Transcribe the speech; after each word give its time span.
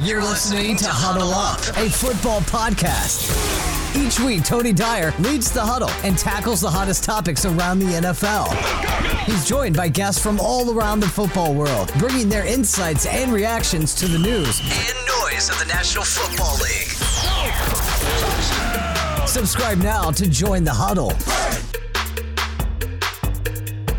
You're 0.00 0.22
listening 0.22 0.76
to 0.78 0.86
Huddle 0.88 1.30
Up, 1.32 1.60
a 1.76 1.88
football 1.88 2.40
podcast. 2.42 3.30
Each 3.96 4.18
week, 4.18 4.44
Tony 4.44 4.72
Dyer 4.72 5.14
leads 5.20 5.50
the 5.52 5.60
huddle 5.60 5.88
and 6.02 6.18
tackles 6.18 6.60
the 6.60 6.70
hottest 6.70 7.04
topics 7.04 7.44
around 7.44 7.78
the 7.78 7.86
NFL. 7.86 8.48
He's 9.24 9.46
joined 9.46 9.76
by 9.76 9.88
guests 9.88 10.20
from 10.20 10.40
all 10.40 10.76
around 10.76 11.00
the 11.00 11.08
football 11.08 11.54
world, 11.54 11.92
bringing 11.98 12.28
their 12.28 12.44
insights 12.44 13.06
and 13.06 13.32
reactions 13.32 13.94
to 13.94 14.08
the 14.08 14.18
news 14.18 14.60
and 14.60 14.98
noise 15.22 15.48
of 15.48 15.58
the 15.60 15.66
National 15.66 16.04
Football 16.04 16.56
League. 16.58 16.90
Subscribe 19.28 19.78
now 19.78 20.10
to 20.10 20.28
join 20.28 20.64
the 20.64 20.74
huddle. 20.74 21.12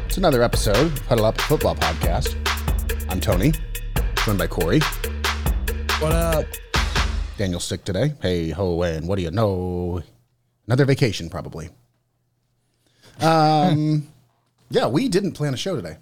It's 0.06 0.18
another 0.18 0.44
episode 0.44 0.88
of 0.88 1.00
Huddle 1.08 1.26
Up 1.26 1.40
Football 1.42 1.76
Podcast. 1.76 2.36
I'm 3.10 3.22
Tony, 3.22 3.54
joined 4.26 4.40
by 4.40 4.48
Corey. 4.48 4.82
What 6.00 6.12
up? 6.12 6.46
Daniel's 7.38 7.64
sick 7.64 7.84
today. 7.86 8.14
Hey 8.22 8.50
ho, 8.50 8.82
and 8.84 9.08
what 9.08 9.16
do 9.16 9.22
you 9.22 9.32
know? 9.32 10.04
Another 10.68 10.84
vacation, 10.86 11.30
probably. 11.30 11.70
Um, 13.22 14.08
yeah, 14.70 14.88
we 14.88 15.08
didn't 15.08 15.32
plan 15.34 15.54
a 15.54 15.58
show 15.58 15.76
today. 15.76 15.98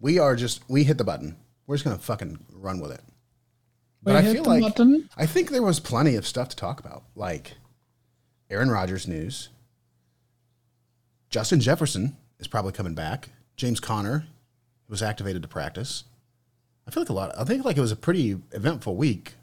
We 0.00 0.18
are 0.18 0.36
just 0.36 0.68
we 0.68 0.84
hit 0.84 0.98
the 0.98 1.04
button. 1.04 1.36
We're 1.66 1.76
just 1.76 1.84
gonna 1.84 1.98
fucking 1.98 2.44
run 2.52 2.78
with 2.80 2.92
it. 2.92 3.00
But 4.02 4.12
We 4.12 4.18
I 4.18 4.22
hit 4.22 4.32
feel 4.34 4.42
the 4.44 4.50
like 4.50 4.62
button? 4.62 5.08
I 5.16 5.26
think 5.26 5.50
there 5.50 5.62
was 5.62 5.80
plenty 5.80 6.14
of 6.16 6.26
stuff 6.26 6.48
to 6.50 6.56
talk 6.56 6.78
about, 6.78 7.04
like 7.16 7.52
Aaron 8.50 8.70
Rodgers 8.70 9.08
news. 9.08 9.48
Justin 11.30 11.60
Jefferson 11.60 12.16
is 12.38 12.48
probably 12.48 12.72
coming 12.72 12.94
back. 12.94 13.30
James 13.56 13.80
Conner 13.80 14.26
was 14.88 15.02
activated 15.02 15.40
to 15.42 15.48
practice. 15.48 16.04
I 16.86 16.90
feel 16.90 17.02
like 17.02 17.10
a 17.10 17.12
lot. 17.12 17.32
I 17.38 17.44
think 17.44 17.64
like 17.64 17.76
it 17.76 17.80
was 17.80 17.92
a 17.92 17.96
pretty 17.96 18.38
eventful 18.52 18.96
week. 18.96 19.34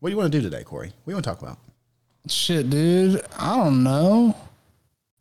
What 0.00 0.10
do 0.10 0.12
you 0.12 0.16
want 0.16 0.30
to 0.30 0.38
do 0.38 0.42
today, 0.42 0.62
Corey? 0.62 0.88
What 0.88 0.94
do 1.06 1.10
you 1.10 1.14
want 1.14 1.24
to 1.24 1.30
talk 1.30 1.42
about? 1.42 1.58
Shit, 2.28 2.70
dude. 2.70 3.22
I 3.36 3.56
don't 3.56 3.82
know. 3.82 4.36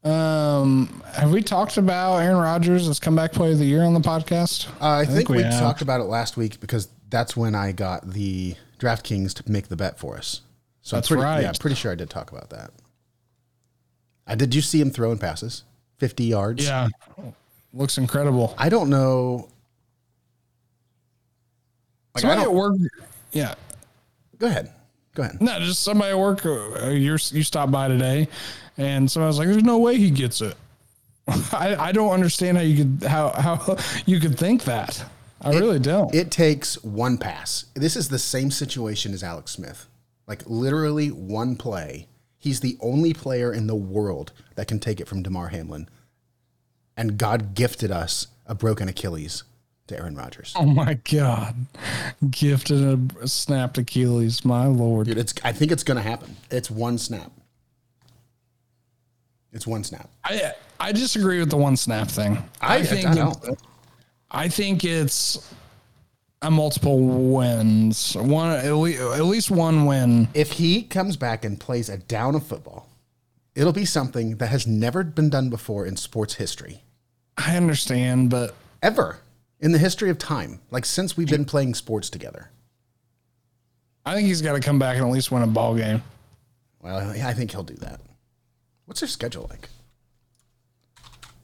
Um, 0.03 1.01
have 1.13 1.31
we 1.31 1.41
talked 1.41 1.77
about 1.77 2.17
Aaron 2.17 2.37
Rodgers 2.37 2.87
as 2.87 2.99
comeback 2.99 3.33
player 3.33 3.53
of 3.53 3.57
the 3.57 3.65
year 3.65 3.83
on 3.83 3.93
the 3.93 3.99
podcast? 3.99 4.67
Uh, 4.79 4.99
I, 4.99 5.05
think, 5.05 5.17
think 5.17 5.29
we 5.29 5.37
we 5.37 5.43
talked 5.43 5.81
about 5.81 5.99
it 5.99 6.05
last 6.05 6.37
week 6.37 6.59
because 6.59 6.89
that's 7.09 7.35
when 7.35 7.55
I 7.55 7.71
got 7.71 8.09
the 8.11 8.55
DraftKings 8.79 9.33
to 9.33 9.51
make 9.51 9.67
the 9.67 9.75
bet 9.75 9.97
for 9.97 10.17
us. 10.17 10.41
So 10.81 10.95
That's 10.95 11.09
I'm 11.11 11.17
pretty, 11.17 11.25
right. 11.25 11.41
Yeah, 11.41 11.49
I'm 11.49 11.55
pretty 11.55 11.75
sure 11.75 11.91
I 11.91 11.95
did 11.95 12.09
talk 12.09 12.31
about 12.31 12.51
that. 12.51 12.71
I 14.25 14.35
did. 14.35 14.53
You 14.53 14.61
see 14.61 14.79
him 14.79 14.91
throwing 14.91 15.17
passes, 15.17 15.63
fifty 15.97 16.25
yards. 16.25 16.65
Yeah. 16.65 16.87
Looks 17.77 17.99
incredible. 17.99 18.55
I 18.57 18.69
don't 18.69 18.89
know. 18.89 19.49
Like, 22.15 22.21
somebody 22.21 22.41
at 22.41 22.45
don't, 22.45 22.55
work. 22.55 22.75
Yeah. 23.31 23.53
go 24.39 24.47
ahead. 24.47 24.71
Go 25.13 25.21
ahead. 25.21 25.39
No, 25.39 25.59
just 25.59 25.83
somebody 25.83 26.11
at 26.11 26.17
work. 26.17 26.43
Uh, 26.43 26.89
you're, 26.89 27.19
you 27.31 27.43
stopped 27.43 27.71
by 27.71 27.87
today, 27.87 28.27
and 28.77 29.09
somebody 29.09 29.27
was 29.27 29.37
like, 29.37 29.47
"There's 29.47 29.63
no 29.63 29.77
way 29.77 29.97
he 29.97 30.09
gets 30.09 30.41
it." 30.41 30.55
I, 31.27 31.75
I 31.75 31.91
don't 31.91 32.11
understand 32.11 32.57
how 32.57 32.63
you 32.63 32.83
could 32.83 33.07
how 33.07 33.29
how 33.29 33.77
you 34.07 34.19
could 34.19 34.39
think 34.39 34.63
that. 34.63 35.05
I 35.41 35.51
really 35.51 35.77
don't. 35.77 36.15
It 36.15 36.31
takes 36.31 36.83
one 36.83 37.19
pass. 37.19 37.65
This 37.75 37.95
is 37.95 38.09
the 38.09 38.17
same 38.17 38.49
situation 38.49 39.13
as 39.13 39.23
Alex 39.23 39.51
Smith. 39.51 39.87
Like 40.25 40.41
literally 40.47 41.09
one 41.09 41.55
play. 41.55 42.07
He's 42.39 42.59
the 42.59 42.75
only 42.81 43.13
player 43.13 43.53
in 43.53 43.67
the 43.67 43.75
world 43.75 44.31
that 44.55 44.67
can 44.67 44.79
take 44.79 44.99
it 44.99 45.07
from 45.07 45.21
Damar 45.21 45.49
Hamlin. 45.49 45.87
And 46.97 47.17
God 47.17 47.53
gifted 47.53 47.91
us 47.91 48.27
a 48.47 48.55
broken 48.55 48.89
Achilles 48.89 49.43
to 49.87 49.97
Aaron 49.97 50.15
Rodgers. 50.15 50.53
oh 50.57 50.65
my 50.65 50.95
god! 50.95 51.55
Gifted 52.29 53.15
a 53.21 53.27
snapped 53.27 53.77
Achilles. 53.77 54.43
My 54.43 54.65
lord. 54.65 55.07
Dude, 55.07 55.17
it's 55.17 55.33
I 55.43 55.51
think 55.53 55.71
it's 55.71 55.83
gonna 55.83 56.01
happen. 56.01 56.35
It's 56.51 56.69
one 56.71 56.97
snap. 56.97 57.31
It's 59.53 59.65
one 59.65 59.83
snap. 59.83 60.09
I 60.23 60.53
I 60.79 60.91
disagree 60.91 61.39
with 61.39 61.49
the 61.49 61.57
one 61.57 61.77
snap 61.77 62.09
thing. 62.09 62.37
I- 62.61 62.77
I 62.79 63.13
know. 63.13 63.33
it- 63.43 63.59
I 64.29 64.49
think 64.49 64.83
it's 64.83 65.53
a 66.41 66.51
multiple 66.51 66.99
wins. 66.99 68.13
One 68.15 68.49
at 68.51 68.73
least, 68.75 68.99
at 69.01 69.23
least 69.25 69.49
one 69.49 69.85
win. 69.85 70.27
If 70.33 70.51
he 70.53 70.83
comes 70.83 71.15
back 71.15 71.45
and 71.45 71.57
plays 71.59 71.87
a 71.89 71.97
down 71.97 72.35
of 72.35 72.45
football, 72.45 72.89
it'll 73.55 73.71
be 73.73 73.85
something 73.85 74.35
that 74.37 74.47
has 74.47 74.67
never 74.67 75.03
been 75.05 75.29
done 75.29 75.49
before 75.49 75.85
in 75.85 75.95
sports 75.95 76.35
history. 76.35 76.83
I 77.37 77.55
understand, 77.55 78.29
but 78.29 78.55
Ever. 78.81 79.19
In 79.59 79.71
the 79.71 79.77
history 79.77 80.09
of 80.09 80.17
time. 80.17 80.61
Like 80.71 80.85
since 80.85 81.17
we've 81.17 81.29
been 81.29 81.45
playing 81.45 81.73
sports 81.73 82.09
together. 82.09 82.51
I 84.05 84.15
think 84.15 84.27
he's 84.27 84.41
got 84.41 84.53
to 84.53 84.59
come 84.59 84.79
back 84.79 84.95
and 84.95 85.05
at 85.05 85.11
least 85.11 85.31
win 85.31 85.43
a 85.43 85.47
ball 85.47 85.75
game. 85.75 86.03
Well, 86.81 86.97
I 86.97 87.33
think 87.33 87.51
he'll 87.51 87.63
do 87.63 87.73
that. 87.75 87.99
What's 88.85 89.01
their 89.01 89.09
schedule 89.09 89.47
like? 89.49 89.67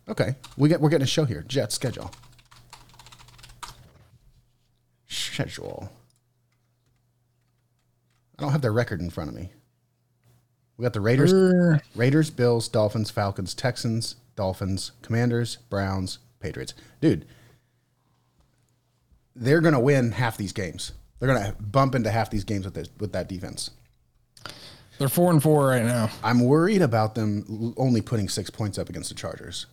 Okay, 0.07 0.35
we 0.57 0.69
get 0.69 0.79
we're 0.79 0.89
getting 0.89 1.03
a 1.03 1.07
show 1.07 1.25
here. 1.25 1.43
Jets 1.47 1.75
schedule. 1.75 2.11
Schedule. 5.07 5.89
I 8.37 8.43
don't 8.43 8.51
have 8.51 8.61
their 8.61 8.73
record 8.73 9.01
in 9.01 9.09
front 9.09 9.29
of 9.29 9.35
me. 9.35 9.49
We 10.77 10.83
got 10.83 10.93
the 10.93 11.01
Raiders, 11.01 11.33
Er, 11.33 11.81
Raiders, 11.95 12.29
Bills, 12.29 12.67
Dolphins, 12.67 13.09
Falcons, 13.11 13.53
Texans, 13.53 14.15
Dolphins, 14.35 14.91
Commanders, 15.01 15.57
Browns, 15.69 16.19
Patriots. 16.39 16.73
Dude, 17.01 17.25
they're 19.35 19.61
gonna 19.61 19.79
win 19.79 20.11
half 20.11 20.37
these 20.37 20.53
games. 20.53 20.91
They're 21.19 21.33
gonna 21.33 21.55
bump 21.59 21.95
into 21.95 22.11
half 22.11 22.29
these 22.29 22.43
games 22.43 22.65
with 22.65 22.73
this, 22.73 22.89
with 22.99 23.13
that 23.13 23.27
defense. 23.29 23.71
They're 24.99 25.09
four 25.09 25.31
and 25.31 25.41
four 25.41 25.67
right 25.67 25.83
now. 25.83 26.09
I'm 26.23 26.41
worried 26.41 26.81
about 26.81 27.15
them 27.15 27.73
only 27.77 28.01
putting 28.01 28.29
six 28.29 28.49
points 28.49 28.77
up 28.77 28.89
against 28.89 29.09
the 29.09 29.15
Chargers. 29.15 29.65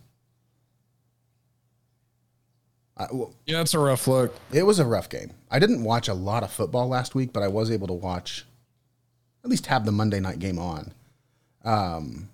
I, 2.97 3.07
well, 3.13 3.35
Yeah, 3.47 3.59
that's 3.59 3.75
a 3.75 3.79
rough 3.79 4.07
look. 4.07 4.35
it 4.53 4.63
was 4.65 4.79
a 4.79 4.85
rough 4.85 5.09
game. 5.09 5.33
I 5.51 5.59
didn't 5.59 5.85
watch 5.85 6.09
a 6.09 6.15
lot 6.15 6.43
of 6.43 6.51
football 6.53 6.89
last 6.89 7.15
week, 7.15 7.33
but 7.33 7.43
I 7.43 7.49
was 7.49 7.71
able 7.71 7.87
to 7.89 7.93
watch, 7.95 8.45
at 9.45 9.51
least 9.51 9.67
have 9.67 9.85
the 9.85 9.93
Monday 9.93 10.21
night 10.21 10.39
game 10.39 10.59
on. 10.59 10.93
Um, 11.65 12.29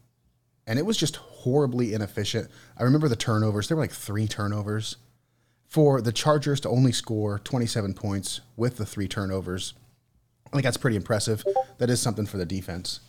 and 0.66 0.78
it 0.78 0.86
was 0.86 0.96
just 0.96 1.16
horribly 1.16 1.94
inefficient. 1.94 2.50
I 2.76 2.82
remember 2.82 3.08
the 3.08 3.16
turnovers. 3.16 3.68
There 3.68 3.76
were 3.76 3.82
like 3.82 3.92
three 3.92 4.26
turnovers. 4.26 4.96
For 5.68 6.00
the 6.00 6.12
Chargers 6.12 6.60
to 6.60 6.68
only 6.68 6.92
score 6.92 7.40
27 7.40 7.94
points 7.94 8.40
with 8.56 8.76
the 8.76 8.86
three 8.86 9.08
turnovers, 9.08 9.74
I 10.46 10.50
think 10.50 10.62
that's 10.62 10.76
pretty 10.76 10.96
impressive. 10.96 11.44
That 11.78 11.90
is 11.90 12.00
something 12.00 12.24
for 12.24 12.36
the 12.36 12.46
defense. 12.46 13.00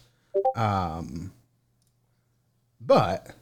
Um, 0.56 1.32
but 2.82 3.36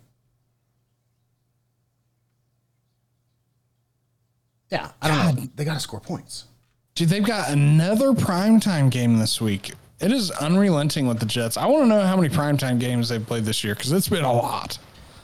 yeah, 4.69 4.91
I 5.01 5.07
don't 5.07 5.35
know. 5.35 5.49
They 5.55 5.63
got 5.63 5.75
to 5.75 5.79
score 5.79 6.01
points. 6.01 6.45
Dude, 6.93 7.09
they've 7.09 7.25
got 7.25 7.49
another 7.49 8.11
primetime 8.11 8.89
game 8.89 9.17
this 9.19 9.39
week. 9.41 9.73
It 9.99 10.11
is 10.11 10.29
unrelenting 10.31 11.07
with 11.07 11.19
the 11.19 11.25
Jets. 11.25 11.55
I 11.57 11.65
want 11.67 11.83
to 11.83 11.87
know 11.87 12.01
how 12.01 12.15
many 12.17 12.27
primetime 12.29 12.79
games 12.79 13.09
they've 13.09 13.25
played 13.25 13.45
this 13.45 13.63
year 13.63 13.75
because 13.75 13.91
it's 13.91 14.09
been 14.09 14.25
a 14.25 14.33
lot. 14.33 14.77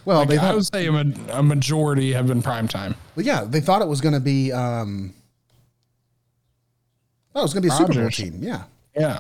Well, 0.06 0.20
Like, 0.20 0.30
they 0.30 0.38
I 0.38 0.54
would 0.56 0.66
say 0.66 0.88
a, 0.88 0.92
a 1.38 1.44
majority 1.44 2.14
have 2.14 2.28
been 2.28 2.42
primetime. 2.42 2.96
well, 3.16 3.26
yeah, 3.26 3.44
they 3.44 3.60
thought 3.62 3.82
it 3.82 3.88
was 3.88 4.02
going 4.02 4.14
to 4.14 4.20
be. 4.20 4.52
Um, 4.52 5.14
oh, 7.36 7.42
it 7.42 7.44
was 7.44 7.54
going 7.54 7.64
to 7.64 7.68
be 7.70 7.74
a 7.74 7.78
Super 7.78 7.94
Bowl 7.94 8.10
team. 8.10 8.38
Yeah, 8.40 8.64
Yeah. 8.96 9.20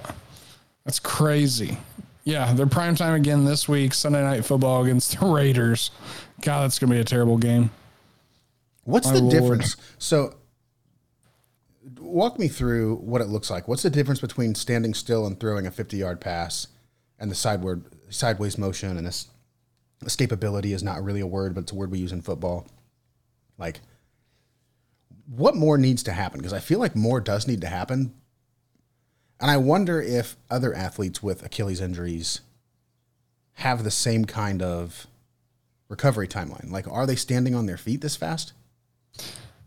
That's 0.85 0.99
crazy. 0.99 1.77
Yeah, 2.23 2.53
they're 2.53 2.65
primetime 2.65 3.15
again 3.15 3.45
this 3.45 3.67
week, 3.67 3.93
Sunday 3.93 4.21
night 4.23 4.45
football 4.45 4.83
against 4.83 5.19
the 5.19 5.25
Raiders. 5.25 5.91
God, 6.41 6.63
that's 6.63 6.79
gonna 6.79 6.93
be 6.93 6.99
a 6.99 7.03
terrible 7.03 7.37
game. 7.37 7.69
What's 8.83 9.07
My 9.07 9.13
the 9.13 9.19
lord. 9.21 9.31
difference? 9.31 9.75
So, 9.99 10.33
walk 12.11 12.37
me 12.37 12.47
through 12.47 12.97
what 12.97 13.21
it 13.21 13.27
looks 13.27 13.49
like. 13.49 13.67
What's 13.67 13.83
the 13.83 13.89
difference 13.89 14.21
between 14.21 14.55
standing 14.55 14.93
still 14.93 15.25
and 15.25 15.39
throwing 15.39 15.65
a 15.65 15.71
50 15.71 15.97
yard 15.97 16.21
pass 16.21 16.67
and 17.19 17.31
the 17.31 17.35
sideward, 17.35 17.83
sideways 18.09 18.57
motion? 18.57 18.97
And 18.97 19.07
this 19.07 19.27
escapability 20.03 20.73
is 20.73 20.83
not 20.83 21.03
really 21.03 21.21
a 21.21 21.27
word, 21.27 21.53
but 21.53 21.61
it's 21.61 21.71
a 21.71 21.75
word 21.75 21.91
we 21.91 21.99
use 21.99 22.11
in 22.11 22.21
football. 22.21 22.67
Like, 23.57 23.81
what 25.27 25.55
more 25.55 25.77
needs 25.77 26.03
to 26.03 26.11
happen? 26.11 26.39
Because 26.39 26.53
I 26.53 26.59
feel 26.59 26.79
like 26.79 26.95
more 26.95 27.21
does 27.21 27.47
need 27.47 27.61
to 27.61 27.67
happen. 27.67 28.13
And 29.39 29.49
I 29.49 29.57
wonder 29.57 30.01
if 30.01 30.35
other 30.49 30.73
athletes 30.73 31.23
with 31.23 31.43
Achilles 31.43 31.81
injuries 31.81 32.41
have 33.53 33.83
the 33.83 33.91
same 33.91 34.25
kind 34.25 34.61
of 34.61 35.07
recovery 35.87 36.27
timeline. 36.27 36.71
Like, 36.71 36.87
are 36.87 37.05
they 37.05 37.15
standing 37.15 37.55
on 37.55 37.65
their 37.65 37.77
feet 37.77 38.01
this 38.01 38.15
fast? 38.15 38.53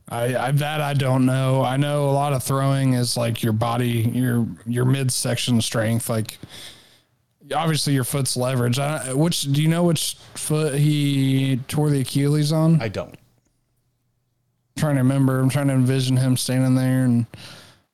I, 0.09 0.37
I 0.37 0.51
that 0.53 0.81
I 0.81 0.95
don't 0.95 1.25
know. 1.27 1.63
I 1.63 1.77
know 1.77 2.09
a 2.09 2.13
lot 2.13 2.33
of 2.33 2.43
throwing 2.43 2.93
is 2.93 3.17
like 3.17 3.43
your 3.43 3.55
body, 3.55 4.11
your 4.15 4.47
your 4.67 4.85
midsection 4.85 5.61
strength. 5.61 6.09
Like 6.11 6.39
obviously 7.55 7.95
your 7.95 8.05
foot's 8.05 8.37
leverage. 8.37 8.79
I, 8.79 9.13
which 9.15 9.43
do 9.43 9.63
you 9.63 9.69
know 9.69 9.85
which 9.85 10.17
foot 10.35 10.75
he 10.75 11.59
tore 11.69 11.91
the 11.91 12.01
Achilles 12.01 12.53
on? 12.53 12.81
I 12.83 12.89
don't. 12.89 13.15
trying 14.77 14.97
to 14.97 15.03
remember. 15.03 15.41
I'm 15.41 15.49
trying 15.49 15.69
to 15.69 15.75
envision 15.75 16.17
him 16.17 16.37
standing 16.37 16.75
there 16.75 17.05
and 17.05 17.27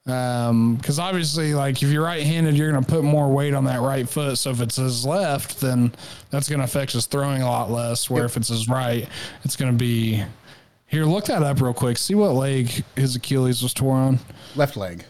Um, 0.07 0.77
because 0.77 0.99
obviously, 0.99 1.55
like 1.55 1.83
if 1.83 1.91
you're 1.91 2.03
right-handed, 2.03 2.57
you're 2.57 2.71
going 2.73 2.83
to 2.83 2.91
put 2.91 3.05
more 3.05 3.29
weight 3.29 3.55
on 3.55 3.65
that 3.65 3.81
right 3.81 4.09
foot. 4.09 4.39
So 4.39 4.51
if 4.51 4.61
it's 4.61 4.77
his 4.77 5.05
left, 5.07 5.61
then 5.61 5.93
that's 6.31 6.49
going 6.49 6.59
to 6.59 6.65
affect 6.65 6.93
his 6.93 7.07
throwing 7.07 7.43
a 7.43 7.47
lot 7.47 7.71
less. 7.71 8.11
Where 8.11 8.25
if 8.25 8.37
it's 8.37 8.49
his 8.49 8.69
right, 8.69 9.09
it's 9.45 9.57
going 9.57 9.71
to 9.71 9.79
be. 9.79 10.25
Here, 10.91 11.05
look 11.05 11.27
that 11.27 11.45
up 11.45 11.61
real 11.61 11.73
quick. 11.73 11.97
See 11.97 12.17
what 12.17 12.33
leg 12.33 12.85
his 12.97 13.15
Achilles 13.15 13.63
was 13.63 13.73
torn 13.73 13.99
on. 14.01 14.19
Left 14.57 14.77
leg. 14.77 15.05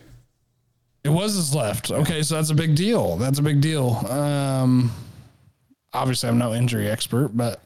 It 1.02 1.08
was 1.08 1.34
his 1.34 1.54
left. 1.54 1.90
Okay, 1.90 2.22
so 2.22 2.34
that's 2.34 2.50
a 2.50 2.54
big 2.54 2.74
deal. 2.74 3.16
That's 3.16 3.38
a 3.38 3.42
big 3.42 3.62
deal. 3.62 4.04
Um, 4.10 4.92
obviously, 5.94 6.28
I'm 6.28 6.36
no 6.36 6.52
injury 6.52 6.86
expert, 6.86 7.30
but 7.34 7.62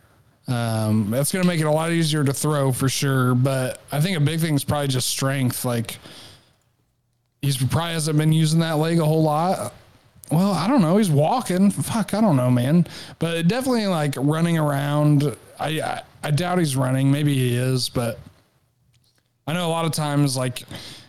um, 0.46 1.10
that's 1.10 1.32
going 1.32 1.42
to 1.42 1.48
make 1.48 1.58
it 1.58 1.64
a 1.64 1.70
lot 1.72 1.90
easier 1.90 2.22
to 2.22 2.32
throw 2.32 2.70
for 2.70 2.88
sure. 2.88 3.34
But 3.34 3.80
I 3.90 4.00
think 4.00 4.16
a 4.16 4.20
big 4.20 4.38
thing 4.38 4.54
is 4.54 4.62
probably 4.62 4.86
just 4.86 5.08
strength. 5.08 5.64
Like 5.64 5.98
he's 7.42 7.56
probably 7.56 7.94
hasn't 7.94 8.16
been 8.16 8.32
using 8.32 8.60
that 8.60 8.74
leg 8.78 9.00
a 9.00 9.04
whole 9.04 9.24
lot. 9.24 9.74
Well, 10.30 10.52
I 10.52 10.68
don't 10.68 10.82
know. 10.82 10.98
He's 10.98 11.10
walking. 11.10 11.72
Fuck, 11.72 12.14
I 12.14 12.20
don't 12.20 12.36
know, 12.36 12.50
man. 12.50 12.86
But 13.18 13.48
definitely 13.48 13.88
like 13.88 14.14
running 14.16 14.56
around. 14.56 15.36
I, 15.58 15.80
I 15.80 16.02
I 16.24 16.30
doubt 16.30 16.58
he's 16.58 16.74
running. 16.76 17.10
Maybe 17.12 17.34
he 17.34 17.54
is, 17.54 17.88
but 17.88 18.18
I 19.46 19.52
know 19.52 19.66
a 19.66 19.70
lot 19.70 19.84
of 19.84 19.92
times 19.92 20.36
like 20.36 20.62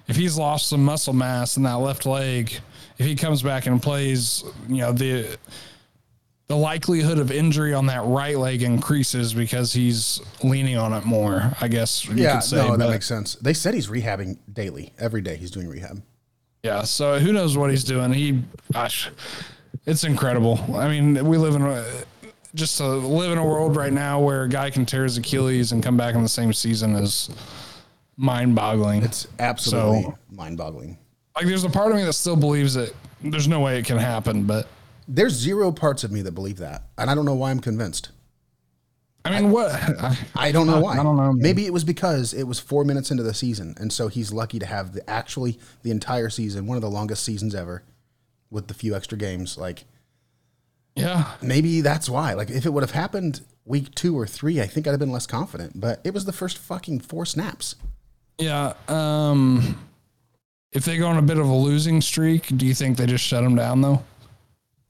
if 0.07 0.15
he's 0.15 0.37
lost 0.37 0.67
some 0.69 0.83
muscle 0.83 1.13
mass 1.13 1.57
in 1.57 1.63
that 1.63 1.75
left 1.75 2.05
leg, 2.05 2.51
if 2.97 3.05
he 3.05 3.15
comes 3.15 3.41
back 3.41 3.65
and 3.65 3.81
plays, 3.81 4.43
you 4.67 4.77
know, 4.77 4.91
the 4.91 5.37
the 6.47 6.55
likelihood 6.55 7.17
of 7.17 7.31
injury 7.31 7.73
on 7.73 7.87
that 7.87 8.03
right 8.05 8.37
leg 8.37 8.61
increases 8.61 9.33
because 9.33 9.73
he's 9.73 10.21
leaning 10.43 10.77
on 10.77 10.93
it 10.93 11.03
more, 11.03 11.51
I 11.59 11.67
guess 11.67 12.05
you 12.05 12.13
Yeah, 12.15 12.33
could 12.35 12.43
say. 12.43 12.57
no, 12.57 12.71
that 12.77 12.85
but- 12.85 12.91
makes 12.91 13.07
sense. 13.07 13.33
They 13.35 13.53
said 13.53 13.73
he's 13.73 13.87
rehabbing 13.87 14.37
daily. 14.53 14.93
Every 14.99 15.21
day 15.21 15.37
he's 15.37 15.49
doing 15.49 15.67
rehab. 15.67 16.03
Yeah, 16.61 16.83
so 16.83 17.17
who 17.19 17.31
knows 17.33 17.57
what 17.57 17.71
he's 17.71 17.83
doing? 17.83 18.13
He, 18.13 18.43
gosh, 18.73 19.09
it's 19.87 20.03
incredible. 20.03 20.59
I 20.75 20.87
mean, 20.87 21.25
we 21.25 21.37
live 21.37 21.55
in 21.55 21.63
a, 21.63 21.83
just 22.55 22.77
to 22.77 22.87
live 22.87 23.31
in 23.31 23.37
a 23.37 23.45
world 23.45 23.75
right 23.75 23.93
now 23.93 24.19
where 24.19 24.43
a 24.43 24.49
guy 24.49 24.69
can 24.71 24.85
tear 24.85 25.03
his 25.03 25.17
Achilles 25.17 25.71
and 25.71 25.83
come 25.83 25.97
back 25.97 26.15
in 26.15 26.23
the 26.23 26.29
same 26.29 26.53
season 26.53 26.95
is 26.95 27.29
mind-boggling. 28.17 29.03
It's 29.03 29.27
absolutely 29.39 30.03
So- 30.03 30.17
mind-boggling. 30.31 30.97
like, 31.35 31.45
there's 31.45 31.63
a 31.63 31.69
part 31.69 31.91
of 31.91 31.97
me 31.97 32.03
that 32.05 32.13
still 32.13 32.35
believes 32.37 32.73
that 32.75 32.93
there's 33.21 33.47
no 33.47 33.59
way 33.59 33.77
it 33.77 33.85
can 33.85 33.97
happen, 33.97 34.43
but 34.45 34.67
There's 35.07 35.33
zero 35.33 35.71
parts 35.71 36.03
of 36.03 36.11
me 36.11 36.23
that 36.23 36.31
believe 36.31 36.57
that, 36.57 36.81
and 36.97 37.11
I 37.11 37.13
don't 37.15 37.25
know 37.25 37.35
why 37.35 37.51
I'm 37.51 37.59
convinced. 37.59 38.09
I 39.23 39.39
mean, 39.39 39.51
what? 39.51 39.71
I, 39.71 40.17
I 40.35 40.51
don't 40.51 40.65
know 40.65 40.79
why. 40.79 40.93
I 40.93 41.03
don't 41.03 41.15
know, 41.15 41.31
man. 41.33 41.37
Maybe 41.37 41.67
it 41.67 41.73
was 41.73 41.83
because 41.83 42.33
it 42.33 42.45
was 42.47 42.59
four 42.59 42.83
minutes 42.83 43.11
into 43.11 43.21
the 43.21 43.33
season, 43.35 43.75
and 43.79 43.93
so 43.93 44.07
he's 44.07 44.33
lucky 44.33 44.57
to 44.57 44.65
have 44.65 44.93
the 44.93 45.07
actually 45.07 45.59
the 45.83 45.91
entire 45.91 46.29
season, 46.31 46.65
one 46.65 46.75
of 46.75 46.81
the 46.81 46.89
longest 46.89 47.23
seasons 47.23 47.53
ever, 47.53 47.83
with 48.49 48.65
the 48.67 48.73
few 48.73 48.95
extra 48.95 49.15
games. 49.15 49.59
Like 49.59 49.85
yeah, 50.95 51.33
maybe 51.41 51.81
that's 51.81 52.09
why. 52.09 52.33
Like 52.33 52.49
if 52.49 52.65
it 52.65 52.69
would 52.71 52.83
have 52.83 52.91
happened 52.91 53.41
week 53.65 53.93
two 53.95 54.17
or 54.17 54.25
three, 54.27 54.61
I 54.61 54.65
think 54.67 54.87
I'd 54.87 54.91
have 54.91 54.99
been 54.99 55.11
less 55.11 55.27
confident. 55.27 55.79
But 55.79 55.99
it 56.03 56.13
was 56.13 56.25
the 56.25 56.33
first 56.33 56.57
fucking 56.57 57.01
four 57.01 57.25
snaps. 57.25 57.75
yeah. 58.37 58.73
Um, 58.87 59.77
if 60.71 60.83
they 60.85 60.97
go 60.97 61.07
on 61.07 61.17
a 61.17 61.21
bit 61.21 61.37
of 61.37 61.47
a 61.47 61.53
losing 61.55 62.01
streak, 62.01 62.47
do 62.57 62.65
you 62.65 62.73
think 62.73 62.97
they 62.97 63.05
just 63.05 63.23
shut 63.23 63.43
him 63.43 63.55
down 63.55 63.81
though? 63.81 64.03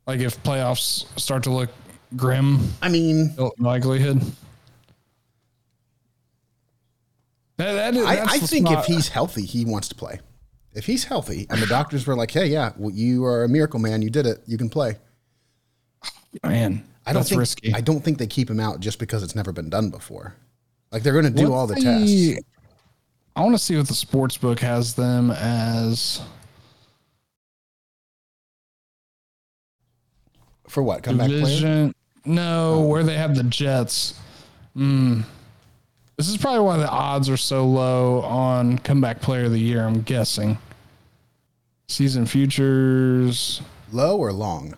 Like 0.08 0.20
if 0.20 0.42
playoffs 0.44 1.06
start 1.20 1.44
to 1.44 1.52
look 1.52 1.70
grim, 2.16 2.60
I 2.82 2.90
mean, 2.90 3.36
likelihood. 3.60 4.22
That, 7.58 7.74
that 7.74 7.96
is, 7.96 8.06
I, 8.06 8.24
I 8.24 8.38
think 8.40 8.68
spot- 8.68 8.80
if 8.80 8.86
he's 8.86 9.08
healthy, 9.08 9.46
he 9.46 9.64
wants 9.66 9.88
to 9.90 9.96
play. 9.96 10.20
If 10.74 10.86
he's 10.86 11.06
healthy, 11.06 11.48
and 11.50 11.62
the 11.62 11.68
doctors 11.68 12.06
were 12.06 12.16
like, 12.16 12.32
"Hey, 12.32 12.48
yeah, 12.48 12.74
well, 12.78 12.92
you 12.94 13.24
are 13.24 13.46
a 13.46 13.50
miracle 13.50 13.80
man. 13.80 14.02
You 14.02 14.10
did 14.10 14.26
it. 14.26 14.40
You 14.46 14.58
can 14.58 14.70
play." 14.70 14.98
Man, 16.44 16.84
I 17.06 17.14
don't 17.14 17.24
think 17.24 17.40
risky. 17.40 17.74
I 17.74 17.82
don't 17.82 18.02
think 18.02 18.18
they 18.18 18.28
keep 18.28 18.50
him 18.50 18.60
out 18.60 18.80
just 18.80 19.00
because 19.00 19.24
it's 19.24 19.36
never 19.36 19.52
been 19.52 19.70
done 19.70 19.90
before. 19.90 20.36
Like 20.92 21.04
they're 21.04 21.14
going 21.14 21.26
to 21.26 21.32
do 21.32 21.50
What's 21.50 21.54
all 21.54 21.68
the 21.68 21.76
tests. 21.76 22.40
I 23.36 23.42
want 23.42 23.54
to 23.54 23.60
see 23.60 23.76
what 23.76 23.88
the 23.88 23.94
sports 23.94 24.38
book 24.38 24.60
has 24.62 24.96
them 24.96 25.30
as 25.32 26.22
For 30.68 30.84
what? 30.84 31.04
Comeback 31.04 31.28
player? 31.28 31.40
division. 31.40 31.96
No, 32.26 32.82
where 32.82 33.04
they 33.04 33.16
have 33.16 33.36
the 33.36 33.44
Jets. 33.44 34.20
Mm. 34.76 35.24
This 36.18 36.28
is 36.28 36.38
probably 36.38 36.62
why 36.62 36.78
the 36.78 36.90
odds 36.90 37.30
are 37.30 37.38
so 37.38 37.66
low 37.66 38.22
on 38.22 38.80
comeback 38.80 39.22
player 39.22 39.46
of 39.46 39.52
the 39.52 39.60
year. 39.60 39.86
I'm 39.86 40.02
guessing. 40.02 40.58
Season 41.88 42.26
futures, 42.26 43.62
Low 43.92 44.18
or 44.18 44.34
long? 44.34 44.74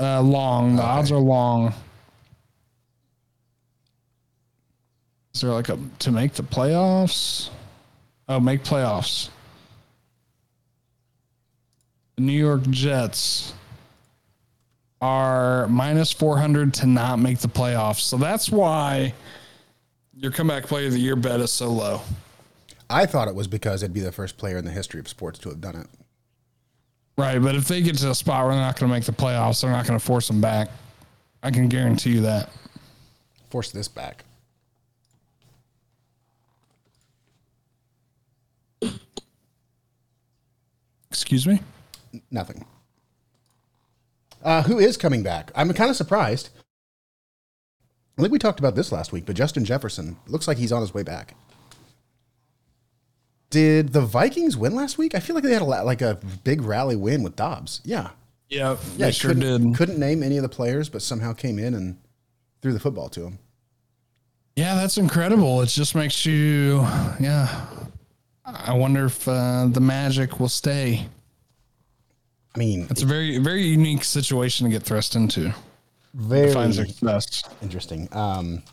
Uh, 0.00 0.22
long. 0.22 0.76
The 0.76 0.82
odds 0.82 1.12
are 1.12 1.18
long. 1.18 1.74
Is 5.34 5.40
there 5.40 5.50
like 5.50 5.68
a 5.68 5.78
to 6.00 6.12
make 6.12 6.34
the 6.34 6.42
playoffs? 6.42 7.50
Oh, 8.28 8.40
make 8.40 8.62
playoffs. 8.62 9.28
The 12.16 12.22
New 12.22 12.32
York 12.32 12.62
Jets 12.70 13.52
are 15.00 15.66
minus 15.68 16.12
400 16.12 16.72
to 16.74 16.86
not 16.86 17.18
make 17.18 17.38
the 17.38 17.48
playoffs. 17.48 18.00
So 18.00 18.16
that's 18.16 18.50
why 18.50 19.12
your 20.16 20.30
comeback 20.30 20.64
player 20.64 20.86
of 20.86 20.92
the 20.92 21.00
year 21.00 21.16
bet 21.16 21.40
is 21.40 21.52
so 21.52 21.68
low. 21.68 22.00
I 22.88 23.06
thought 23.06 23.28
it 23.28 23.34
was 23.34 23.48
because 23.48 23.82
it'd 23.82 23.92
be 23.92 24.00
the 24.00 24.12
first 24.12 24.38
player 24.38 24.56
in 24.56 24.64
the 24.64 24.70
history 24.70 25.00
of 25.00 25.08
sports 25.08 25.38
to 25.40 25.48
have 25.48 25.60
done 25.60 25.76
it. 25.76 25.86
Right. 27.16 27.38
But 27.38 27.54
if 27.54 27.68
they 27.68 27.80
get 27.80 27.96
to 27.98 28.10
a 28.10 28.14
spot 28.14 28.44
where 28.44 28.54
they're 28.54 28.64
not 28.64 28.78
going 28.78 28.90
to 28.90 28.94
make 28.94 29.04
the 29.04 29.12
playoffs, 29.12 29.62
they're 29.62 29.70
not 29.70 29.86
going 29.86 29.98
to 29.98 30.04
force 30.04 30.26
them 30.26 30.40
back. 30.40 30.68
I 31.42 31.50
can 31.50 31.68
guarantee 31.68 32.10
you 32.10 32.20
that. 32.22 32.50
Force 33.50 33.70
this 33.70 33.86
back. 33.86 34.24
Excuse 41.10 41.46
me? 41.46 41.60
Nothing. 42.30 42.64
Uh, 44.42 44.62
who 44.62 44.78
is 44.78 44.96
coming 44.96 45.22
back? 45.22 45.52
I'm 45.54 45.72
kind 45.72 45.88
of 45.88 45.96
surprised. 45.96 46.50
I 48.18 48.22
think 48.22 48.32
we 48.32 48.38
talked 48.38 48.58
about 48.58 48.74
this 48.74 48.92
last 48.92 49.12
week, 49.12 49.24
but 49.24 49.36
Justin 49.36 49.64
Jefferson 49.64 50.16
looks 50.26 50.46
like 50.46 50.58
he's 50.58 50.72
on 50.72 50.80
his 50.80 50.92
way 50.92 51.02
back. 51.02 51.34
Did 53.54 53.92
the 53.92 54.00
Vikings 54.00 54.56
win 54.56 54.74
last 54.74 54.98
week? 54.98 55.14
I 55.14 55.20
feel 55.20 55.34
like 55.36 55.44
they 55.44 55.52
had 55.52 55.62
a 55.62 55.64
like 55.64 56.02
a 56.02 56.18
big 56.42 56.60
rally 56.62 56.96
win 56.96 57.22
with 57.22 57.36
Dobbs. 57.36 57.80
Yeah, 57.84 58.10
Yeah, 58.48 58.76
yeah. 58.96 59.06
they 59.06 59.12
sure 59.12 59.32
couldn't, 59.32 59.66
did. 59.70 59.76
Couldn't 59.76 60.00
name 60.00 60.24
any 60.24 60.36
of 60.38 60.42
the 60.42 60.48
players, 60.48 60.88
but 60.88 61.02
somehow 61.02 61.32
came 61.34 61.60
in 61.60 61.72
and 61.74 61.96
threw 62.62 62.72
the 62.72 62.80
football 62.80 63.08
to 63.10 63.22
him. 63.26 63.38
Yeah, 64.56 64.74
that's 64.74 64.98
incredible. 64.98 65.62
It 65.62 65.68
just 65.68 65.94
makes 65.94 66.26
you, 66.26 66.80
yeah. 67.20 67.66
I 68.44 68.74
wonder 68.74 69.04
if 69.06 69.28
uh, 69.28 69.68
the 69.70 69.80
magic 69.80 70.40
will 70.40 70.48
stay. 70.48 71.06
I 72.54 72.58
mean, 72.58 72.88
It's 72.90 73.02
a 73.02 73.06
very, 73.06 73.38
very 73.38 73.62
unique 73.62 74.02
situation 74.02 74.64
to 74.66 74.70
get 74.72 74.82
thrust 74.82 75.14
into. 75.14 75.54
very 76.12 76.52
Find 76.52 76.74
success. 76.74 77.44
interesting. 77.62 78.08
Um, 78.10 78.64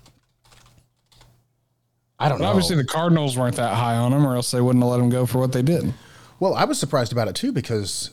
I 2.21 2.29
don't 2.29 2.37
But 2.39 2.45
know. 2.45 2.49
obviously, 2.49 2.75
the 2.75 2.85
Cardinals 2.85 3.37
weren't 3.37 3.55
that 3.55 3.73
high 3.75 3.95
on 3.95 4.13
him, 4.13 4.25
or 4.25 4.35
else 4.35 4.51
they 4.51 4.61
wouldn't 4.61 4.83
have 4.83 4.91
let 4.91 4.99
him 4.99 5.09
go 5.09 5.25
for 5.25 5.39
what 5.39 5.51
they 5.51 5.61
did. 5.61 5.93
Well, 6.39 6.53
I 6.55 6.65
was 6.65 6.79
surprised 6.79 7.11
about 7.11 7.27
it 7.27 7.35
too 7.35 7.51
because 7.51 8.11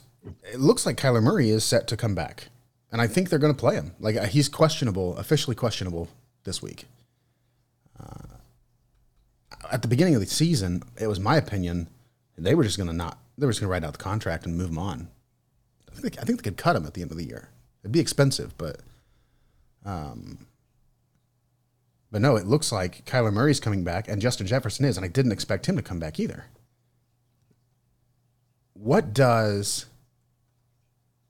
it 0.52 0.60
looks 0.60 0.84
like 0.86 0.96
Kyler 0.96 1.22
Murray 1.22 1.50
is 1.50 1.64
set 1.64 1.86
to 1.88 1.96
come 1.96 2.14
back, 2.14 2.48
and 2.92 3.00
I 3.00 3.06
think 3.06 3.28
they're 3.28 3.38
going 3.38 3.54
to 3.54 3.58
play 3.58 3.74
him. 3.74 3.92
Like 4.00 4.16
uh, 4.16 4.26
he's 4.26 4.48
questionable, 4.48 5.16
officially 5.16 5.56
questionable 5.56 6.08
this 6.44 6.60
week. 6.62 6.86
Uh, 7.98 8.36
at 9.72 9.82
the 9.82 9.88
beginning 9.88 10.14
of 10.14 10.20
the 10.20 10.26
season, 10.26 10.82
it 11.00 11.06
was 11.06 11.18
my 11.20 11.36
opinion 11.36 11.88
they 12.36 12.54
were 12.54 12.64
just 12.64 12.76
going 12.76 12.86
to 12.88 12.92
not. 12.92 13.18
They 13.36 13.46
were 13.46 13.52
just 13.52 13.60
going 13.60 13.68
to 13.68 13.72
write 13.72 13.84
out 13.84 13.92
the 13.92 14.02
contract 14.02 14.46
and 14.46 14.56
move 14.56 14.70
him 14.70 14.78
on. 14.78 15.08
I 15.90 16.00
think, 16.00 16.14
they, 16.14 16.20
I 16.20 16.24
think 16.24 16.38
they 16.42 16.50
could 16.50 16.56
cut 16.56 16.76
him 16.76 16.86
at 16.86 16.94
the 16.94 17.02
end 17.02 17.10
of 17.10 17.16
the 17.16 17.24
year. 17.24 17.48
It'd 17.82 17.92
be 17.92 18.00
expensive, 18.00 18.56
but 18.58 18.80
um, 19.84 20.46
but 22.10 22.20
no, 22.20 22.36
it 22.36 22.46
looks 22.46 22.72
like 22.72 23.04
Kyler 23.04 23.32
Murray's 23.32 23.60
coming 23.60 23.84
back 23.84 24.08
and 24.08 24.20
Justin 24.20 24.46
Jefferson 24.46 24.84
is, 24.84 24.96
and 24.96 25.04
I 25.04 25.08
didn't 25.08 25.32
expect 25.32 25.66
him 25.66 25.76
to 25.76 25.82
come 25.82 25.98
back 25.98 26.18
either 26.18 26.46
what 28.78 29.12
does 29.12 29.86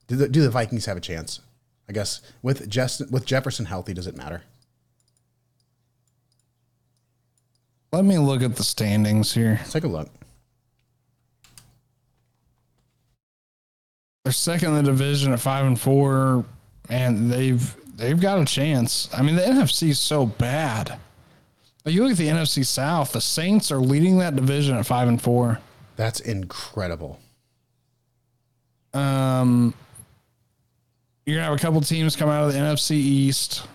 do 0.07 0.15
the, 0.15 0.27
do 0.27 0.41
the 0.41 0.49
Vikings 0.49 0.85
have 0.85 0.97
a 0.97 1.01
chance? 1.01 1.41
I 1.87 1.93
guess 1.93 2.21
with 2.41 2.69
Justin, 2.69 3.09
with 3.11 3.25
Jefferson 3.25 3.65
healthy, 3.65 3.93
does 3.93 4.07
it 4.07 4.15
matter? 4.15 4.43
Let 7.91 8.05
me 8.05 8.19
look 8.19 8.43
at 8.43 8.55
the 8.55 8.63
standings 8.63 9.33
here. 9.33 9.57
Let's 9.59 9.71
take 9.71 9.83
a 9.83 9.87
look. 9.87 10.09
They're 14.23 14.33
second 14.33 14.69
in 14.69 14.75
the 14.75 14.91
division 14.91 15.33
at 15.33 15.39
five 15.39 15.65
and 15.65 15.79
four, 15.79 16.45
and 16.87 17.31
they've 17.31 17.75
they've 17.99 18.19
got 18.19 18.39
a 18.39 18.45
chance. 18.45 19.09
I 19.13 19.21
mean, 19.21 19.35
the 19.35 19.41
NFC 19.41 19.89
is 19.89 19.99
so 19.99 20.25
bad. 20.25 20.97
But 21.83 21.93
you 21.93 22.03
look 22.03 22.11
at 22.11 22.17
the 22.17 22.27
NFC 22.27 22.65
South, 22.65 23.11
the 23.11 23.21
Saints 23.21 23.71
are 23.71 23.79
leading 23.79 24.19
that 24.19 24.35
division 24.35 24.77
at 24.77 24.85
five 24.85 25.07
and 25.07 25.21
four. 25.21 25.59
That's 25.95 26.19
incredible. 26.19 27.19
Um, 28.93 29.73
you're 31.25 31.37
gonna 31.37 31.45
have 31.45 31.57
a 31.57 31.61
couple 31.61 31.81
teams 31.81 32.15
come 32.15 32.29
out 32.29 32.47
of 32.47 32.53
the 32.53 32.59
NFC 32.59 32.91
East. 32.91 33.65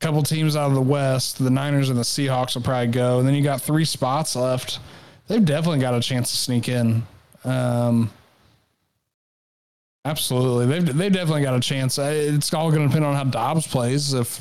A 0.00 0.06
couple 0.06 0.22
teams 0.22 0.56
out 0.56 0.68
of 0.68 0.74
the 0.74 0.82
West. 0.82 1.38
The 1.38 1.50
Niners 1.50 1.88
and 1.88 1.98
the 1.98 2.02
Seahawks 2.02 2.54
will 2.54 2.62
probably 2.62 2.88
go, 2.88 3.18
and 3.18 3.28
then 3.28 3.34
you 3.34 3.42
got 3.42 3.60
three 3.60 3.84
spots 3.84 4.34
left. 4.34 4.80
They've 5.28 5.44
definitely 5.44 5.80
got 5.80 5.94
a 5.94 6.00
chance 6.00 6.30
to 6.30 6.36
sneak 6.36 6.68
in. 6.68 7.06
Um, 7.44 8.10
absolutely, 10.04 10.66
they've 10.66 10.96
they 10.96 11.08
definitely 11.10 11.42
got 11.42 11.54
a 11.54 11.60
chance. 11.60 11.98
Uh, 11.98 12.12
It's 12.14 12.52
all 12.52 12.70
going 12.70 12.82
to 12.82 12.88
depend 12.88 13.04
on 13.04 13.14
how 13.14 13.24
Dobbs 13.24 13.66
plays. 13.66 14.12
If 14.14 14.36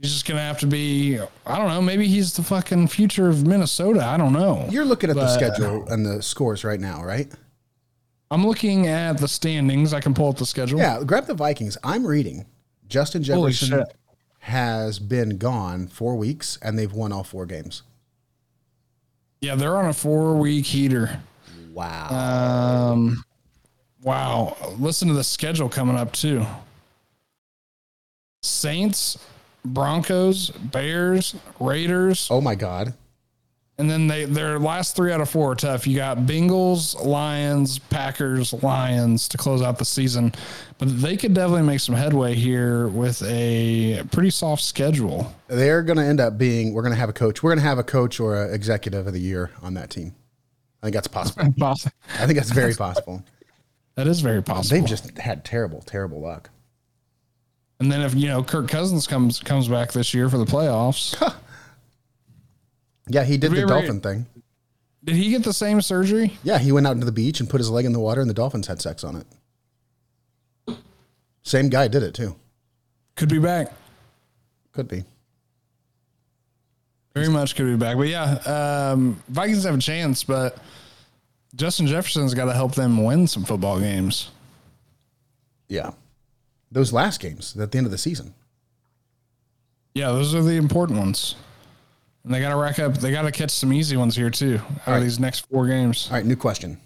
he's 0.00 0.12
just 0.12 0.26
going 0.26 0.36
to 0.38 0.42
have 0.42 0.58
to 0.60 0.66
be, 0.66 1.18
I 1.46 1.58
don't 1.58 1.68
know, 1.68 1.82
maybe 1.82 2.06
he's 2.06 2.34
the 2.34 2.42
fucking 2.42 2.88
future 2.88 3.28
of 3.28 3.46
Minnesota. 3.46 4.04
I 4.04 4.16
don't 4.16 4.32
know. 4.32 4.66
You're 4.70 4.84
looking 4.84 5.10
at 5.10 5.16
the 5.16 5.28
schedule 5.34 5.86
and 5.88 6.04
the 6.04 6.22
scores 6.22 6.64
right 6.64 6.80
now, 6.80 7.02
right? 7.02 7.32
I'm 8.30 8.44
looking 8.46 8.88
at 8.88 9.18
the 9.18 9.28
standings. 9.28 9.94
I 9.94 10.00
can 10.00 10.12
pull 10.12 10.28
up 10.28 10.36
the 10.36 10.46
schedule. 10.46 10.78
Yeah, 10.78 11.02
grab 11.04 11.26
the 11.26 11.34
Vikings. 11.34 11.78
I'm 11.84 12.04
reading. 12.04 12.44
Justin 12.88 13.22
Holy 13.24 13.52
Jefferson 13.52 13.84
has 14.40 14.98
been 14.98 15.38
gone 15.38 15.86
four 15.88 16.16
weeks 16.16 16.58
and 16.62 16.78
they've 16.78 16.92
won 16.92 17.12
all 17.12 17.24
four 17.24 17.46
games. 17.46 17.82
Yeah, 19.40 19.54
they're 19.54 19.76
on 19.76 19.86
a 19.86 19.92
four 19.92 20.36
week 20.36 20.66
heater. 20.66 21.20
Wow. 21.72 22.08
Um, 22.92 23.24
wow. 24.06 24.56
Listen 24.78 25.08
to 25.08 25.14
the 25.14 25.24
schedule 25.24 25.68
coming 25.68 25.96
up 25.96 26.12
too. 26.12 26.46
Saints, 28.42 29.18
Broncos, 29.64 30.50
Bears, 30.50 31.34
Raiders, 31.58 32.28
oh 32.30 32.40
my 32.40 32.54
God. 32.54 32.94
and 33.78 33.90
then 33.90 34.06
they 34.06 34.24
their 34.24 34.58
last 34.60 34.94
three 34.94 35.12
out 35.12 35.20
of 35.20 35.28
four 35.28 35.52
are 35.52 35.54
tough. 35.56 35.86
You 35.86 35.96
got 35.96 36.18
Bengals, 36.18 37.04
Lions, 37.04 37.78
Packers, 37.80 38.52
Lions 38.62 39.26
to 39.28 39.36
close 39.36 39.60
out 39.62 39.78
the 39.78 39.84
season, 39.84 40.32
but 40.78 41.00
they 41.02 41.16
could 41.16 41.34
definitely 41.34 41.64
make 41.64 41.80
some 41.80 41.96
headway 41.96 42.34
here 42.34 42.86
with 42.88 43.20
a 43.24 44.04
pretty 44.12 44.30
soft 44.30 44.62
schedule. 44.62 45.34
They're 45.48 45.82
going 45.82 45.98
to 45.98 46.04
end 46.04 46.20
up 46.20 46.38
being, 46.38 46.72
we're 46.72 46.82
going 46.82 46.94
to 46.94 47.00
have 47.00 47.08
a 47.08 47.12
coach. 47.14 47.42
We're 47.42 47.50
going 47.50 47.58
to 47.62 47.68
have 47.68 47.78
a 47.78 47.84
coach 47.84 48.20
or 48.20 48.44
an 48.44 48.54
executive 48.54 49.08
of 49.08 49.12
the 49.12 49.20
year 49.20 49.50
on 49.62 49.74
that 49.74 49.90
team. 49.90 50.14
I 50.82 50.86
think 50.86 50.94
that's 50.94 51.08
possible. 51.08 51.52
I 51.60 52.26
think 52.26 52.38
that's 52.38 52.50
very 52.52 52.74
possible. 52.74 53.24
That 53.96 54.06
is 54.06 54.20
very 54.20 54.42
possible. 54.42 54.76
They've 54.78 54.88
just 54.88 55.16
had 55.18 55.44
terrible, 55.44 55.80
terrible 55.82 56.20
luck. 56.20 56.50
And 57.80 57.90
then 57.90 58.02
if 58.02 58.14
you 58.14 58.28
know 58.28 58.42
Kirk 58.42 58.68
Cousins 58.68 59.06
comes 59.06 59.40
comes 59.40 59.68
back 59.68 59.92
this 59.92 60.14
year 60.14 60.28
for 60.30 60.38
the 60.38 60.44
playoffs, 60.44 61.14
Yeah, 63.08 63.24
he 63.24 63.36
did 63.36 63.52
the 63.52 63.66
dolphin 63.66 64.00
thing. 64.00 64.26
did 65.04 65.14
he 65.16 65.30
get 65.30 65.44
the 65.44 65.52
same 65.52 65.80
surgery? 65.80 66.36
Yeah, 66.42 66.58
he 66.58 66.72
went 66.72 66.86
out 66.86 66.92
into 66.94 67.06
the 67.06 67.12
beach 67.12 67.40
and 67.40 67.48
put 67.48 67.58
his 67.58 67.70
leg 67.70 67.84
in 67.84 67.92
the 67.92 68.00
water 68.00 68.20
and 68.20 68.28
the 68.30 68.34
dolphins 68.34 68.66
had 68.66 68.80
sex 68.82 69.04
on 69.04 69.16
it. 70.68 70.76
Same 71.42 71.68
guy 71.68 71.86
did 71.88 72.02
it 72.02 72.14
too. 72.14 72.34
Could 73.14 73.28
be 73.28 73.38
back. 73.38 73.72
Could 74.72 74.88
be. 74.88 75.04
Very 77.14 77.28
much 77.28 77.54
could 77.56 77.66
be 77.66 77.76
back. 77.76 77.96
But 77.96 78.08
yeah, 78.08 78.90
um, 78.92 79.22
Vikings 79.28 79.64
have 79.64 79.74
a 79.74 79.78
chance, 79.78 80.24
but 80.24 80.58
Justin 81.56 81.86
Jefferson's 81.86 82.34
got 82.34 82.44
to 82.44 82.52
help 82.52 82.74
them 82.74 83.02
win 83.02 83.26
some 83.26 83.44
football 83.44 83.80
games. 83.80 84.30
Yeah. 85.68 85.92
Those 86.70 86.92
last 86.92 87.20
games 87.20 87.56
at 87.56 87.72
the 87.72 87.78
end 87.78 87.86
of 87.86 87.90
the 87.90 87.98
season. 87.98 88.34
Yeah, 89.94 90.08
those 90.08 90.34
are 90.34 90.42
the 90.42 90.56
important 90.56 90.98
ones. 90.98 91.36
And 92.24 92.34
they 92.34 92.40
got 92.40 92.50
to 92.50 92.56
rack 92.56 92.78
up. 92.78 92.98
They 92.98 93.10
got 93.10 93.22
to 93.22 93.32
catch 93.32 93.50
some 93.50 93.72
easy 93.72 93.96
ones 93.96 94.14
here 94.14 94.30
too. 94.30 94.60
Out 94.80 94.86
right. 94.86 94.96
of 94.98 95.02
these 95.02 95.18
next 95.18 95.48
four 95.48 95.66
games. 95.66 96.08
All 96.10 96.16
right, 96.16 96.26
new 96.26 96.36
question. 96.36 96.78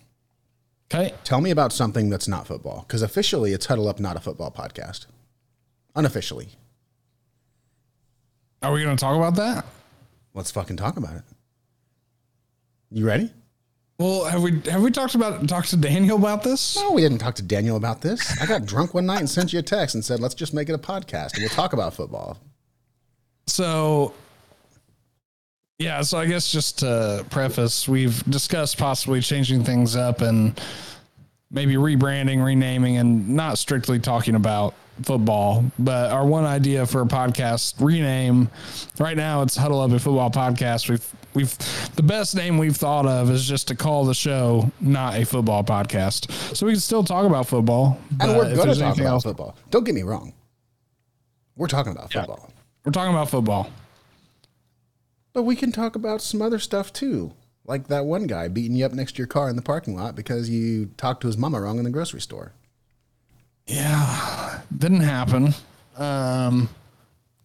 Okay. 0.92 1.14
Tell 1.24 1.40
me 1.40 1.50
about 1.50 1.72
something 1.72 2.08
that's 2.08 2.28
not 2.28 2.46
football. 2.46 2.84
Because 2.86 3.02
officially, 3.02 3.52
it's 3.52 3.66
Huddle 3.66 3.88
Up, 3.88 3.98
not 3.98 4.16
a 4.16 4.20
football 4.20 4.50
podcast. 4.52 5.06
Unofficially. 5.96 6.50
Are 8.62 8.72
we 8.72 8.82
going 8.82 8.96
to 8.96 9.00
talk 9.00 9.16
about 9.16 9.34
that? 9.36 9.64
Let's 10.34 10.50
fucking 10.50 10.76
talk 10.76 10.96
about 10.96 11.16
it. 11.16 11.22
You 12.92 13.06
ready? 13.06 13.32
Well, 14.00 14.24
have 14.24 14.42
we 14.42 14.62
have 14.70 14.80
we 14.80 14.90
talked 14.90 15.14
about 15.14 15.46
talked 15.46 15.68
to 15.70 15.76
Daniel 15.76 16.16
about 16.16 16.42
this? 16.42 16.74
No, 16.74 16.92
we 16.92 17.02
didn't 17.02 17.18
talk 17.18 17.34
to 17.34 17.42
Daniel 17.42 17.76
about 17.76 18.00
this. 18.00 18.40
I 18.40 18.46
got 18.46 18.64
drunk 18.64 18.94
one 18.94 19.04
night 19.04 19.18
and 19.18 19.28
sent 19.28 19.52
you 19.52 19.58
a 19.58 19.62
text 19.62 19.94
and 19.94 20.02
said, 20.02 20.20
let's 20.20 20.34
just 20.34 20.54
make 20.54 20.70
it 20.70 20.72
a 20.72 20.78
podcast 20.78 21.34
and 21.34 21.42
we'll 21.42 21.50
talk 21.50 21.74
about 21.74 21.92
football. 21.92 22.38
So, 23.46 24.14
yeah, 25.78 26.00
so 26.00 26.16
I 26.16 26.24
guess 26.24 26.50
just 26.50 26.78
to 26.78 27.26
preface, 27.28 27.86
we've 27.86 28.24
discussed 28.24 28.78
possibly 28.78 29.20
changing 29.20 29.64
things 29.64 29.96
up 29.96 30.22
and 30.22 30.58
maybe 31.50 31.74
rebranding, 31.74 32.42
renaming, 32.42 32.96
and 32.96 33.28
not 33.28 33.58
strictly 33.58 33.98
talking 33.98 34.34
about 34.34 34.72
football. 35.02 35.62
But 35.78 36.10
our 36.10 36.24
one 36.24 36.46
idea 36.46 36.86
for 36.86 37.02
a 37.02 37.06
podcast 37.06 37.74
rename 37.78 38.48
right 38.98 39.16
now 39.18 39.42
it's 39.42 39.56
Huddle 39.56 39.82
Up 39.82 39.90
a 39.90 39.98
Football 39.98 40.30
Podcast. 40.30 40.88
We've 40.88 41.06
we've 41.34 41.56
the 41.96 42.02
best 42.02 42.34
name 42.34 42.58
we've 42.58 42.76
thought 42.76 43.06
of 43.06 43.30
is 43.30 43.46
just 43.46 43.68
to 43.68 43.74
call 43.74 44.04
the 44.04 44.14
show 44.14 44.70
not 44.80 45.16
a 45.16 45.24
football 45.24 45.62
podcast. 45.64 46.30
So 46.56 46.66
we 46.66 46.72
can 46.72 46.80
still 46.80 47.04
talk 47.04 47.26
about 47.26 47.46
football. 47.46 47.98
And 48.10 48.18
but 48.18 48.28
we're 48.36 48.54
going 48.54 48.68
to 48.68 48.74
talk 48.74 48.82
anything 48.86 49.00
about 49.04 49.12
else- 49.12 49.22
football. 49.24 49.56
Don't 49.70 49.84
get 49.84 49.94
me 49.94 50.02
wrong. 50.02 50.32
We're 51.56 51.66
talking 51.68 51.92
about 51.92 52.14
Yeah. 52.14 52.22
football. 52.22 52.50
We're 52.84 52.92
talking 52.92 53.12
about 53.12 53.28
football. 53.30 53.70
But 55.32 55.42
we 55.42 55.54
can 55.56 55.70
talk 55.72 55.94
about 55.94 56.22
some 56.22 56.42
other 56.42 56.58
stuff 56.58 56.92
too. 56.92 57.32
Like 57.66 57.86
that 57.88 58.04
one 58.06 58.26
guy 58.26 58.48
beating 58.48 58.76
you 58.76 58.84
up 58.86 58.92
next 58.92 59.12
to 59.12 59.18
your 59.18 59.26
car 59.28 59.48
in 59.48 59.54
the 59.56 59.62
parking 59.62 59.94
lot 59.94 60.16
because 60.16 60.48
you 60.50 60.86
talked 60.96 61.20
to 61.20 61.26
his 61.28 61.36
mama 61.36 61.60
wrong 61.60 61.78
in 61.78 61.84
the 61.84 61.90
grocery 61.90 62.20
store. 62.20 62.52
Yeah, 63.66 64.60
didn't 64.76 65.00
happen. 65.02 65.54
Um, 65.96 66.68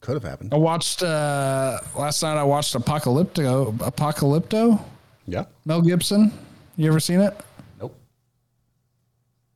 Could 0.06 0.14
have 0.14 0.24
happened. 0.24 0.54
I 0.54 0.58
watched 0.58 1.02
uh, 1.02 1.80
last 1.98 2.22
night. 2.22 2.38
I 2.38 2.44
watched 2.44 2.76
Apocalypto. 2.76 3.76
Apocalypto. 3.80 4.80
Yeah. 5.26 5.46
Mel 5.66 5.82
Gibson. 5.82 6.32
You 6.78 6.90
ever 6.90 7.00
seen 7.00 7.22
it? 7.22 7.36
Nope. 7.82 7.98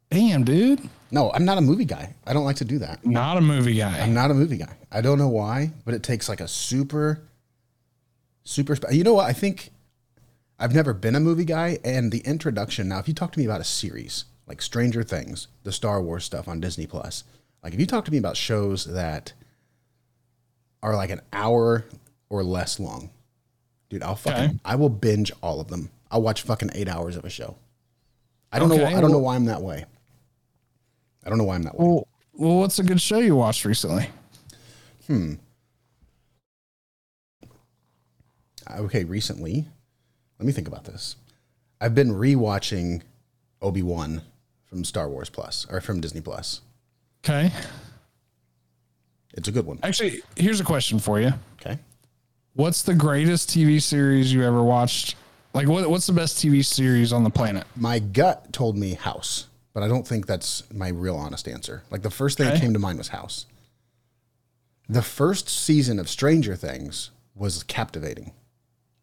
Damn, 0.09 0.43
dude. 0.43 0.89
No, 1.11 1.31
I'm 1.33 1.45
not 1.45 1.59
a 1.59 1.61
movie 1.61 1.85
guy. 1.85 2.15
I 2.25 2.33
don't 2.33 2.45
like 2.45 2.55
to 2.55 2.65
do 2.65 2.79
that. 2.79 3.05
Not 3.05 3.37
a 3.37 3.41
movie 3.41 3.75
guy. 3.75 3.99
I'm 3.99 4.15
not 4.15 4.31
a 4.31 4.33
movie 4.33 4.57
guy. 4.57 4.75
I 4.91 5.01
don't 5.01 5.19
know 5.19 5.27
why, 5.27 5.71
but 5.85 5.93
it 5.93 6.01
takes 6.01 6.27
like 6.27 6.41
a 6.41 6.47
super, 6.47 7.21
super. 8.43 8.75
Spe- 8.75 8.91
you 8.91 9.03
know 9.03 9.13
what? 9.13 9.27
I 9.27 9.33
think 9.33 9.69
I've 10.57 10.73
never 10.73 10.95
been 10.95 11.13
a 11.15 11.19
movie 11.19 11.45
guy, 11.45 11.77
and 11.83 12.11
the 12.11 12.21
introduction. 12.21 12.87
Now, 12.87 12.97
if 12.97 13.07
you 13.07 13.13
talk 13.13 13.33
to 13.33 13.39
me 13.39 13.45
about 13.45 13.61
a 13.61 13.65
series 13.65 14.25
like 14.47 14.63
Stranger 14.63 15.03
Things, 15.03 15.47
the 15.61 15.71
Star 15.71 16.01
Wars 16.01 16.23
stuff 16.25 16.47
on 16.47 16.59
Disney 16.59 16.87
Plus, 16.87 17.23
like 17.63 17.75
if 17.75 17.79
you 17.79 17.85
talk 17.85 18.05
to 18.05 18.11
me 18.11 18.17
about 18.17 18.35
shows 18.35 18.85
that 18.85 19.33
are 20.81 20.95
like 20.95 21.09
an 21.09 21.21
hour 21.33 21.85
or 22.29 22.43
less 22.43 22.79
long, 22.79 23.09
dude, 23.89 24.03
I'll 24.03 24.15
fucking 24.15 24.43
Okay. 24.43 24.59
I 24.65 24.75
will 24.75 24.89
binge 24.89 25.31
all 25.41 25.59
of 25.59 25.67
them. 25.67 25.89
I'll 26.11 26.21
watch 26.21 26.41
fucking 26.43 26.71
eight 26.73 26.87
hours 26.87 27.15
of 27.15 27.25
a 27.25 27.29
show. 27.29 27.55
I 28.51 28.59
don't 28.59 28.69
know. 28.69 28.75
Okay, 28.75 28.83
why- 28.85 28.97
I 28.97 29.01
don't 29.01 29.11
know 29.11 29.19
why 29.19 29.35
I'm 29.35 29.45
that 29.45 29.61
way. 29.61 29.85
I 31.25 31.29
don't 31.29 31.37
know 31.37 31.43
why 31.43 31.55
I'm 31.55 31.63
that 31.63 31.77
way. 31.77 31.85
Well, 31.85 32.07
well, 32.33 32.57
what's 32.59 32.79
a 32.79 32.83
good 32.83 33.01
show 33.01 33.19
you 33.19 33.35
watched 33.35 33.65
recently? 33.65 34.09
Hmm. 35.07 35.33
Okay, 38.71 39.03
recently, 39.03 39.67
let 40.37 40.45
me 40.45 40.51
think 40.51 40.67
about 40.67 40.85
this. 40.85 41.15
I've 41.81 41.95
been 41.95 42.09
rewatching 42.11 43.01
Obi 43.61 43.81
Wan 43.81 44.21
from 44.65 44.83
Star 44.83 45.09
Wars 45.09 45.29
Plus 45.29 45.65
or 45.69 45.81
from 45.81 46.01
Disney 46.01 46.21
Plus. 46.21 46.61
Okay. 47.23 47.51
It's 49.33 49.47
a 49.47 49.51
good 49.51 49.65
one. 49.65 49.79
Actually, 49.83 50.21
here's 50.35 50.59
a 50.59 50.63
question 50.63 50.99
for 50.99 51.19
you. 51.19 51.31
Okay. 51.61 51.77
What's 52.53 52.81
the 52.81 52.93
greatest 52.95 53.49
TV 53.49 53.81
series 53.81 54.33
you 54.33 54.43
ever 54.43 54.63
watched? 54.63 55.15
Like, 55.53 55.67
what, 55.67 55.89
what's 55.89 56.07
the 56.07 56.13
best 56.13 56.37
TV 56.37 56.63
series 56.65 57.13
on 57.13 57.23
the 57.23 57.29
planet? 57.29 57.65
My 57.75 57.99
gut 57.99 58.51
told 58.53 58.77
me 58.77 58.93
House, 58.95 59.47
but 59.73 59.81
I 59.83 59.87
don't 59.87 60.07
think 60.07 60.25
that's 60.27 60.63
my 60.73 60.89
real 60.89 61.15
honest 61.15 61.47
answer. 61.47 61.83
Like 61.91 62.01
the 62.01 62.09
first 62.09 62.37
thing 62.37 62.47
that 62.49 62.59
came 62.59 62.73
to 62.73 62.79
mind 62.79 62.97
was 62.97 63.09
House. 63.09 63.45
The 64.87 65.01
first 65.03 65.47
season 65.49 65.99
of 65.99 66.09
Stranger 66.09 66.55
Things 66.55 67.11
was 67.35 67.63
captivating. 67.63 68.31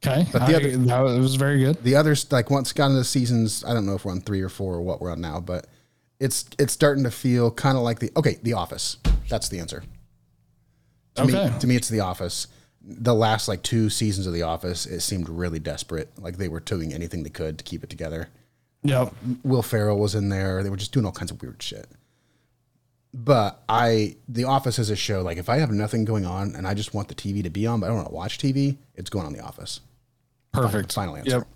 Okay. 0.05 0.27
But 0.33 0.43
I- 0.43 0.47
the 0.53 0.57
other- 0.57 0.77
that 1.13 1.21
was 1.21 1.37
very 1.37 1.61
good. 1.61 1.83
The 1.83 1.95
others, 1.97 2.31
like 2.33 2.51
once 2.51 2.73
got 2.73 2.87
into 2.87 2.99
the 2.99 3.05
seasons, 3.05 3.65
I 3.65 3.73
don't 3.73 3.87
know 3.87 3.95
if 3.95 4.05
we're 4.05 4.13
on 4.13 4.21
three 4.21 4.43
or 4.43 4.49
four 4.49 4.75
or 4.75 4.83
what 4.83 5.01
we're 5.01 5.13
on 5.13 5.21
now, 5.21 5.41
but 5.41 5.67
it's 6.21 6.47
it's 6.59 6.73
starting 6.73 7.05
to 7.05 7.11
feel 7.11 7.51
kind 7.51 7.77
of 7.77 7.83
like 7.85 7.99
the 8.01 8.11
okay, 8.17 8.39
The 8.43 8.53
Office. 8.55 8.99
That's 9.29 9.49
the 9.49 9.59
answer. 9.61 9.83
To 11.17 11.23
Okay. 11.23 11.51
me, 11.53 11.59
to 11.61 11.67
me, 11.67 11.77
it's 11.77 11.89
The 11.89 12.01
Office. 12.01 12.47
The 12.83 13.15
last 13.15 13.49
like 13.49 13.63
two 13.63 13.91
seasons 13.91 14.27
of 14.27 14.33
The 14.33 14.43
Office, 14.43 14.87
it 14.87 15.01
seemed 15.01 15.29
really 15.29 15.59
desperate. 15.59 16.11
Like 16.19 16.37
they 16.37 16.49
were 16.49 16.61
doing 16.61 16.93
anything 16.93 17.23
they 17.25 17.31
could 17.31 17.59
to 17.59 17.65
keep 17.65 17.83
it 17.83 17.91
together. 17.91 18.29
Yep. 18.85 19.13
Will 19.43 19.63
Ferrell 19.63 19.99
was 19.99 20.15
in 20.15 20.29
there. 20.29 20.63
They 20.63 20.71
were 20.71 20.77
just 20.77 20.93
doing 20.93 21.05
all 21.05 21.13
kinds 21.13 21.31
of 21.33 21.43
weird 21.43 21.61
shit. 21.63 21.89
But 23.13 23.63
I, 23.69 24.17
The 24.29 24.45
Office 24.45 24.79
is 24.79 24.91
a 24.91 24.97
show. 24.97 25.23
Like 25.23 25.39
if 25.39 25.49
I 25.49 25.57
have 25.57 25.71
nothing 25.71 26.05
going 26.05 26.27
on 26.27 26.55
and 26.55 26.67
I 26.67 26.75
just 26.75 26.93
want 26.95 27.09
the 27.09 27.15
TV 27.15 27.43
to 27.43 27.51
be 27.51 27.67
on, 27.67 27.81
but 27.81 27.87
I 27.87 27.89
don't 27.89 27.97
want 27.97 28.09
to 28.09 28.15
watch 28.15 28.39
TV, 28.39 28.77
it's 28.95 29.11
going 29.11 29.27
on 29.27 29.33
The 29.33 29.41
Office. 29.41 29.81
Perfect. 30.53 30.93
Final 30.93 31.17
answer. 31.17 31.31
Yep. 31.39 31.47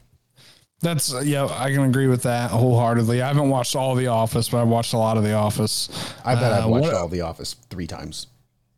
That's 0.83 1.13
yeah, 1.25 1.45
I 1.45 1.71
can 1.71 1.83
agree 1.83 2.07
with 2.07 2.23
that 2.23 2.51
wholeheartedly. 2.51 3.21
I 3.21 3.29
haven't 3.29 3.51
watched 3.51 3.77
all 3.77 3.95
The 3.95 4.07
Office, 4.07 4.49
but 4.49 4.63
I've 4.63 4.69
watched 4.69 4.95
a 4.95 4.99
lot 4.99 5.19
of 5.19 5.23
The 5.25 5.35
Office. 5.35 5.91
I 6.25 6.35
bet 6.35 6.53
I've 6.53 6.65
Uh, 6.65 6.69
watched 6.69 6.83
what- 6.87 6.95
all 6.95 7.09
The 7.09 7.21
Office 7.21 7.55
three 7.69 7.87
times. 7.87 8.27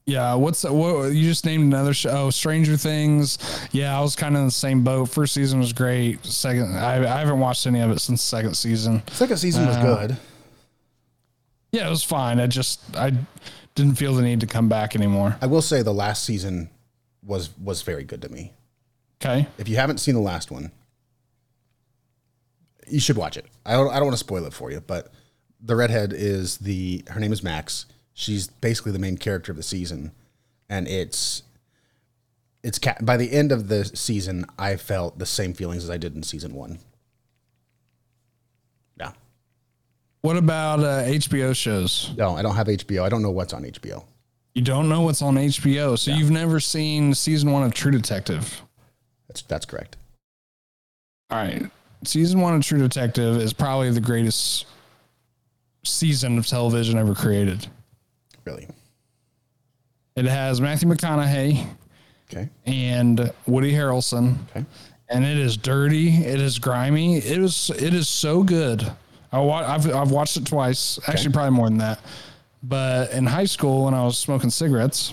Yeah, 0.05 0.35
what's 0.35 0.65
what 0.65 1.13
you 1.13 1.29
just 1.29 1.45
named 1.45 1.63
another 1.65 1.95
show? 1.95 2.11
Oh, 2.11 2.31
Stranger 2.31 2.77
Things. 2.77 3.39
Yeah, 3.71 3.97
I 3.97 4.03
was 4.03 4.17
kind 4.17 4.35
of 4.35 4.41
in 4.41 4.47
the 4.47 4.51
same 4.53 4.83
boat. 4.83 5.07
First 5.07 5.33
season 5.33 5.61
was 5.61 5.73
great. 5.73 6.25
Second, 6.25 6.77
I, 6.77 6.97
I 6.97 7.21
haven't 7.21 7.39
watched 7.39 7.67
any 7.67 7.81
of 7.81 7.91
it 7.91 8.01
since 8.01 8.21
second 8.21 8.57
season. 8.57 9.03
Second 9.13 9.37
season 9.37 9.67
was 9.67 9.77
uh, 9.77 9.83
good. 9.83 10.17
Yeah, 11.71 11.87
it 11.87 11.91
was 11.91 12.03
fine. 12.03 12.41
I 12.41 12.49
just 12.49 12.81
I 12.97 13.13
didn't 13.77 13.95
feel 13.95 14.15
the 14.15 14.23
need 14.23 14.41
to 14.41 14.47
come 14.47 14.69
back 14.69 14.97
anymore. 14.97 15.37
I 15.41 15.47
will 15.47 15.63
say 15.63 15.83
the 15.83 15.95
last 15.95 16.25
season 16.25 16.69
was 17.25 17.51
was 17.59 17.83
very 17.83 18.03
good 18.05 18.23
to 18.23 18.29
me. 18.29 18.53
Okay, 19.25 19.47
If 19.57 19.69
you 19.69 19.77
haven't 19.77 19.99
seen 19.99 20.17
the 20.17 20.21
last 20.21 20.51
one, 20.51 20.73
you 22.89 22.99
should 22.99 23.17
watch 23.17 23.37
it. 23.37 23.47
I 23.65 23.75
don't, 23.75 23.89
I 23.89 23.95
don't 23.95 24.07
want 24.07 24.15
to 24.15 24.25
spoil 24.25 24.45
it 24.47 24.53
for 24.53 24.73
you, 24.73 24.81
but 24.81 25.13
the 25.61 25.77
redhead 25.77 26.13
is 26.13 26.59
the 26.59 27.05
her 27.09 27.21
name 27.21 27.33
is 27.33 27.43
Max. 27.43 27.87
She's 28.15 28.49
basically 28.49 28.93
the 28.93 28.99
main 28.99 29.17
character 29.17 29.53
of 29.53 29.57
the 29.57 29.63
season, 29.63 30.13
and 30.69 30.87
it's 30.87 31.43
it's 32.63 32.79
ca- 32.79 32.97
by 33.01 33.17
the 33.17 33.33
end 33.33 33.53
of 33.53 33.69
the 33.69 33.85
season, 33.85 34.47
I 34.59 34.77
felt 34.77 35.19
the 35.19 35.27
same 35.27 35.55
feelings 35.55 35.83
as 35.83 35.91
I 35.91 35.97
did 35.97 36.15
in 36.15 36.23
season 36.23 36.55
one. 36.55 36.79
Yeah, 38.99 39.13
what 40.21 40.37
about 40.37 40.81
uh, 40.81 41.05
HBO 41.05 41.57
shows? 41.57 42.11
no, 42.17 42.37
I 42.37 42.43
don't 42.43 42.55
have 42.55 42.67
HBO. 42.67 43.03
I 43.03 43.09
don't 43.09 43.23
know 43.23 43.31
what's 43.31 43.53
on 43.53 43.63
HBO. 43.63 44.05
You 44.55 44.63
don't 44.63 44.89
know 44.91 45.01
what's 45.01 45.23
on 45.23 45.37
HBO, 45.37 45.99
so 45.99 46.11
you've 46.11 46.31
never 46.31 46.61
seen 46.61 47.15
season 47.15 47.51
one 47.51 47.63
of 47.63 47.73
True 47.73 47.91
Detective. 47.91 48.61
That's 49.29 49.43
that's 49.43 49.65
correct. 49.65 49.97
All 51.31 51.39
right. 51.39 51.71
Season 52.05 52.41
one 52.41 52.55
of 52.55 52.63
True 52.63 52.79
Detective 52.79 53.39
is 53.39 53.55
probably 53.55 53.91
the 53.91 54.01
greatest 54.01 54.67
season 55.85 56.37
of 56.37 56.47
television 56.47 56.99
ever 56.99 57.15
created. 57.15 57.67
Really. 58.45 58.69
It 60.17 60.25
has 60.27 60.61
Matthew 60.61 60.89
McConaughey 60.89 61.67
Okay. 62.31 62.49
and 62.67 63.33
Woody 63.47 63.73
Harrelson, 63.73 64.37
Okay. 64.51 64.65
and 65.09 65.25
it 65.25 65.39
is 65.39 65.57
dirty. 65.57 66.09
It 66.25 66.41
is 66.41 66.59
grimy. 66.59 67.17
It 67.19 67.39
is 67.39 67.71
it 67.71 67.95
is 67.95 68.09
so 68.09 68.43
good. 68.43 68.91
I 69.33 69.39
wa- 69.41 69.65
I've 69.67 69.93
I've 69.95 70.11
watched 70.11 70.37
it 70.37 70.47
twice. 70.47 70.99
Actually, 71.07 71.33
probably 71.33 71.57
more 71.57 71.69
than 71.69 71.79
that. 71.79 72.01
But 72.63 73.11
in 73.13 73.27
high 73.27 73.47
school, 73.47 73.87
when 73.87 73.95
I 73.95 74.05
was 74.05 74.19
smoking 74.19 74.51
cigarettes, 74.51 75.13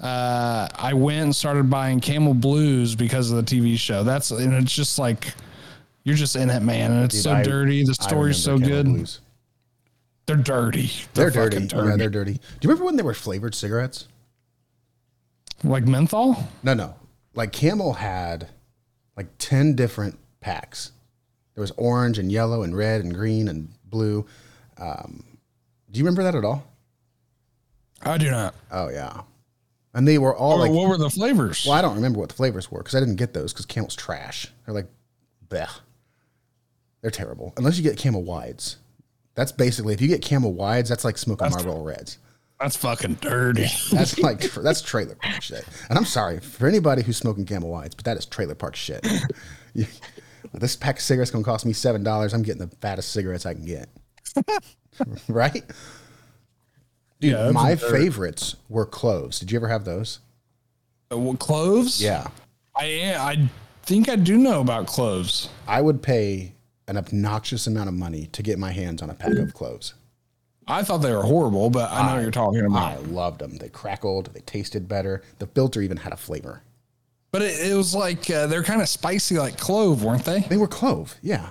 uh, 0.00 0.68
I 0.76 0.94
went 0.94 1.22
and 1.24 1.36
started 1.36 1.68
buying 1.68 2.00
Camel 2.00 2.34
Blues 2.34 2.94
because 2.94 3.30
of 3.30 3.36
the 3.36 3.42
TV 3.42 3.76
show. 3.78 4.02
That's 4.04 4.30
and 4.30 4.54
it's 4.54 4.72
just 4.74 4.98
like 4.98 5.34
you're 6.04 6.16
just 6.16 6.36
in 6.36 6.50
it, 6.50 6.60
man. 6.62 6.92
And 6.92 7.04
it's 7.04 7.14
Dude, 7.16 7.22
so 7.24 7.32
I- 7.32 7.42
dirty. 7.42 7.84
The 7.84 7.94
story's 7.94 8.36
so 8.42 8.54
Camel 8.58 8.68
good. 8.68 8.86
Blues. 8.86 9.20
They're 10.26 10.36
dirty. 10.36 10.90
They're, 11.12 11.30
fucking 11.30 11.68
dirty. 11.68 11.88
Yeah, 11.90 11.96
they're 11.96 12.10
dirty. 12.10 12.34
Do 12.34 12.38
you 12.62 12.68
remember 12.70 12.84
when 12.86 12.96
they 12.96 13.02
were 13.02 13.14
flavored 13.14 13.54
cigarettes? 13.54 14.08
like 15.62 15.86
menthol. 15.86 16.36
No, 16.62 16.74
no. 16.74 16.94
Like 17.34 17.52
Camel 17.52 17.94
had 17.94 18.48
like 19.16 19.28
10 19.38 19.74
different 19.74 20.18
packs. 20.40 20.92
There 21.54 21.62
was 21.62 21.70
orange 21.76 22.18
and 22.18 22.30
yellow 22.30 22.62
and 22.62 22.76
red 22.76 23.02
and 23.02 23.14
green 23.14 23.48
and 23.48 23.70
blue. 23.84 24.26
Um, 24.76 25.24
do 25.90 25.98
you 25.98 26.04
remember 26.04 26.22
that 26.24 26.34
at 26.34 26.44
all? 26.44 26.66
I 28.02 28.18
do 28.18 28.30
not. 28.30 28.54
Oh, 28.70 28.90
yeah. 28.90 29.22
And 29.94 30.06
they 30.06 30.18
were 30.18 30.36
all 30.36 30.54
Or 30.54 30.58
like, 30.58 30.72
what 30.72 30.88
were 30.88 30.98
the 30.98 31.08
flavors? 31.08 31.64
well, 31.64 31.74
I 31.74 31.80
don't 31.80 31.94
remember 31.94 32.18
what 32.18 32.28
the 32.28 32.34
flavors 32.34 32.70
were 32.70 32.80
because 32.80 32.94
I 32.94 33.00
didn't 33.00 33.16
get 33.16 33.32
those 33.32 33.52
because 33.52 33.64
Camel's 33.66 33.96
trash. 33.96 34.48
They're 34.66 34.74
like, 34.74 34.88
bleh. 35.48 35.70
They're 37.00 37.10
terrible. 37.10 37.54
Unless 37.56 37.76
you 37.78 37.82
get 37.84 37.96
Camel 37.96 38.22
Wides. 38.22 38.76
That's 39.34 39.52
basically, 39.52 39.94
if 39.94 40.00
you 40.00 40.08
get 40.08 40.22
Camel 40.22 40.52
Wides, 40.52 40.88
that's 40.88 41.04
like 41.04 41.18
smoking 41.18 41.50
Marlboro 41.50 41.82
Reds. 41.82 42.18
That's 42.60 42.76
fucking 42.76 43.14
dirty. 43.14 43.66
That's 43.92 44.18
like 44.20 44.40
that's 44.40 44.80
trailer 44.80 45.16
park 45.16 45.42
shit. 45.42 45.64
And 45.88 45.98
I'm 45.98 46.04
sorry 46.04 46.38
for 46.40 46.66
anybody 46.68 47.02
who's 47.02 47.16
smoking 47.16 47.44
Camel 47.44 47.68
Wides, 47.68 47.94
but 47.94 48.04
that 48.04 48.16
is 48.16 48.26
trailer 48.26 48.54
park 48.54 48.76
shit. 48.76 49.06
You- 49.74 49.86
this 50.54 50.76
pack 50.76 50.96
of 50.96 51.02
cigarettes 51.02 51.30
gonna 51.32 51.44
cost 51.44 51.66
me 51.66 51.72
seven 51.72 52.02
dollars. 52.04 52.32
I'm 52.32 52.42
getting 52.42 52.66
the 52.66 52.74
fattest 52.76 53.10
cigarettes 53.12 53.44
I 53.44 53.54
can 53.54 53.64
get. 53.64 53.88
right? 55.28 55.64
Dude, 57.20 57.32
Yeah, 57.32 57.50
my 57.50 57.74
favorites 57.76 58.56
were 58.68 58.86
cloves. 58.86 59.40
Did 59.40 59.50
you 59.50 59.58
ever 59.58 59.68
have 59.68 59.84
those? 59.84 60.20
Uh, 61.12 61.18
well, 61.18 61.36
cloves? 61.36 62.02
Yeah. 62.02 62.28
I 62.76 63.14
I 63.18 63.48
think 63.82 64.08
I 64.08 64.16
do 64.16 64.38
know 64.38 64.60
about 64.60 64.86
cloves. 64.86 65.48
I 65.66 65.80
would 65.80 66.02
pay 66.02 66.53
an 66.88 66.96
obnoxious 66.96 67.66
amount 67.66 67.88
of 67.88 67.94
money 67.94 68.26
to 68.32 68.42
get 68.42 68.58
my 68.58 68.72
hands 68.72 69.02
on 69.02 69.10
a 69.10 69.14
pack 69.14 69.34
of 69.36 69.54
cloves. 69.54 69.94
I 70.66 70.82
thought 70.82 70.98
they 70.98 71.12
were 71.14 71.22
horrible, 71.22 71.68
but 71.70 71.90
I 71.90 72.06
know 72.06 72.14
what 72.14 72.22
you're 72.22 72.30
talking 72.30 72.64
about. 72.64 72.92
I 72.92 72.96
loved 72.96 73.40
them. 73.40 73.58
They 73.58 73.68
crackled. 73.68 74.32
They 74.32 74.40
tasted 74.40 74.88
better. 74.88 75.22
The 75.38 75.46
filter 75.46 75.82
even 75.82 75.98
had 75.98 76.12
a 76.12 76.16
flavor. 76.16 76.62
But 77.32 77.42
it, 77.42 77.70
it 77.70 77.74
was 77.74 77.94
like 77.94 78.30
uh, 78.30 78.46
they're 78.46 78.62
kind 78.62 78.80
of 78.80 78.88
spicy, 78.88 79.38
like 79.38 79.58
clove, 79.58 80.02
weren't 80.04 80.24
they? 80.24 80.40
They 80.40 80.56
were 80.56 80.68
clove. 80.68 81.16
Yeah. 81.22 81.50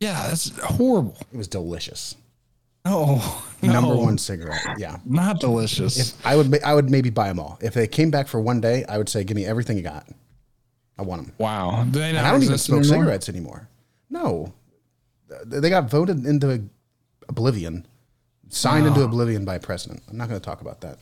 Yeah, 0.00 0.28
that's 0.28 0.56
horrible. 0.60 1.16
It 1.32 1.36
was 1.36 1.48
delicious. 1.48 2.16
No, 2.84 3.22
Number 3.62 3.94
one 3.94 4.18
cigarette. 4.18 4.64
Yeah. 4.78 4.96
not 5.04 5.38
delicious. 5.38 6.16
I 6.24 6.34
would 6.36 6.60
I 6.64 6.74
would 6.74 6.90
maybe 6.90 7.10
buy 7.10 7.28
them 7.28 7.38
all. 7.38 7.58
If 7.62 7.74
they 7.74 7.86
came 7.86 8.10
back 8.10 8.26
for 8.28 8.40
one 8.40 8.60
day, 8.60 8.84
I 8.88 8.98
would 8.98 9.08
say, 9.08 9.22
give 9.24 9.36
me 9.36 9.44
everything 9.46 9.76
you 9.76 9.84
got. 9.84 10.08
I 10.98 11.02
want 11.02 11.22
them. 11.26 11.32
wow, 11.38 11.84
do 11.84 11.98
they 12.00 12.06
And 12.08 12.16
not 12.16 12.24
I 12.24 12.32
don't 12.32 12.42
even 12.42 12.58
smoke 12.58 12.80
anymore? 12.80 12.98
cigarettes 13.04 13.28
anymore. 13.28 13.68
No. 14.12 14.52
They 15.46 15.70
got 15.70 15.90
voted 15.90 16.26
into 16.26 16.68
oblivion, 17.28 17.86
signed 18.50 18.86
into 18.86 19.02
oblivion 19.02 19.46
by 19.46 19.54
a 19.54 19.60
president. 19.60 20.02
I'm 20.08 20.18
not 20.18 20.28
going 20.28 20.38
to 20.38 20.44
talk 20.44 20.60
about 20.60 20.82
that. 20.82 20.98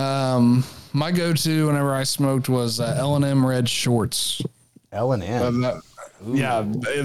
Um, 0.00 0.64
my 0.92 1.10
go-to 1.10 1.66
whenever 1.66 1.92
I 1.92 2.04
smoked 2.04 2.48
was 2.48 2.78
uh, 2.78 2.94
L 2.96 3.16
and 3.16 3.24
M 3.24 3.44
red 3.44 3.68
shorts. 3.68 4.40
L 4.92 5.12
and 5.12 5.24
M. 5.24 5.82
Yeah, 6.24 6.62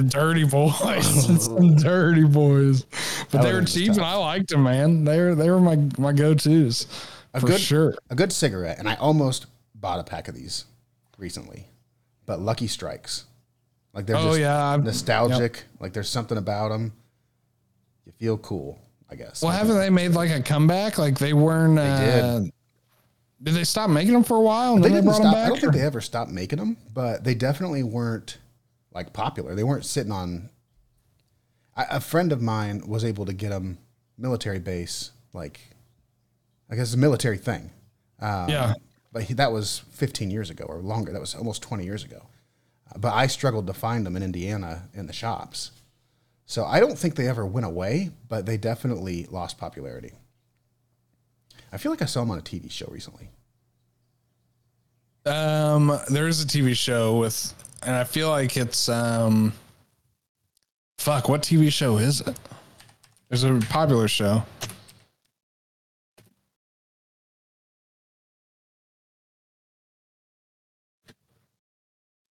dirty 0.08 0.44
boys, 0.44 1.48
dirty 1.82 2.24
boys. 2.24 2.86
But 3.32 3.42
they 3.42 3.54
were 3.54 3.64
cheap, 3.64 3.92
and 3.92 4.02
I 4.02 4.16
liked 4.16 4.50
them, 4.50 4.64
man. 4.64 5.04
They 5.04 5.20
were 5.20 5.36
they 5.36 5.50
were 5.50 5.60
my 5.60 5.78
my 5.98 6.14
go-tos 6.14 6.88
for 7.40 7.48
good, 7.48 7.60
sure. 7.60 7.96
A 8.10 8.16
good 8.16 8.32
cigarette, 8.32 8.80
and 8.80 8.88
I 8.90 8.96
almost 8.96 9.46
bought 9.76 10.00
a 10.00 10.04
pack 10.04 10.28
of 10.28 10.36
these 10.36 10.66
recently, 11.18 11.68
but 12.26 12.40
Lucky 12.40 12.68
Strikes, 12.68 13.26
like 13.94 14.06
they're 14.06 14.16
Oh, 14.18 14.30
just 14.30 14.40
yeah, 14.40 14.78
nostalgic. 14.84 15.64
Like 15.80 15.94
there's 15.94 16.10
something 16.10 16.38
about 16.38 16.70
them. 16.70 16.94
You 18.06 18.12
feel 18.14 18.38
cool, 18.38 18.80
I 19.10 19.16
guess. 19.16 19.42
Well, 19.42 19.52
haven't 19.52 19.78
they 19.78 19.90
made 19.90 20.12
like 20.12 20.30
a 20.32 20.42
comeback? 20.42 20.98
Like 20.98 21.18
they 21.20 21.34
weren't. 21.34 21.78
Uh, 21.80 22.40
did. 22.40 22.52
did 23.44 23.54
they 23.56 23.64
stop 23.64 23.90
making 23.90 24.14
them 24.14 24.24
for 24.24 24.38
a 24.38 24.42
while? 24.42 24.76
And 24.76 24.84
they 24.84 24.90
then 24.90 24.98
didn't 24.98 25.06
brought 25.06 25.16
stop. 25.22 25.34
them 25.36 25.46
I 25.46 25.50
don't 25.50 25.60
think 25.60 25.74
they 25.74 25.82
ever 25.82 26.02
stopped 26.02 26.32
making 26.32 26.60
them, 26.60 26.78
but 26.94 27.24
they 27.24 27.36
definitely 27.36 27.84
weren't 27.84 28.38
like 28.94 29.14
popular. 29.14 29.56
They 29.56 29.64
weren't 29.64 29.86
sitting 29.86 30.12
on. 30.12 30.50
I, 31.76 31.86
a 31.90 32.00
friend 32.00 32.32
of 32.32 32.42
mine 32.42 32.84
was 32.88 33.04
able 33.06 33.26
to 33.26 33.34
get 33.34 33.50
them 33.50 33.78
military 34.18 34.60
base, 34.60 35.12
like 35.34 35.60
I 36.70 36.76
guess 36.76 36.88
it's 36.88 36.94
a 36.96 36.98
military 36.98 37.38
thing. 37.38 37.72
Um, 38.20 38.48
yeah. 38.50 38.74
but 39.12 39.24
he, 39.24 39.34
that 39.36 39.52
was 39.52 39.80
15 39.92 40.30
years 40.32 40.50
ago 40.50 40.66
or 40.66 40.78
longer. 40.78 41.12
That 41.12 41.20
was 41.20 41.36
almost 41.36 41.62
20 41.64 41.84
years 41.84 42.04
ago. 42.04 42.22
But 42.98 43.14
I 43.14 43.28
struggled 43.28 43.68
to 43.68 43.74
find 43.74 44.06
them 44.06 44.16
in 44.16 44.24
Indiana 44.24 44.90
in 44.94 45.08
the 45.08 45.14
shops. 45.14 45.72
So 46.46 46.66
I 46.66 46.80
don't 46.80 46.98
think 46.98 47.16
they 47.16 47.28
ever 47.28 47.46
went 47.46 47.66
away, 47.66 48.12
but 48.30 48.46
they 48.46 48.58
definitely 48.58 49.26
lost 49.30 49.58
popularity. 49.58 50.14
I 51.72 51.78
feel 51.78 51.92
like 51.92 52.02
I 52.02 52.06
saw 52.06 52.20
them 52.20 52.32
on 52.32 52.38
a 52.38 52.42
TV 52.42 52.70
show 52.70 52.88
recently. 52.92 53.30
Um, 55.26 55.98
there 56.10 56.28
is 56.28 56.44
a 56.44 56.46
TV 56.46 56.76
show 56.76 57.18
with, 57.18 57.54
and 57.82 57.96
I 57.96 58.04
feel 58.04 58.30
like 58.30 58.58
it's 58.58 58.90
um, 58.90 59.54
fuck. 60.98 61.30
What 61.30 61.42
TV 61.42 61.72
show 61.72 61.98
is 61.98 62.22
it? 62.22 62.38
There's 63.30 63.44
a 63.44 63.58
popular 63.70 64.08
show. 64.08 64.44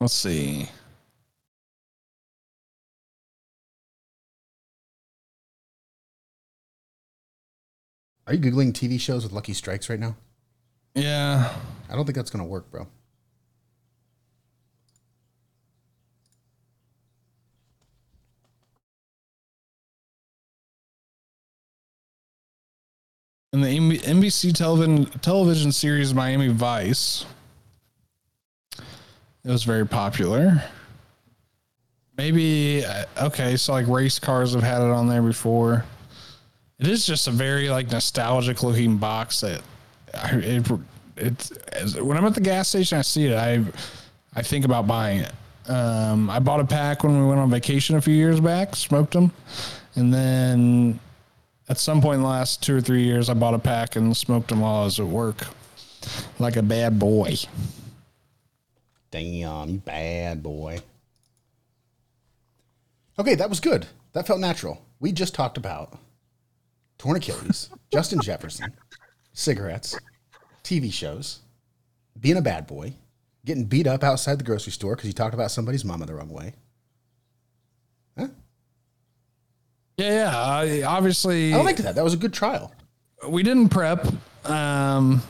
Let's 0.03 0.15
see. 0.15 0.69
Are 8.27 8.35
you 8.35 8.41
Googling 8.41 8.73
TV 8.73 8.99
shows 9.01 9.23
with 9.23 9.31
Lucky 9.31 9.53
Strikes 9.53 9.89
right 9.89 10.01
now? 10.01 10.17
Yeah. 10.97 11.55
I 11.89 11.95
don't 11.95 12.05
think 12.05 12.17
that's 12.17 12.31
going 12.31 12.45
to 12.45 12.51
work, 12.51 12.69
bro. 12.73 12.89
In 23.53 23.61
the 23.61 23.99
NBC 23.99 24.53
television 24.53 25.05
television 25.21 25.71
series 25.71 26.13
Miami 26.13 26.49
Vice, 26.49 27.25
it 29.45 29.51
was 29.51 29.65
very 29.65 29.87
popular. 29.87 30.63
Maybe 32.17 32.85
uh, 32.85 33.05
okay, 33.23 33.57
so 33.57 33.73
like 33.73 33.87
race 33.89 34.19
cars 34.19 34.55
have 34.55 34.63
had 34.63 34.83
it 34.83 34.91
on 34.91 35.09
there 35.09 35.23
before. 35.23 35.85
It 36.79 36.89
is 36.89 37.07
just 37.07 37.29
a 37.29 37.31
very 37.31 37.69
like 37.69 37.91
nostalgic 37.91 38.63
looking 38.63 38.99
box 38.99 39.41
that 39.41 39.63
I, 40.15 40.37
it 40.37 40.71
it's 41.17 41.53
when 41.99 42.17
I'm 42.17 42.25
at 42.25 42.35
the 42.35 42.41
gas 42.41 42.69
station, 42.69 42.99
I 42.99 43.03
see 43.03 43.27
it. 43.27 43.37
I 43.37 43.65
I 44.35 44.43
think 44.43 44.65
about 44.65 44.87
buying 44.87 45.21
it. 45.21 45.33
Um, 45.71 46.29
I 46.29 46.39
bought 46.39 46.61
a 46.61 46.65
pack 46.65 47.05
when 47.05 47.19
we 47.21 47.27
went 47.27 47.41
on 47.41 47.51
vacation 47.51 47.97
a 47.97 48.01
few 48.01 48.15
years 48.15 48.41
back, 48.41 48.75
smoked 48.75 49.13
them, 49.13 49.33
and 49.95 50.13
then 50.13 50.99
at 51.69 51.79
some 51.79 52.03
point 52.03 52.17
in 52.17 52.23
the 52.23 52.29
last 52.29 52.63
two 52.63 52.77
or 52.77 52.81
three 52.81 53.05
years, 53.05 53.31
I 53.31 53.35
bought 53.35 53.55
a 53.55 53.59
pack 53.59 53.97
and 53.97 54.17
smoked 54.17 54.49
them 54.49 54.61
while 54.61 54.83
I 54.83 54.85
was 54.85 54.99
at 54.99 55.07
work, 55.07 55.47
like 56.39 56.57
a 56.57 56.63
bad 56.63 56.99
boy. 56.99 57.37
Damn, 59.13 59.69
you 59.69 59.79
bad 59.79 60.43
boy. 60.43 60.81
Okay, 63.19 63.35
that 63.37 63.51
was 63.51 63.61
good. 63.61 63.87
That 64.15 64.27
felt 64.27 64.41
natural. 64.41 64.83
We 65.01 65.13
just 65.13 65.35
talked 65.35 65.59
about 65.59 65.97
torn 66.99 67.17
Achilles, 67.17 67.69
Justin 67.93 68.21
Jefferson, 68.23 68.73
cigarettes, 69.35 69.97
TV 70.65 70.91
shows, 70.91 71.41
being 72.19 72.39
a 72.39 72.43
bad 72.43 72.67
boy, 72.67 72.95
getting 73.45 73.67
beat 73.67 73.87
up 73.87 74.03
outside 74.03 74.39
the 74.39 74.45
grocery 74.45 74.73
store 74.73 74.97
because 74.97 75.09
you 75.09 75.13
talked 75.13 75.35
about 75.35 75.51
somebody's 75.51 75.85
mama 75.85 76.07
the 76.07 76.15
wrong 76.15 76.31
way. 76.31 76.55
Huh? 78.19 78.29
Yeah, 79.99 80.11
yeah. 80.11 80.39
I, 80.39 80.83
obviously, 80.85 81.53
I 81.53 81.61
liked 81.61 81.83
that. 81.83 81.97
That 81.97 82.05
was 82.05 82.15
a 82.15 82.19
good 82.19 82.33
trial. 82.33 82.73
we 83.29 83.43
didn't 83.43 83.69
prep, 83.69 84.07
um, 84.47 85.23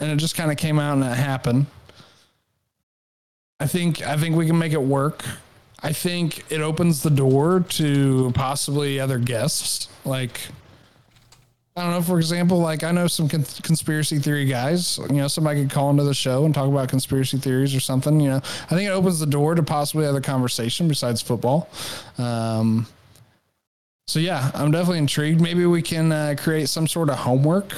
and 0.00 0.10
it 0.10 0.16
just 0.16 0.34
kind 0.34 0.50
of 0.50 0.56
came 0.56 0.80
out 0.80 0.94
and 0.94 1.04
it 1.04 1.14
happened. 1.16 1.66
I 3.60 3.66
think 3.66 4.02
I 4.02 4.16
think 4.16 4.36
we 4.36 4.46
can 4.46 4.58
make 4.58 4.72
it 4.72 4.82
work. 4.82 5.24
I 5.82 5.92
think 5.92 6.44
it 6.50 6.60
opens 6.60 7.02
the 7.02 7.10
door 7.10 7.64
to 7.70 8.32
possibly 8.34 8.98
other 8.98 9.18
guests. 9.18 9.88
Like, 10.04 10.40
I 11.76 11.82
don't 11.82 11.92
know, 11.92 12.02
for 12.02 12.18
example, 12.18 12.58
like 12.58 12.82
I 12.82 12.90
know 12.90 13.06
some 13.06 13.28
con- 13.28 13.44
conspiracy 13.62 14.18
theory 14.18 14.44
guys. 14.44 14.98
You 15.08 15.16
know, 15.16 15.28
somebody 15.28 15.62
could 15.62 15.70
call 15.70 15.90
into 15.90 16.04
the 16.04 16.14
show 16.14 16.44
and 16.44 16.54
talk 16.54 16.68
about 16.68 16.88
conspiracy 16.88 17.38
theories 17.38 17.74
or 17.74 17.80
something. 17.80 18.20
You 18.20 18.30
know, 18.30 18.36
I 18.36 18.74
think 18.74 18.88
it 18.88 18.92
opens 18.92 19.20
the 19.20 19.26
door 19.26 19.54
to 19.54 19.62
possibly 19.62 20.06
other 20.06 20.20
conversation 20.20 20.88
besides 20.88 21.20
football. 21.20 21.68
Um, 22.16 22.86
so 24.06 24.20
yeah, 24.20 24.50
I'm 24.54 24.70
definitely 24.70 24.98
intrigued. 24.98 25.40
Maybe 25.40 25.66
we 25.66 25.82
can 25.82 26.10
uh, 26.10 26.34
create 26.38 26.68
some 26.68 26.88
sort 26.88 27.10
of 27.10 27.18
homework. 27.18 27.74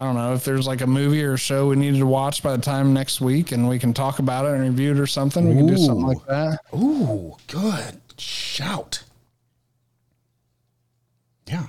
I 0.00 0.06
don't 0.06 0.14
know 0.14 0.32
if 0.32 0.44
there's 0.44 0.66
like 0.66 0.80
a 0.80 0.86
movie 0.86 1.22
or 1.22 1.34
a 1.34 1.38
show 1.38 1.68
we 1.68 1.76
needed 1.76 1.98
to 1.98 2.06
watch 2.06 2.42
by 2.42 2.56
the 2.56 2.62
time 2.62 2.94
next 2.94 3.20
week, 3.20 3.52
and 3.52 3.68
we 3.68 3.78
can 3.78 3.92
talk 3.92 4.18
about 4.18 4.46
it 4.46 4.52
and 4.54 4.62
review 4.62 4.92
it 4.92 4.98
or 4.98 5.06
something. 5.06 5.46
We 5.48 5.54
can 5.56 5.66
do 5.66 5.76
something 5.76 6.06
like 6.06 6.24
that. 6.26 6.60
Ooh, 6.74 7.36
good 7.48 8.00
shout. 8.18 9.02
Yeah. 11.46 11.66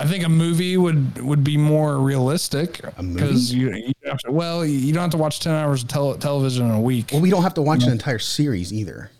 I 0.00 0.06
think 0.06 0.24
a 0.24 0.28
movie 0.28 0.76
would 0.76 1.20
would 1.22 1.44
be 1.44 1.56
more 1.56 1.98
realistic 1.98 2.80
movie? 3.00 3.14
because 3.14 3.54
you, 3.54 3.72
you 3.72 3.92
have 4.06 4.18
to, 4.18 4.32
well 4.32 4.66
you 4.66 4.92
don't 4.92 5.02
have 5.02 5.10
to 5.12 5.16
watch 5.16 5.38
ten 5.38 5.52
hours 5.54 5.82
of 5.84 5.88
tele- 5.88 6.18
television 6.18 6.66
in 6.66 6.72
a 6.72 6.80
week. 6.80 7.10
Well, 7.12 7.20
we 7.20 7.30
don't 7.30 7.44
have 7.44 7.54
to 7.54 7.62
watch 7.62 7.84
an 7.84 7.92
entire 7.92 8.18
series 8.18 8.72
either. 8.72 9.12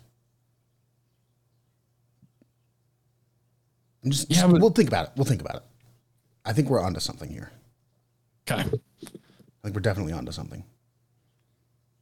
Just, 4.07 4.29
Yeah, 4.29 4.41
just- 4.41 4.53
but- 4.53 4.61
we'll 4.61 4.71
think 4.71 4.89
about 4.89 5.07
it. 5.07 5.13
We'll 5.17 5.25
think 5.25 5.41
about 5.41 5.57
it. 5.57 5.63
I 6.45 6.53
think 6.53 6.69
we're 6.69 6.81
onto 6.83 6.99
something 7.01 7.31
here. 7.31 7.53
Okay. 8.49 8.63
I 8.63 9.63
think 9.63 9.75
we're 9.75 9.81
definitely 9.81 10.13
onto 10.13 10.33
something. 10.33 10.65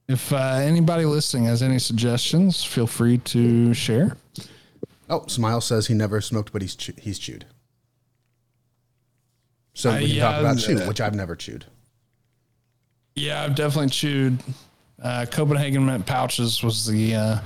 If 0.09 0.33
uh, 0.33 0.37
anybody 0.37 1.05
listening 1.05 1.45
has 1.45 1.63
any 1.63 1.79
suggestions, 1.79 2.65
feel 2.65 2.87
free 2.87 3.19
to 3.19 3.73
share. 3.73 4.17
Oh, 5.09 5.25
Smile 5.27 5.61
says 5.61 5.87
he 5.87 5.95
never 5.95 6.21
smoked, 6.21 6.53
but 6.53 6.63
he's 6.63 6.75
chew- 6.75 6.95
he's 6.99 7.19
chewed. 7.19 7.47
So 9.75 9.93
we 9.93 10.01
can 10.01 10.09
yeah, 10.09 10.23
talk 10.23 10.41
about 10.41 10.59
chew, 10.59 10.79
which 10.81 11.01
I've 11.01 11.15
never 11.15 11.37
chewed. 11.37 11.65
Yeah, 13.15 13.45
I've 13.45 13.55
definitely 13.55 13.91
chewed. 13.91 14.39
Uh, 15.01 15.27
Copenhagen 15.31 15.85
mint 15.87 16.05
pouches 16.07 16.63
was 16.63 16.87
the 16.87 17.15
uh, 17.15 17.39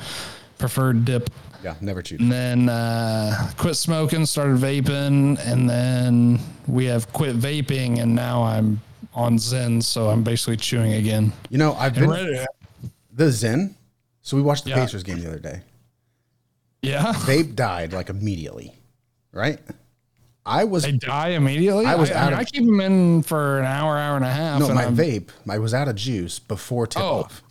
preferred 0.58 1.04
dip. 1.04 1.30
Yeah, 1.62 1.74
never 1.80 2.02
chewed. 2.02 2.20
And 2.20 2.30
then 2.30 2.68
uh, 2.68 3.50
quit 3.56 3.76
smoking, 3.76 4.26
started 4.26 4.56
vaping, 4.56 5.38
and 5.46 5.68
then 5.68 6.38
we 6.66 6.84
have 6.86 7.12
quit 7.12 7.36
vaping, 7.36 8.00
and 8.00 8.14
now 8.14 8.42
I'm 8.42 8.80
on 9.16 9.38
Zyn, 9.38 9.82
so 9.82 10.08
I'm 10.10 10.22
basically 10.22 10.56
chewing 10.58 10.92
again. 10.92 11.32
You 11.50 11.58
know, 11.58 11.72
I've 11.74 11.96
And 11.96 12.08
been 12.10 12.46
the 13.12 13.24
Zyn. 13.24 13.74
So 14.22 14.36
we 14.36 14.42
watched 14.42 14.64
the 14.64 14.70
Yeah. 14.70 14.76
Pacers 14.84 15.02
game 15.02 15.20
the 15.20 15.28
other 15.28 15.38
day. 15.40 15.62
yeah, 16.82 17.12
Vape 17.14 17.54
died 17.56 17.92
like 17.92 18.10
immediately, 18.10 18.74
right? 19.32 19.58
I 20.44 20.62
was 20.64 20.84
they 20.84 20.92
die 20.92 21.30
immediately. 21.30 21.86
I 21.86 21.96
was 21.96 22.10
I, 22.10 22.14
out 22.14 22.24
mean, 22.26 22.32
of- 22.34 22.38
I 22.40 22.44
keep 22.44 22.64
them 22.64 22.80
in 22.80 23.22
for 23.22 23.58
an 23.58 23.64
hour, 23.64 23.98
hour 23.98 24.14
and 24.16 24.24
a 24.24 24.30
half. 24.30 24.60
no 24.60 24.66
and 24.66 24.74
my 24.76 24.84
I'm- 24.84 24.96
vape. 24.96 25.30
I 25.48 25.58
was 25.58 25.74
out 25.74 25.88
of 25.88 25.96
juice 25.96 26.38
before 26.38 26.86
tip 26.86 27.02
Oh. 27.02 27.20
off, 27.20 27.42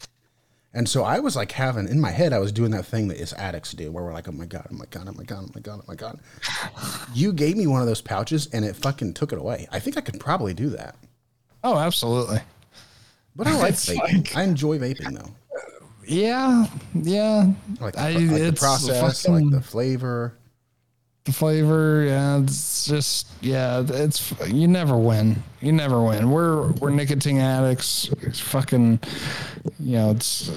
and 0.73 0.87
so 0.87 1.03
I 1.03 1.19
was 1.19 1.35
like 1.35 1.51
having 1.53 1.87
in 1.89 1.99
my 1.99 2.11
head. 2.11 2.31
I 2.31 2.39
was 2.39 2.51
doing 2.53 2.71
that 2.71 2.85
thing 2.85 3.07
that 3.09 3.17
is 3.19 3.33
addicts 3.33 3.71
do, 3.73 3.91
where 3.91 4.03
we're 4.03 4.13
like, 4.13 4.27
oh 4.29 4.31
my 4.31 4.45
god, 4.45 4.67
oh 4.71 4.75
my 4.75 4.85
god, 4.89 5.07
oh 5.09 5.13
my 5.13 5.23
god, 5.23 5.43
oh 5.45 5.51
my 5.55 5.61
god, 5.61 5.79
oh 5.81 5.85
my 5.87 5.95
god. 5.95 6.19
You 7.13 7.33
gave 7.33 7.57
me 7.57 7.67
one 7.67 7.81
of 7.81 7.87
those 7.87 8.01
pouches, 8.01 8.47
and 8.53 8.63
it 8.63 8.75
fucking 8.77 9.13
took 9.15 9.33
it 9.33 9.39
away. 9.39 9.67
I 9.71 9.79
think 9.79 9.97
I 9.97 10.01
could 10.01 10.19
probably 10.19 10.53
do 10.53 10.69
that, 10.69 10.95
Oh, 11.65 11.77
absolutely. 11.79 12.39
but 13.35 13.47
I 13.47 13.57
like 13.57 13.73
vaping. 13.73 13.97
like- 14.17 14.35
I 14.37 14.43
enjoy 14.43 14.77
vaping 14.77 15.17
though. 15.17 15.31
Yeah, 16.07 16.67
yeah. 16.93 17.51
I 17.81 17.83
like 17.83 17.93
the, 17.95 17.99
I- 18.01 18.11
like 18.13 18.41
the 18.43 18.53
process. 18.53 19.23
Fucking- 19.23 19.49
like 19.49 19.51
the 19.51 19.67
flavor. 19.67 20.37
the 21.25 21.33
flavor 21.33 22.03
yeah 22.07 22.39
it's 22.43 22.85
just 22.85 23.25
yeah 23.41 23.81
it's 23.87 24.31
you 24.47 24.67
never 24.67 24.95
win 24.95 25.41
you 25.59 25.71
never 25.71 25.99
win 26.03 26.29
we're 26.29 26.71
we're 26.73 26.91
nicotine 26.91 27.39
addicts 27.39 28.11
it's 28.21 28.39
fucking 28.39 28.99
you 29.79 29.93
know 29.97 30.11
it's 30.11 30.51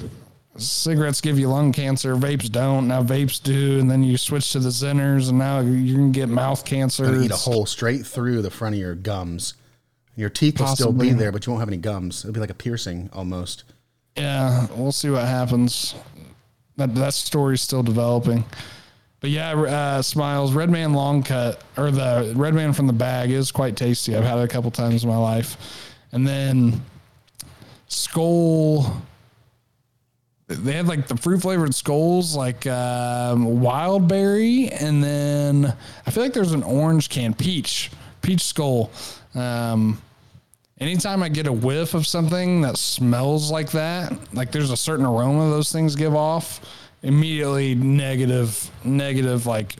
cigarettes 0.57 1.21
give 1.21 1.39
you 1.39 1.49
lung 1.49 1.71
cancer 1.71 2.15
vapes 2.15 2.51
don't 2.51 2.87
now 2.87 3.01
vapes 3.01 3.41
do 3.41 3.79
and 3.79 3.89
then 3.89 4.03
you 4.03 4.15
switch 4.15 4.51
to 4.51 4.59
the 4.59 4.69
zenners 4.69 5.29
and 5.29 5.39
now 5.39 5.59
you 5.59 5.95
can 5.95 6.11
get 6.11 6.29
mouth 6.29 6.63
cancer 6.63 7.19
eat 7.19 7.31
a 7.31 7.35
hole 7.35 7.65
straight 7.65 8.05
through 8.05 8.43
the 8.43 8.51
front 8.51 8.75
of 8.75 8.79
your 8.79 8.93
gums. 8.93 9.55
Your 10.19 10.29
teeth 10.29 10.59
will 10.59 10.67
still 10.67 10.91
be 10.91 11.13
there, 11.13 11.31
but 11.31 11.45
you 11.45 11.53
won't 11.53 11.61
have 11.61 11.69
any 11.69 11.77
gums. 11.77 12.25
It'll 12.25 12.33
be 12.33 12.41
like 12.41 12.49
a 12.49 12.53
piercing 12.53 13.09
almost. 13.13 13.63
yeah 14.17 14.67
we'll 14.75 14.91
see 14.91 15.09
what 15.09 15.23
happens. 15.25 15.95
That 16.75 16.93
that 16.95 17.13
story's 17.13 17.61
still 17.61 17.83
developing. 17.83 18.43
But 19.21 19.29
yeah 19.29 19.53
uh 19.53 20.01
smiles 20.01 20.51
red 20.51 20.69
man 20.69 20.91
long 20.93 21.23
cut 21.23 21.63
or 21.77 21.89
the 21.89 22.33
red 22.35 22.53
man 22.53 22.73
from 22.73 22.87
the 22.87 22.93
bag 22.93 23.31
is 23.31 23.49
quite 23.49 23.77
tasty. 23.77 24.13
I've 24.13 24.25
had 24.25 24.37
it 24.39 24.43
a 24.43 24.47
couple 24.49 24.69
times 24.71 25.05
in 25.05 25.09
my 25.09 25.15
life. 25.15 25.55
And 26.11 26.27
then 26.27 26.81
Skoal 27.87 29.01
they 30.47 30.73
had 30.73 30.87
like 30.87 31.07
the 31.07 31.15
fruit 31.15 31.41
flavored 31.41 31.69
Skoals 31.69 32.35
like 32.35 32.67
um, 32.67 33.61
wild 33.61 34.09
berry 34.09 34.67
and 34.69 35.01
then 35.01 35.73
i 36.05 36.11
feel 36.11 36.23
like 36.23 36.33
there's 36.33 36.53
an 36.53 36.63
orange 36.63 37.07
can 37.07 37.35
peach 37.35 37.91
peach 38.21 38.41
Skoal 38.41 38.91
um, 39.35 40.01
anytime 40.79 41.21
i 41.23 41.29
get 41.29 41.47
a 41.47 41.53
whiff 41.53 41.93
of 41.93 42.07
something 42.07 42.61
that 42.61 42.77
smells 42.77 43.51
like 43.51 43.71
that 43.71 44.11
like 44.33 44.51
there's 44.51 44.71
a 44.71 44.77
certain 44.77 45.05
aroma 45.05 45.49
those 45.49 45.71
things 45.71 45.95
give 45.95 46.15
off 46.15 46.61
immediately 47.03 47.75
negative 47.75 48.69
negative 48.83 49.45
like 49.45 49.75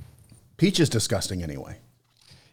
Peach 0.59 0.81
is 0.81 0.89
disgusting 0.89 1.41
anyway. 1.41 1.77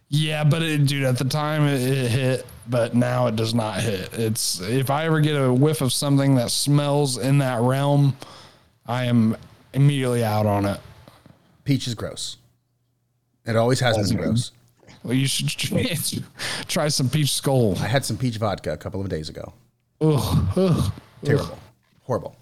yeah, 0.09 0.45
but 0.45 0.63
it, 0.63 0.87
dude, 0.87 1.03
at 1.03 1.19
the 1.19 1.25
time 1.25 1.63
it, 1.67 1.83
it 1.83 2.09
hit, 2.09 2.47
but 2.69 2.95
now 2.95 3.27
it 3.27 3.35
does 3.35 3.53
not 3.53 3.81
hit. 3.81 4.11
It's 4.13 4.61
if 4.61 4.91
I 4.91 5.07
ever 5.07 5.21
get 5.21 5.33
a 5.33 5.53
whiff 5.53 5.81
of 5.81 5.93
something 5.93 6.37
that 6.37 6.53
smells 6.53 7.19
in 7.19 7.39
that 7.39 7.61
realm, 7.61 8.17
I 8.87 9.07
am 9.07 9.37
immediately 9.75 10.23
out 10.23 10.47
on 10.47 10.67
it. 10.67 10.79
Peach 11.65 11.89
is 11.89 11.97
gross. 11.97 12.37
It 13.45 13.57
always 13.57 13.81
has 13.81 13.97
been 14.13 14.19
gross. 14.19 14.53
Well, 15.07 15.15
you 15.15 15.27
should 15.29 15.49
try, 16.69 16.89
some 16.89 17.09
peach 17.09 17.29
Skoal. 17.33 17.77
I 17.81 17.87
had 17.87 18.05
some 18.05 18.17
peach 18.19 18.39
vodka 18.39 18.73
a 18.73 18.77
couple 18.77 19.01
of 19.01 19.09
days 19.09 19.29
ago. 19.29 19.53
Ugh, 20.01 20.49
ugh, 20.57 20.93
Terrible. 21.25 21.59
Horrible. 22.03 22.37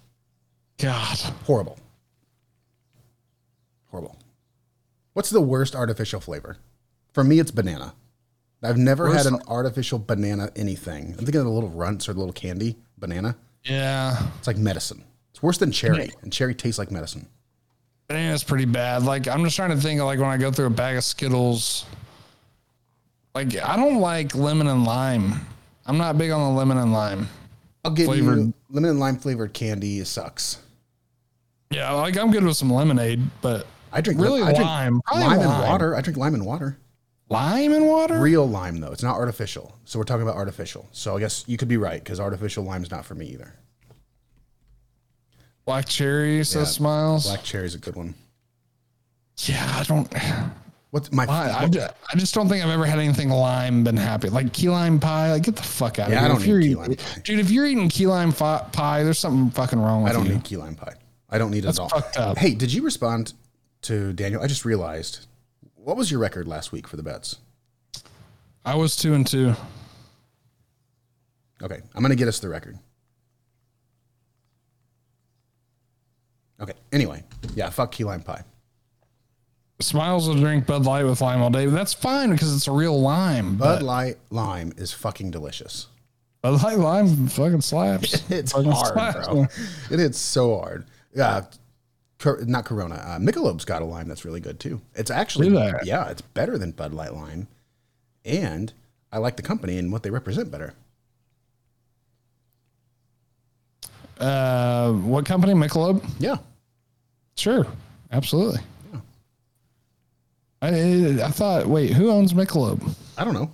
God. 0.79 1.19
Horrible. 1.47 1.79
Horrible. 3.91 4.17
What's 5.13 5.31
the 5.31 5.41
worst 5.41 5.77
artificial 5.77 6.21
flavor? 6.21 6.57
For 7.13 7.23
me, 7.23 7.39
it's 7.39 7.51
banana. 7.51 7.95
I've 8.63 8.79
never 8.79 9.05
Worst- 9.09 9.25
had 9.25 9.33
an 9.35 9.41
artificial 9.47 9.99
banana 9.99 10.51
anything. 10.57 11.09
I'm 11.11 11.15
thinking 11.25 11.37
of 11.37 11.45
the 11.45 11.51
little 11.51 11.69
runts 11.71 12.09
or 12.09 12.15
the 12.15 12.19
little 12.19 12.33
candy 12.33 12.77
banana. 12.99 13.37
Yeah, 13.63 14.27
It's 14.39 14.47
like 14.47 14.57
medicine. 14.57 15.05
It's 15.31 15.43
worse 15.43 15.59
than 15.59 15.71
cherry, 15.73 16.13
and 16.23 16.33
cherry 16.33 16.55
tastes 16.55 16.79
like 16.79 16.91
medicine. 16.91 17.27
banana's 18.09 18.43
pretty 18.45 18.65
bad. 18.67 19.03
Like 19.03 19.29
I'm 19.29 19.45
just 19.45 19.57
trying 19.57 19.71
to 19.71 19.77
think 19.77 20.01
of 20.01 20.07
like 20.07 20.19
when 20.19 20.29
I 20.29 20.37
go 20.39 20.51
through 20.51 20.67
a 20.67 20.71
bag 20.71 20.97
of 20.97 21.05
Skittles. 21.05 21.85
Like 23.35 23.57
I 23.57 23.77
don't 23.77 24.01
like 24.01 24.35
lemon 24.35 24.69
and 24.69 24.85
lime. 24.85 25.35
I'm 25.87 25.99
not 25.99 26.17
big 26.17 26.31
on 26.31 26.41
the 26.41 26.59
lemon 26.59 26.79
and 26.79 26.93
lime. 26.93 27.29
I'll 27.85 27.91
give 27.91 28.07
Flavored. 28.07 28.39
you 28.39 28.55
lemon 28.71 28.91
and 28.91 29.01
lime 29.01 29.17
flavored 29.17 29.53
candy 29.53 30.03
sucks. 30.05 30.59
Yeah, 31.71 31.91
like 31.93 32.17
I'm 32.17 32.31
good 32.31 32.45
with 32.45 32.57
some 32.57 32.71
lemonade, 32.73 33.21
but 33.43 33.67
I 33.93 34.01
drink 34.01 34.21
really 34.21 34.43
I 34.43 34.53
drink 34.53 34.65
lime, 34.65 35.01
lime, 35.13 35.21
lime 35.21 35.41
and 35.41 35.63
water. 35.69 35.97
I 35.97 36.01
drink 36.01 36.17
lime 36.17 36.35
and 36.35 36.47
water. 36.47 36.79
Lime 37.29 37.73
and 37.73 37.87
water. 37.87 38.21
Real 38.21 38.49
lime 38.49 38.79
though, 38.81 38.93
it's 38.93 39.03
not 39.03 39.17
artificial. 39.17 39.77
So 39.85 39.99
we're 39.99 40.05
talking 40.05 40.23
about 40.23 40.37
artificial. 40.37 40.89
So 40.93 41.17
I 41.17 41.21
guess 41.21 41.45
you 41.49 41.57
could 41.57 41.69
be 41.69 41.77
right 41.77 42.03
because 42.03 42.21
artificial 42.21 42.65
lime's 42.65 42.91
not 42.91 43.05
for 43.05 43.15
me 43.15 43.27
either. 43.27 43.53
Black 45.65 45.87
cherry 45.87 46.45
says 46.45 46.69
Yeah, 46.69 46.73
smiles. 46.73 47.27
Black 47.27 47.43
cherry's 47.43 47.75
a 47.75 47.79
good 47.79 47.97
one. 47.97 48.15
Yeah, 49.39 49.67
I 49.79 49.83
don't. 49.83 50.15
What's 50.95 51.11
my? 51.11 51.25
I, 51.27 51.63
I, 51.65 51.67
ju- 51.67 51.81
I 51.81 52.17
just 52.17 52.35
don't 52.37 52.49
think 52.49 52.65
I've 52.65 52.71
ever 52.71 52.87
had 52.87 53.01
anything 53.01 53.29
lime 53.29 53.83
been 53.83 53.97
happy. 53.97 54.29
Like 54.29 54.53
key 54.53 54.69
lime 54.69 55.01
pie, 55.01 55.33
like 55.33 55.43
get 55.43 55.57
the 55.57 55.63
fuck 55.65 55.99
out 55.99 56.09
Yeah, 56.09 56.19
of 56.19 56.19
I 56.19 56.21
here. 56.21 56.29
don't 56.29 56.37
If 56.37 56.43
need 56.47 56.51
you're 56.53 56.61
key 56.87 56.93
eating-. 56.93 57.23
Dude, 57.25 57.39
if 57.41 57.51
you're 57.51 57.67
eating 57.67 57.89
key 57.89 58.07
lime 58.07 58.31
fi- 58.31 58.65
pie, 58.71 59.03
there's 59.03 59.19
something 59.19 59.51
fucking 59.51 59.81
wrong 59.81 60.05
with 60.05 60.13
you. 60.13 60.19
I 60.19 60.21
don't 60.23 60.29
you. 60.29 60.35
need 60.37 60.45
key 60.45 60.57
lime 60.57 60.77
pie. 60.77 60.95
I 61.29 61.39
don't 61.39 61.51
need 61.51 61.59
it 61.59 61.63
That's 61.63 61.81
at 61.81 61.83
all. 61.83 61.89
fucked 61.89 62.17
up. 62.17 62.39
Hey, 62.39 62.55
did 62.55 62.73
you 62.73 62.83
respond 62.85 63.33
to 63.83 64.13
Daniel? 64.13 64.41
I 64.41 64.47
just 64.47 64.65
realized. 64.65 65.27
What 65.75 65.97
was 65.97 66.13
your 66.13 66.21
record 66.21 66.47
last 66.47 66.71
week 66.71 66.87
for 66.87 66.97
the 66.97 67.03
bets? 67.03 67.39
I 68.65 68.77
was 68.77 68.95
two 68.95 69.15
and 69.15 69.27
two. 69.27 69.53
Okay, 71.61 71.81
I'm 71.93 72.03
gonna 72.03 72.15
get 72.15 72.29
us 72.29 72.39
the 72.39 72.49
record. 72.49 72.79
Okay. 76.61 76.75
Anyway, 76.93 77.25
yeah, 77.57 77.69
fuck 77.71 77.91
key 77.91 78.05
lime 78.05 78.23
pie. 78.23 78.45
Smiles 79.81 80.29
will 80.29 80.37
drink 80.37 80.67
Bud 80.67 80.85
Light 80.87 81.05
with 81.05 81.21
lime 81.21 81.43
all 81.43 81.51
day. 81.51 81.67
But 81.67 81.75
that's 81.75 81.93
fine 81.93 82.31
because 82.31 82.55
it's 82.55 82.69
a 82.69 82.73
real 82.73 83.01
lime. 83.01 83.57
Bud 83.57 83.83
Light 83.83 84.17
lime 84.31 84.73
is 84.77 84.93
fucking 84.93 85.31
delicious. 85.31 85.89
Bud 86.43 86.63
Light 86.63 86.79
lime 86.79 87.27
fucking 87.29 87.61
slaps. 87.61 88.23
It's 88.31 88.53
Fucking 88.53 88.71
hard, 88.71 88.93
slaps. 88.95 89.27
bro. 89.29 89.47
It 89.91 90.01
is 90.01 90.17
so 90.17 90.59
hard. 90.59 90.87
Yeah, 91.15 91.43
Cor- 92.19 92.45
not 92.47 92.65
Corona. 92.65 92.95
Uh, 92.97 93.19
Michelob's 93.19 93.65
got 93.65 93.83
a 93.83 93.85
lime 93.85 94.09
that's 94.09 94.25
really 94.25 94.41
good 94.41 94.61
too. 94.61 94.81
It's 94.95 95.11
actually 95.11 95.49
yeah, 95.85 96.09
it's 96.09 96.23
better 96.23 96.57
than 96.59 96.71
Bud 96.73 96.93
Light 96.95 97.13
lime, 97.15 97.49
and 98.25 98.73
I 99.13 99.19
like 99.19 99.37
the 99.37 99.43
company 99.43 99.79
and 99.79 99.91
what 99.93 100.03
they 100.03 100.11
represent 100.11 100.51
better. 100.51 100.75
Uh, 104.19 104.93
what 104.93 105.27
company? 105.27 105.53
Michelob. 105.55 106.05
Yeah, 106.19 106.37
Sure, 107.37 107.67
absolutely. 108.13 108.61
I 110.65 111.25
I 111.25 111.31
thought. 111.31 111.67
Wait, 111.67 111.91
who 111.91 112.11
owns 112.11 112.33
Michelob? 112.33 112.95
I 113.19 113.25
don't 113.25 113.35
know. 113.35 113.51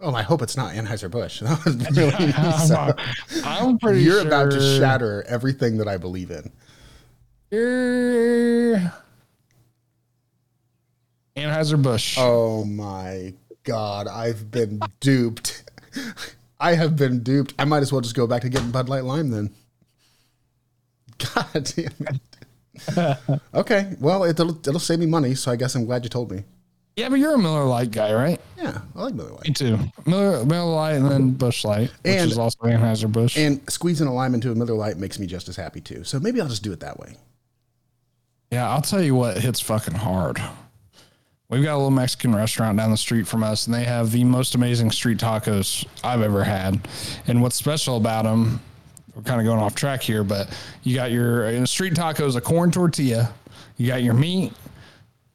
Oh, 0.00 0.14
I 0.14 0.22
hope 0.22 0.42
it's 0.42 0.56
not 0.56 0.74
Anheuser 0.74 1.10
Busch. 1.10 1.40
That 1.44 1.64
was 1.64 1.76
really 1.96 2.32
so- 2.66 2.94
I'm 3.44 3.78
pretty 3.78 4.02
You're 4.02 4.18
sure 4.20 4.26
about 4.26 4.50
to 4.52 4.60
shatter 4.78 5.24
everything 5.26 5.78
that 5.78 5.88
I 5.88 5.96
believe 5.96 6.30
in. 6.30 6.50
Er, 7.52 8.92
you're 11.36 11.50
Anheuser 11.50 11.80
Busch. 11.82 12.16
Oh 12.18 12.64
my 12.64 13.32
god, 13.62 14.06
I've 14.08 14.50
been 14.50 14.80
duped. 15.00 15.64
I 16.60 16.74
have 16.74 16.96
been 16.96 17.22
duped. 17.22 17.54
I 17.58 17.64
might 17.64 17.82
as 17.82 17.92
well 17.92 18.00
just 18.00 18.14
go 18.14 18.26
back 18.26 18.42
to 18.42 18.48
getting 18.48 18.70
Bud 18.70 18.88
Light 18.88 19.04
Lime 19.04 19.30
then. 19.30 19.50
God 21.34 21.46
damn 21.76 21.92
it. 22.00 22.20
okay, 23.54 23.94
well, 24.00 24.24
it'll, 24.24 24.50
it'll 24.58 24.78
save 24.80 24.98
me 24.98 25.06
money, 25.06 25.34
so 25.34 25.50
I 25.52 25.56
guess 25.56 25.74
I'm 25.74 25.84
glad 25.84 26.04
you 26.04 26.10
told 26.10 26.30
me. 26.30 26.44
Yeah, 26.96 27.08
but 27.08 27.16
you're 27.16 27.34
a 27.34 27.38
Miller 27.38 27.64
Lite 27.64 27.90
guy, 27.90 28.12
right? 28.12 28.40
Yeah, 28.56 28.80
I 28.94 29.02
like 29.02 29.14
Miller 29.14 29.30
Me 29.30 29.36
Lite. 29.48 29.56
too. 29.56 29.78
Miller, 30.06 30.44
Miller 30.44 30.72
Lite 30.72 30.96
and 30.96 31.10
then 31.10 31.30
Busch 31.32 31.64
Light, 31.64 31.90
which 32.02 32.14
And- 32.14 32.30
is 32.30 32.38
also 32.38 32.58
Anheuser 32.62 33.10
Busch. 33.10 33.36
And 33.36 33.60
squeezing 33.68 34.06
a 34.06 34.14
lime 34.14 34.32
into 34.34 34.52
a 34.52 34.54
Miller 34.54 34.74
Lite 34.74 34.96
makes 34.98 35.18
me 35.18 35.26
just 35.26 35.48
as 35.48 35.56
happy 35.56 35.80
too. 35.80 36.04
So 36.04 36.20
maybe 36.20 36.40
I'll 36.40 36.48
just 36.48 36.62
do 36.62 36.72
it 36.72 36.80
that 36.80 36.98
way. 37.00 37.16
Yeah, 38.52 38.70
I'll 38.70 38.82
tell 38.82 39.02
you 39.02 39.14
what 39.16 39.38
hits 39.38 39.58
fucking 39.60 39.94
hard. 39.94 40.40
We've 41.48 41.62
got 41.64 41.74
a 41.74 41.76
little 41.76 41.90
Mexican 41.90 42.34
restaurant 42.34 42.78
down 42.78 42.90
the 42.92 42.96
street 42.96 43.26
from 43.26 43.42
us, 43.42 43.66
and 43.66 43.74
they 43.74 43.84
have 43.84 44.12
the 44.12 44.24
most 44.24 44.54
amazing 44.54 44.90
street 44.92 45.18
tacos 45.18 45.84
I've 46.02 46.22
ever 46.22 46.42
had. 46.44 46.86
And 47.26 47.42
what's 47.42 47.56
special 47.56 47.96
about 47.96 48.24
them, 48.24 48.60
we're 49.14 49.22
kind 49.22 49.40
of 49.40 49.46
going 49.46 49.58
off 49.60 49.74
track 49.74 50.02
here, 50.02 50.24
but 50.24 50.48
you 50.82 50.94
got 50.94 51.10
your 51.12 51.44
in 51.46 51.66
street 51.66 51.94
tacos, 51.94 52.36
a 52.36 52.40
corn 52.40 52.70
tortilla, 52.70 53.32
you 53.76 53.86
got 53.88 54.02
your 54.02 54.14
meat, 54.14 54.52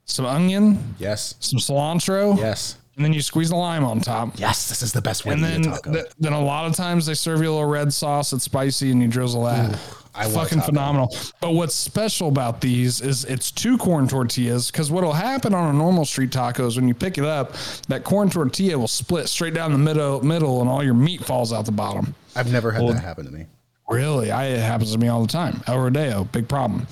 some 0.05 0.25
onion, 0.25 0.95
Yes. 0.97 1.35
some 1.39 1.59
cilantro, 1.59 2.37
Yes. 2.37 2.77
and 2.95 3.05
then 3.05 3.13
you 3.13 3.21
squeeze 3.21 3.49
the 3.49 3.55
lime 3.55 3.83
on 3.85 4.01
top. 4.01 4.31
Yes, 4.39 4.67
this 4.69 4.81
is 4.81 4.91
the 4.91 5.01
best 5.01 5.25
way 5.25 5.33
And 5.33 5.41
to 5.43 5.47
then, 5.47 5.59
eat 5.61 5.67
a 5.67 5.69
taco. 5.71 5.93
th- 5.93 6.05
then 6.19 6.33
a 6.33 6.41
lot 6.41 6.65
of 6.65 6.75
times 6.75 7.05
they 7.05 7.13
serve 7.13 7.41
you 7.41 7.49
a 7.49 7.53
little 7.53 7.69
red 7.69 7.93
sauce 7.93 8.31
that's 8.31 8.43
spicy 8.43 8.91
and 8.91 9.01
you 9.01 9.07
drizzle 9.07 9.43
that. 9.45 9.77
I 10.15 10.27
Fucking 10.27 10.61
phenomenal. 10.61 11.15
But 11.39 11.51
what's 11.51 11.75
special 11.75 12.27
about 12.27 12.59
these 12.59 12.99
is 12.99 13.23
it's 13.25 13.51
two 13.51 13.77
corn 13.77 14.07
tortillas 14.07 14.69
because 14.69 14.91
what'll 14.91 15.13
happen 15.13 15.53
on 15.53 15.73
a 15.73 15.77
normal 15.77 16.03
street 16.03 16.31
taco 16.33 16.65
is 16.67 16.75
when 16.75 16.87
you 16.89 16.93
pick 16.93 17.17
it 17.17 17.23
up, 17.23 17.53
that 17.87 18.03
corn 18.03 18.29
tortilla 18.29 18.77
will 18.77 18.87
split 18.89 19.29
straight 19.29 19.53
down 19.53 19.71
the 19.71 19.77
middle, 19.77 20.21
middle, 20.25 20.59
and 20.59 20.69
all 20.69 20.83
your 20.83 20.95
meat 20.95 21.23
falls 21.23 21.53
out 21.53 21.63
the 21.65 21.71
bottom. 21.71 22.15
I've 22.35 22.51
never 22.51 22.71
had 22.71 22.85
that 22.89 22.99
happen 22.99 23.25
to 23.27 23.31
me. 23.31 23.45
Really, 23.89 24.31
I, 24.31 24.45
it 24.45 24.59
happens 24.59 24.91
to 24.91 24.97
me 24.97 25.07
all 25.07 25.21
the 25.21 25.27
time. 25.27 25.61
El 25.67 25.79
Rodeo, 25.79 26.23
big 26.25 26.47
problem. 26.47 26.85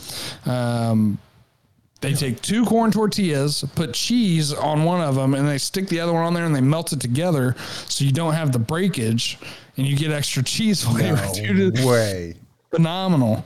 Um, 0.46 1.20
they 2.02 2.14
take 2.14 2.42
two 2.42 2.66
corn 2.66 2.92
tortillas, 2.92 3.64
put 3.76 3.94
cheese 3.94 4.54
on 4.54 4.84
one 4.84 5.02
of 5.02 5.16
them, 5.16 5.34
and 5.34 5.48
they 5.48 5.58
stick 5.58 5.88
the 5.88 6.00
other 6.00 6.14
one 6.14 6.24
on 6.24 6.34
there, 6.34 6.46
and 6.46 6.56
they 6.56 6.62
melt 6.62 6.94
it 6.94 7.00
together, 7.00 7.56
so 7.88 8.04
you 8.04 8.12
don't 8.12 8.34
have 8.34 8.52
the 8.52 8.60
breakage, 8.60 9.38
and 9.78 9.88
you 9.88 9.96
get 9.96 10.12
extra 10.12 10.44
cheese 10.44 10.84
flavor. 10.92 11.24
Dude, 11.34 11.80
Way. 11.84 12.36
phenomenal. 12.72 13.46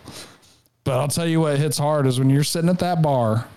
But 0.84 1.00
I'll 1.00 1.08
tell 1.08 1.28
you 1.28 1.42
what 1.42 1.58
hits 1.58 1.78
hard 1.78 2.08
is 2.08 2.20
when 2.20 2.30
you're 2.30 2.44
sitting 2.44 2.70
at 2.70 2.80
that 2.80 3.02
bar, 3.02 3.48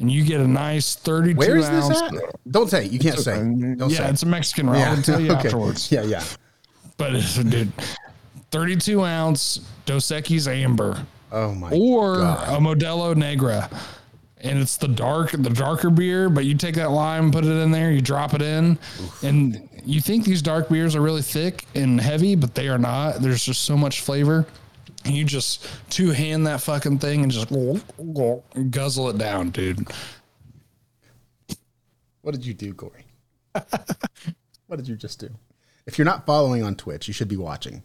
and 0.00 0.10
you 0.10 0.24
get 0.24 0.40
a 0.40 0.46
nice 0.46 0.94
32 0.94 1.36
Where's 1.36 1.64
ounce. 1.64 1.88
this 1.88 2.02
at? 2.02 2.12
Don't 2.50 2.70
say. 2.70 2.84
You 2.86 2.98
can't 2.98 3.18
say. 3.18 3.34
Don't 3.36 3.90
yeah, 3.90 3.96
say. 3.96 4.10
it's 4.10 4.22
a 4.22 4.26
Mexican 4.26 4.70
roll. 4.70 4.80
I'll 4.80 5.02
tell 5.02 5.20
you 5.20 5.32
okay. 5.32 5.46
afterwards. 5.48 5.90
Yeah, 5.90 6.02
yeah. 6.02 6.22
But 6.96 7.14
it's, 7.16 7.36
a 7.38 7.44
dude, 7.44 7.72
32 8.50 9.04
ounce 9.04 9.60
Dos 9.86 10.06
Equis 10.08 10.46
Amber 10.48 11.04
Oh 11.30 11.52
my 11.54 11.70
or 11.72 12.16
God. 12.16 12.48
a 12.48 12.60
Modelo 12.60 13.14
Negra. 13.16 13.68
And 14.40 14.58
it's 14.60 14.76
the 14.76 14.86
dark, 14.88 15.32
the 15.32 15.50
darker 15.50 15.90
beer, 15.90 16.28
but 16.28 16.44
you 16.44 16.54
take 16.56 16.76
that 16.76 16.90
lime, 16.92 17.32
put 17.32 17.44
it 17.44 17.50
in 17.50 17.72
there, 17.72 17.90
you 17.90 18.00
drop 18.00 18.34
it 18.34 18.42
in, 18.42 18.78
and 19.22 19.68
you 19.84 20.00
think 20.00 20.24
these 20.24 20.42
dark 20.42 20.68
beers 20.68 20.94
are 20.94 21.00
really 21.00 21.22
thick 21.22 21.64
and 21.74 22.00
heavy, 22.00 22.36
but 22.36 22.54
they 22.54 22.68
are 22.68 22.78
not. 22.78 23.16
There's 23.16 23.44
just 23.44 23.62
so 23.62 23.76
much 23.76 24.00
flavor. 24.00 24.46
And 25.04 25.14
you 25.16 25.24
just 25.24 25.66
two 25.90 26.10
hand 26.10 26.46
that 26.46 26.60
fucking 26.60 26.98
thing 27.00 27.22
and 27.24 27.32
just 27.32 27.48
guzzle 28.70 29.08
it 29.10 29.18
down, 29.18 29.50
dude. 29.50 29.88
What 32.22 32.32
did 32.32 32.44
you 32.44 32.54
do, 32.54 32.74
Corey? 32.74 33.06
what 34.66 34.76
did 34.76 34.86
you 34.86 34.96
just 34.96 35.18
do? 35.18 35.30
If 35.86 35.98
you're 35.98 36.04
not 36.04 36.26
following 36.26 36.62
on 36.62 36.74
Twitch, 36.74 37.08
you 37.08 37.14
should 37.14 37.28
be 37.28 37.36
watching. 37.36 37.82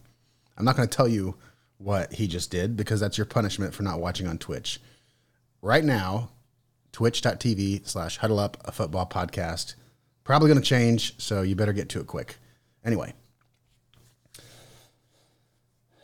I'm 0.58 0.66
not 0.66 0.76
going 0.76 0.88
to 0.88 0.96
tell 0.96 1.08
you 1.08 1.36
what 1.78 2.14
he 2.14 2.28
just 2.28 2.52
did 2.52 2.78
because 2.78 3.00
that's 3.00 3.18
your 3.18 3.26
punishment 3.26 3.74
for 3.74 3.84
not 3.84 4.00
watching 4.00 4.28
on 4.28 4.38
Twitch. 4.38 4.80
Right 5.62 5.84
now, 5.84 6.30
twitch.tv 6.92 7.88
slash 7.88 8.18
huddle 8.18 8.40
up 8.40 8.58
a 8.66 8.72
football 8.72 9.06
podcast. 9.08 9.76
Probably 10.24 10.48
going 10.50 10.62
to 10.62 10.66
change, 10.68 11.16
so 11.22 11.42
you 11.42 11.56
better 11.56 11.74
get 11.74 11.90
to 11.90 12.00
it 12.00 12.08
quick. 12.08 12.38
Anyway. 12.86 13.14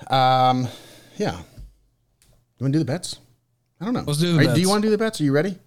Um, 0.08 0.68
yeah. 1.18 1.38
You 1.38 2.64
want 2.64 2.72
to 2.74 2.80
do 2.80 2.80
the 2.80 2.86
bets? 2.86 3.20
I 3.80 3.86
don't 3.86 3.94
know. 3.94 4.04
Let's 4.06 4.20
do 4.20 4.34
the 4.34 4.40
Are 4.40 4.44
you- 4.44 4.56
Do 4.56 4.62
you 4.62 4.70
want 4.70 4.82
to 4.82 4.88
do 4.88 4.92
the 4.92 4.98
bets? 4.98 5.22
Are 5.22 5.24
you 5.24 5.32
ready? 5.32 5.58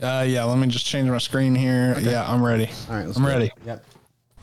Uh, 0.00 0.24
yeah, 0.28 0.44
let 0.44 0.58
me 0.58 0.66
just 0.66 0.84
change 0.86 1.08
my 1.08 1.16
screen 1.18 1.54
here. 1.54 1.96
Yeah, 2.00 2.30
I'm 2.30 2.44
ready. 2.44 2.68
All 2.88 2.96
right, 2.96 3.06
let's 3.06 3.16
I'm 3.16 3.24
go. 3.24 3.30
ready. 3.30 3.50
Yep. 3.64 3.84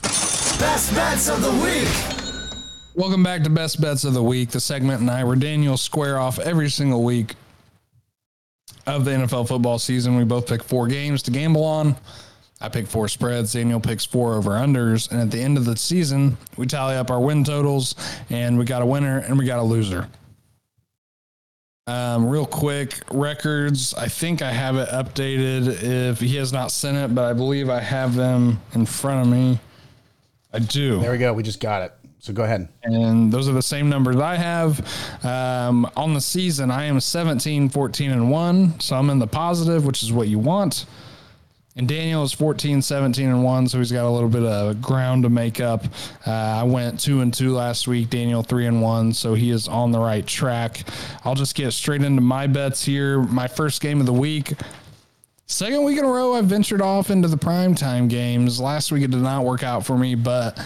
Best 0.02 0.94
bets 0.96 1.30
of 1.30 1.42
the 1.42 1.52
week. 1.64 2.23
Welcome 2.96 3.24
back 3.24 3.42
to 3.44 3.50
Best 3.50 3.82
Bets 3.82 4.04
of 4.04 4.14
the 4.14 4.22
Week, 4.22 4.50
the 4.50 4.60
segment 4.60 5.02
and 5.02 5.10
I 5.10 5.24
where 5.24 5.36
Daniel 5.36 5.78
square 5.78 6.20
off 6.20 6.38
every 6.38 6.70
single 6.70 7.04
week 7.04 7.34
of 8.86 9.04
the 9.04 9.10
NFL 9.10 9.48
football 9.48 9.80
season. 9.80 10.16
We 10.16 10.26
both 10.26 10.46
pick 10.46 10.62
four 10.62 10.86
games 10.86 11.24
to 11.24 11.32
gamble 11.32 11.64
on. 11.64 11.96
I 12.62 12.70
pick 12.70 12.86
four 12.86 13.08
spreads. 13.08 13.54
Daniel 13.54 13.80
picks 13.80 14.06
four 14.06 14.36
over 14.36 14.52
unders. 14.52 15.10
And 15.12 15.20
at 15.20 15.32
the 15.32 15.42
end 15.42 15.58
of 15.58 15.66
the 15.66 15.76
season, 15.76 16.38
we 16.56 16.68
tally 16.68 16.96
up 16.96 17.10
our 17.10 17.20
win 17.20 17.44
totals 17.44 17.96
and 18.30 18.60
we 18.60 18.66
got 18.66 18.84
a 18.84 18.86
winner 18.86 19.18
and 19.22 19.40
we 19.40 19.46
got 19.46 19.58
a 19.58 19.64
loser. 19.64 20.08
Um, 21.88 22.30
real 22.30 22.46
quick, 22.46 22.94
records. 23.10 23.96
I 23.96 24.08
think 24.08 24.44
I 24.44 24.52
have 24.52 24.76
it 24.76 24.90
updated 24.90 25.82
if 25.82 26.20
he 26.20 26.36
has 26.36 26.54
not 26.54 26.72
sent 26.72 26.98
it, 26.98 27.16
but 27.16 27.26
I 27.26 27.34
believe 27.34 27.72
I 27.72 27.80
have 27.80 28.14
them 28.14 28.62
in 28.76 28.86
front 28.86 29.26
of 29.26 29.34
me. 29.34 29.60
I 30.54 30.60
do 30.60 31.00
There 31.00 31.12
we 31.12 31.18
go. 31.18 31.34
We 31.34 31.42
just 31.42 31.60
got 31.60 31.82
it. 31.82 31.94
So 32.24 32.32
go 32.32 32.44
ahead. 32.44 32.70
and 32.84 33.34
those 33.34 33.50
are 33.50 33.52
the 33.52 33.62
same 33.62 33.90
numbers 33.90 34.16
I 34.16 34.38
have. 34.38 34.80
Um, 35.26 35.86
on 35.98 36.14
the 36.14 36.22
season, 36.22 36.72
I 36.72 36.86
am 36.86 37.02
17, 37.02 37.68
14, 37.68 38.12
and 38.12 38.32
1. 38.32 38.80
So 38.80 38.96
I'm 38.96 39.10
in 39.10 39.20
the 39.20 39.28
positive, 39.28 39.86
which 39.86 40.02
is 40.04 40.14
what 40.14 40.30
you 40.30 40.40
want. 40.40 40.86
And 41.76 41.86
Daniel 41.86 42.24
is 42.24 42.32
14, 42.32 42.82
17, 42.82 43.28
and 43.28 43.44
1, 43.44 43.68
so 43.68 43.78
he's 43.78 43.92
got 43.92 44.06
a 44.06 44.10
little 44.10 44.30
bit 44.30 44.44
of 44.44 44.82
ground 44.82 45.24
to 45.24 45.30
make 45.30 45.60
up. 45.60 45.84
Uh, 46.26 46.32
I 46.32 46.64
went 46.64 46.98
2 46.98 47.20
and 47.20 47.34
2 47.34 47.52
last 47.52 47.90
week, 47.90 48.10
Daniel 48.10 48.42
3 48.42 48.68
and 48.68 48.82
1, 48.82 49.12
so 49.12 49.34
he 49.34 49.50
is 49.50 49.68
on 49.68 49.92
the 49.92 50.00
right 50.00 50.26
track. 50.26 50.86
I'll 51.26 51.36
just 51.36 51.56
get 51.56 51.74
straight 51.74 52.04
into 52.04 52.22
my 52.22 52.48
bets 52.48 52.86
here. 52.86 53.20
My 53.20 53.50
first 53.50 53.82
game 53.82 54.00
of 54.00 54.06
the 54.06 54.14
week. 54.14 54.54
Second 55.48 55.84
week 55.84 56.00
in 56.00 56.06
a 56.06 56.10
row, 56.10 56.36
I've 56.36 56.46
ventured 56.46 56.82
off 56.82 57.10
into 57.10 57.28
the 57.28 57.36
primetime 57.36 58.08
games. 58.08 58.62
Last 58.62 58.94
week 58.94 59.04
it 59.04 59.12
did 59.12 59.20
not 59.20 59.44
work 59.44 59.62
out 59.62 59.86
for 59.86 59.98
me, 59.98 60.16
but 60.16 60.58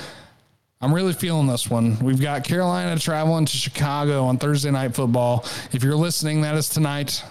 I'm 0.79 0.93
really 0.93 1.13
feeling 1.13 1.47
this 1.47 1.69
one. 1.69 1.97
We've 1.99 2.21
got 2.21 2.43
Carolina 2.43 2.99
traveling 2.99 3.45
to 3.45 3.57
Chicago 3.57 4.25
on 4.25 4.37
Thursday 4.37 4.69
night 4.69 4.93
football. 4.93 5.43
If 5.71 5.83
you're 5.83 5.95
listening, 5.95 6.41
that 6.41 6.55
is 6.55 6.69
tonight. 6.69 7.23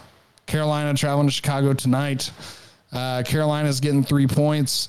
Carolina 0.46 0.94
traveling 0.94 1.28
to 1.28 1.32
Chicago 1.32 1.72
tonight. 1.72 2.30
Uh, 2.92 3.22
Carolina's 3.24 3.78
getting 3.78 4.02
three 4.02 4.26
points. 4.26 4.88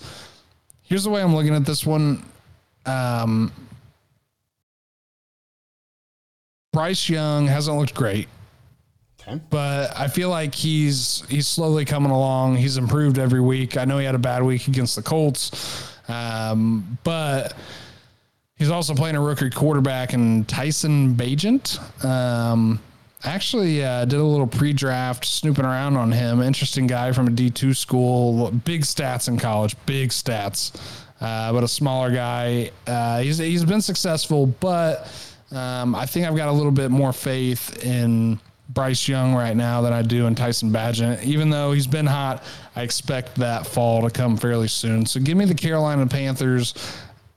Here's 0.84 1.04
the 1.04 1.10
way 1.10 1.22
I'm 1.22 1.36
looking 1.36 1.54
at 1.54 1.66
this 1.66 1.86
one. 1.86 2.24
Um, 2.88 3.52
Bryce 6.74 7.10
Young 7.10 7.48
hasn't 7.48 7.78
looked 7.78 7.94
great, 7.94 8.28
Okay. 9.22 9.40
but 9.50 9.96
I 9.98 10.08
feel 10.08 10.30
like 10.30 10.54
he's 10.56 11.24
he's 11.30 11.48
slowly 11.48 11.86
coming 11.86 12.12
along. 12.12 12.56
He's 12.58 12.78
improved 12.78 13.20
every 13.20 13.42
week. 13.42 13.78
I 13.78 13.86
know 13.86 13.98
he 13.98 14.06
had 14.06 14.16
a 14.16 14.20
bad 14.20 14.44
week 14.44 14.68
against 14.68 14.96
the 14.96 15.02
Colts, 15.02 15.92
um, 16.08 16.98
but 17.04 17.54
he's 18.58 18.70
also 18.70 18.94
playing 18.94 19.16
a 19.16 19.22
rookie 19.22 19.50
quarterback 19.50 20.14
and 20.14 20.48
Tyson 20.48 21.16
Bagent. 21.16 22.06
Um, 22.06 22.80
actually 23.24 23.84
uh, 23.84 24.06
did 24.06 24.20
a 24.20 24.24
little 24.24 24.48
pre-draft 24.48 25.26
snooping 25.26 25.66
around 25.66 25.98
on 25.98 26.12
him. 26.12 26.42
Interesting 26.42 26.88
guy 26.88 27.12
from 27.12 27.28
a 27.28 27.32
D2 27.32 27.76
school. 27.76 28.52
Big 28.52 28.82
stats 28.82 29.28
in 29.28 29.38
college. 29.38 29.76
Big 29.86 30.10
stats. 30.10 30.80
Uh, 31.20 31.52
but 31.52 31.64
a 31.64 31.68
smaller 31.68 32.12
guy. 32.12 32.72
Uh, 32.86 33.22
he's 33.22 33.40
he's 33.40 33.66
been 33.66 33.82
successful, 33.82 34.46
but 34.46 35.12
um, 35.52 35.96
I 35.96 36.06
think 36.06 36.28
I've 36.28 36.36
got 36.36 36.48
a 36.48 36.52
little 36.52 36.72
bit 36.72 36.92
more 36.92 37.12
faith 37.12 37.84
in 37.84 38.40
Bryce 38.70 39.08
Young 39.08 39.34
right 39.34 39.56
now 39.56 39.82
than 39.82 39.94
I 39.94 40.04
do 40.04 40.28
in 40.28 40.36
Tyson 40.36 40.72
Bagent. 40.72 41.24
Even 41.24 41.50
though 41.50 41.72
he's 41.72 41.88
been 41.88 42.06
hot, 42.06 42.44
I 42.76 42.84
expect 42.84 43.36
that 43.36 43.66
fall 43.66 44.04
to 44.04 44.12
come 44.12 44.38
fairly 44.38 44.68
soon. 44.68 45.08
So 45.08 45.20
give 45.20 45.38
me 45.38 45.46
the 45.46 45.56
Carolina 45.56 46.06
Panthers 46.06 46.76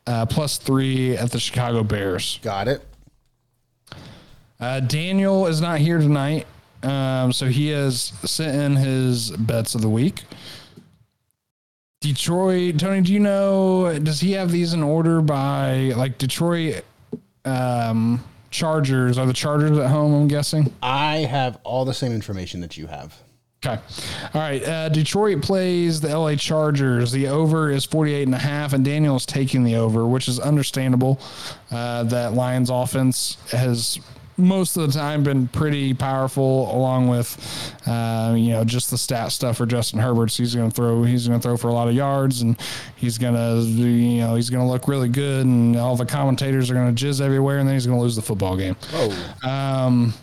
uh, 0.06 0.26
plus 0.26 0.58
three 0.58 1.16
at 1.16 1.30
the 1.30 1.40
Chicago 1.40 1.82
Bears. 1.82 2.38
Got 2.42 2.68
it. 2.68 2.82
Uh, 4.58 4.80
Daniel 4.80 5.46
is 5.46 5.60
not 5.60 5.78
here 5.78 5.98
tonight, 5.98 6.46
um, 6.82 7.32
so 7.32 7.46
he 7.46 7.68
has 7.68 8.12
sent 8.24 8.54
in 8.54 8.76
his 8.76 9.30
bets 9.30 9.74
of 9.74 9.80
the 9.80 9.88
week. 9.88 10.22
Detroit, 12.00 12.78
Tony, 12.78 13.02
do 13.02 13.12
you 13.12 13.20
know? 13.20 13.98
Does 13.98 14.20
he 14.20 14.32
have 14.32 14.50
these 14.50 14.72
in 14.72 14.82
order 14.82 15.20
by 15.20 15.92
like 15.96 16.16
Detroit 16.18 16.82
um, 17.44 18.24
Chargers? 18.50 19.18
Are 19.18 19.26
the 19.26 19.34
Chargers 19.34 19.76
at 19.78 19.90
home? 19.90 20.14
I'm 20.14 20.28
guessing. 20.28 20.72
I 20.82 21.18
have 21.18 21.58
all 21.62 21.84
the 21.84 21.94
same 21.94 22.12
information 22.12 22.60
that 22.62 22.76
you 22.76 22.86
have. 22.86 23.18
Okay. 23.64 23.78
All 24.32 24.40
right. 24.40 24.62
Uh, 24.66 24.88
Detroit 24.88 25.42
plays 25.42 26.00
the 26.00 26.16
LA 26.16 26.34
Chargers. 26.34 27.12
The 27.12 27.28
over 27.28 27.70
is 27.70 27.84
48 27.84 28.22
and 28.22 28.34
a 28.34 28.38
half, 28.38 28.72
and 28.72 28.82
Daniel 28.82 29.16
is 29.16 29.26
taking 29.26 29.64
the 29.64 29.74
over, 29.76 30.06
which 30.06 30.28
is 30.28 30.40
understandable. 30.40 31.20
Uh, 31.70 32.04
that 32.04 32.32
Lions 32.32 32.70
offense 32.70 33.36
has 33.50 34.00
most 34.38 34.78
of 34.78 34.86
the 34.90 34.98
time 34.98 35.22
been 35.22 35.46
pretty 35.46 35.92
powerful, 35.92 36.74
along 36.74 37.08
with 37.08 37.36
uh, 37.86 38.34
you 38.34 38.52
know 38.52 38.64
just 38.64 38.90
the 38.90 38.96
stat 38.96 39.30
stuff 39.30 39.58
for 39.58 39.66
Justin 39.66 40.00
Herbert. 40.00 40.30
So 40.30 40.42
he's 40.42 40.54
going 40.54 40.70
to 40.70 40.74
throw. 40.74 41.02
He's 41.02 41.28
going 41.28 41.38
to 41.38 41.42
throw 41.46 41.58
for 41.58 41.68
a 41.68 41.74
lot 41.74 41.86
of 41.86 41.94
yards, 41.94 42.40
and 42.40 42.58
he's 42.96 43.18
going 43.18 43.34
to 43.34 43.62
you 43.62 44.20
know 44.22 44.36
he's 44.36 44.48
going 44.48 44.64
to 44.64 44.72
look 44.72 44.88
really 44.88 45.10
good, 45.10 45.44
and 45.44 45.76
all 45.76 45.96
the 45.96 46.06
commentators 46.06 46.70
are 46.70 46.74
going 46.74 46.94
to 46.94 47.04
jizz 47.06 47.20
everywhere, 47.20 47.58
and 47.58 47.68
then 47.68 47.74
he's 47.76 47.86
going 47.86 47.98
to 47.98 48.02
lose 48.02 48.16
the 48.16 48.22
football 48.22 48.56
game. 48.56 48.74
Oh, 48.94 49.34
Um, 49.42 50.14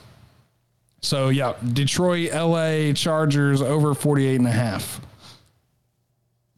so 1.02 1.30
yeah, 1.30 1.54
Detroit, 1.74 2.32
LA 2.34 2.94
Chargers 2.94 3.62
over 3.62 3.94
48 3.94 4.36
and 4.36 4.48
a 4.48 4.52
half. 4.52 5.02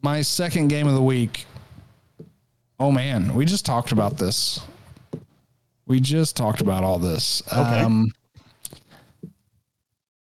My 0.02 0.22
second 0.22 0.68
game 0.68 0.86
of 0.88 0.94
the 0.94 1.02
week. 1.02 1.46
Oh 2.78 2.90
man, 2.90 3.34
we 3.34 3.44
just 3.44 3.66
talked 3.66 3.92
about 3.92 4.16
this. 4.16 4.60
We 5.86 6.00
just 6.00 6.36
talked 6.36 6.60
about 6.60 6.84
all 6.84 6.98
this. 6.98 7.42
Okay. 7.52 7.80
Um, 7.80 8.12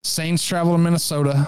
Saints 0.04 0.46
travel 0.46 0.74
to 0.74 0.78
Minnesota. 0.78 1.48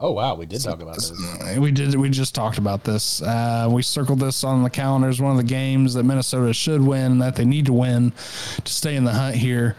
oh 0.00 0.12
wow, 0.12 0.34
we 0.34 0.46
did 0.46 0.62
talk 0.62 0.80
about 0.80 0.94
this. 0.94 1.12
We 1.58 1.70
did. 1.72 1.94
We 1.96 2.08
just 2.08 2.34
talked 2.34 2.56
about 2.56 2.84
this. 2.84 3.20
Uh, 3.20 3.68
we 3.70 3.82
circled 3.82 4.20
this 4.20 4.44
on 4.44 4.62
the 4.62 4.70
calendar 4.70 5.08
as 5.08 5.20
one 5.20 5.32
of 5.32 5.36
the 5.36 5.42
games 5.42 5.94
that 5.94 6.04
Minnesota 6.04 6.54
should 6.54 6.80
win, 6.80 7.18
that 7.18 7.36
they 7.36 7.44
need 7.44 7.66
to 7.66 7.72
win 7.72 8.12
to 8.64 8.72
stay 8.72 8.96
in 8.96 9.04
the 9.04 9.12
hunt 9.12 9.36
here. 9.36 9.76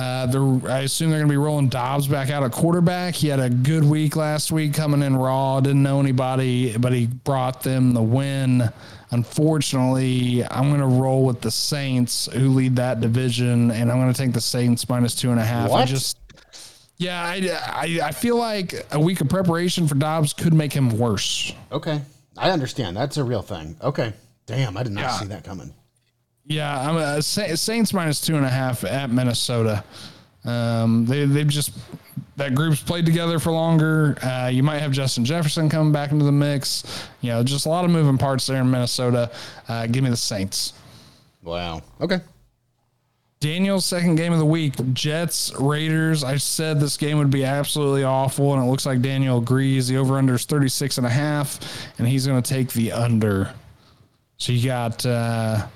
Uh, 0.00 0.24
they're, 0.26 0.70
I 0.72 0.78
assume 0.80 1.10
they're 1.10 1.18
going 1.18 1.28
to 1.28 1.32
be 1.32 1.36
rolling 1.36 1.68
Dobbs 1.68 2.08
back 2.08 2.30
out 2.30 2.42
at 2.42 2.52
quarterback. 2.52 3.14
He 3.14 3.28
had 3.28 3.38
a 3.38 3.50
good 3.50 3.84
week 3.84 4.16
last 4.16 4.50
week, 4.50 4.72
coming 4.72 5.02
in 5.02 5.14
raw. 5.14 5.60
Didn't 5.60 5.82
know 5.82 6.00
anybody, 6.00 6.74
but 6.78 6.94
he 6.94 7.06
brought 7.06 7.62
them 7.62 7.92
the 7.92 8.00
win. 8.02 8.70
Unfortunately, 9.10 10.42
I'm 10.50 10.68
going 10.70 10.80
to 10.80 10.86
roll 10.86 11.24
with 11.26 11.42
the 11.42 11.50
Saints, 11.50 12.28
who 12.32 12.48
lead 12.48 12.76
that 12.76 13.00
division, 13.00 13.70
and 13.70 13.90
I'm 13.92 13.98
going 14.00 14.10
to 14.12 14.18
take 14.18 14.32
the 14.32 14.40
Saints 14.40 14.88
minus 14.88 15.14
two 15.14 15.30
and 15.32 15.38
a 15.40 15.44
half. 15.44 15.70
I 15.70 15.84
just 15.84 16.16
yeah, 16.96 17.22
I, 17.22 17.58
I, 17.66 18.00
I 18.08 18.12
feel 18.12 18.36
like 18.36 18.74
a 18.92 19.00
week 19.00 19.20
of 19.20 19.28
preparation 19.28 19.86
for 19.86 19.96
Dobbs 19.96 20.32
could 20.32 20.52
make 20.54 20.72
him 20.72 20.98
worse. 20.98 21.52
Okay, 21.72 22.00
I 22.38 22.50
understand. 22.50 22.96
That's 22.96 23.16
a 23.16 23.24
real 23.24 23.42
thing. 23.42 23.76
Okay, 23.82 24.12
damn, 24.46 24.76
I 24.76 24.82
did 24.82 24.92
not 24.92 25.02
Yeah. 25.02 25.10
see 25.18 25.26
that 25.26 25.44
coming. 25.44 25.74
Yeah, 26.50 26.80
I'm 26.80 26.96
a 26.96 27.22
Saints 27.22 27.92
minus 27.92 28.20
two 28.20 28.34
and 28.34 28.44
a 28.44 28.48
half 28.48 28.82
at 28.82 29.08
Minnesota. 29.08 29.84
Um, 30.44 31.06
they 31.06 31.24
they've 31.24 31.46
just 31.46 31.70
that 32.38 32.56
group's 32.56 32.82
played 32.82 33.06
together 33.06 33.38
for 33.38 33.52
longer. 33.52 34.18
Uh, 34.20 34.50
you 34.52 34.64
might 34.64 34.80
have 34.80 34.90
Justin 34.90 35.24
Jefferson 35.24 35.68
coming 35.68 35.92
back 35.92 36.10
into 36.10 36.24
the 36.24 36.32
mix. 36.32 37.08
You 37.20 37.30
know, 37.30 37.44
just 37.44 37.66
a 37.66 37.68
lot 37.68 37.84
of 37.84 37.92
moving 37.92 38.18
parts 38.18 38.48
there 38.48 38.60
in 38.60 38.68
Minnesota. 38.68 39.30
Uh, 39.68 39.86
give 39.86 40.02
me 40.02 40.10
the 40.10 40.16
Saints. 40.16 40.72
Wow. 41.44 41.82
Okay. 42.00 42.18
Daniel's 43.38 43.84
second 43.84 44.16
game 44.16 44.32
of 44.32 44.40
the 44.40 44.44
week, 44.44 44.74
Jets, 44.92 45.52
Raiders. 45.56 46.24
I 46.24 46.36
said 46.36 46.80
this 46.80 46.96
game 46.96 47.18
would 47.18 47.30
be 47.30 47.44
absolutely 47.44 48.02
awful, 48.02 48.54
and 48.54 48.62
it 48.62 48.66
looks 48.68 48.86
like 48.86 49.02
Daniel 49.02 49.38
agrees. 49.38 49.86
The 49.86 49.98
over 49.98 50.18
under 50.18 50.34
is 50.34 50.46
36 50.46 50.98
and 50.98 51.06
a 51.06 51.10
half, 51.10 51.60
and 51.98 52.08
he's 52.08 52.26
going 52.26 52.42
to 52.42 52.54
take 52.54 52.72
the 52.72 52.90
under. 52.90 53.54
So 54.36 54.52
you 54.52 54.66
got 54.66 55.06
uh, 55.06 55.66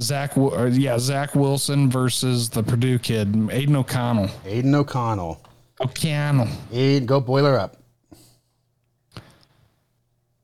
Zach, 0.00 0.36
or, 0.36 0.68
yeah, 0.68 0.98
Zach 0.98 1.34
Wilson 1.34 1.88
versus 1.90 2.50
the 2.50 2.62
Purdue 2.62 2.98
kid, 2.98 3.48
Aidan 3.50 3.76
O'Connell. 3.76 4.28
Aidan 4.44 4.74
O'Connell. 4.74 5.40
O'Connell. 5.80 6.48
Aidan, 6.72 7.06
go 7.06 7.20
boiler 7.20 7.58
up. 7.58 7.76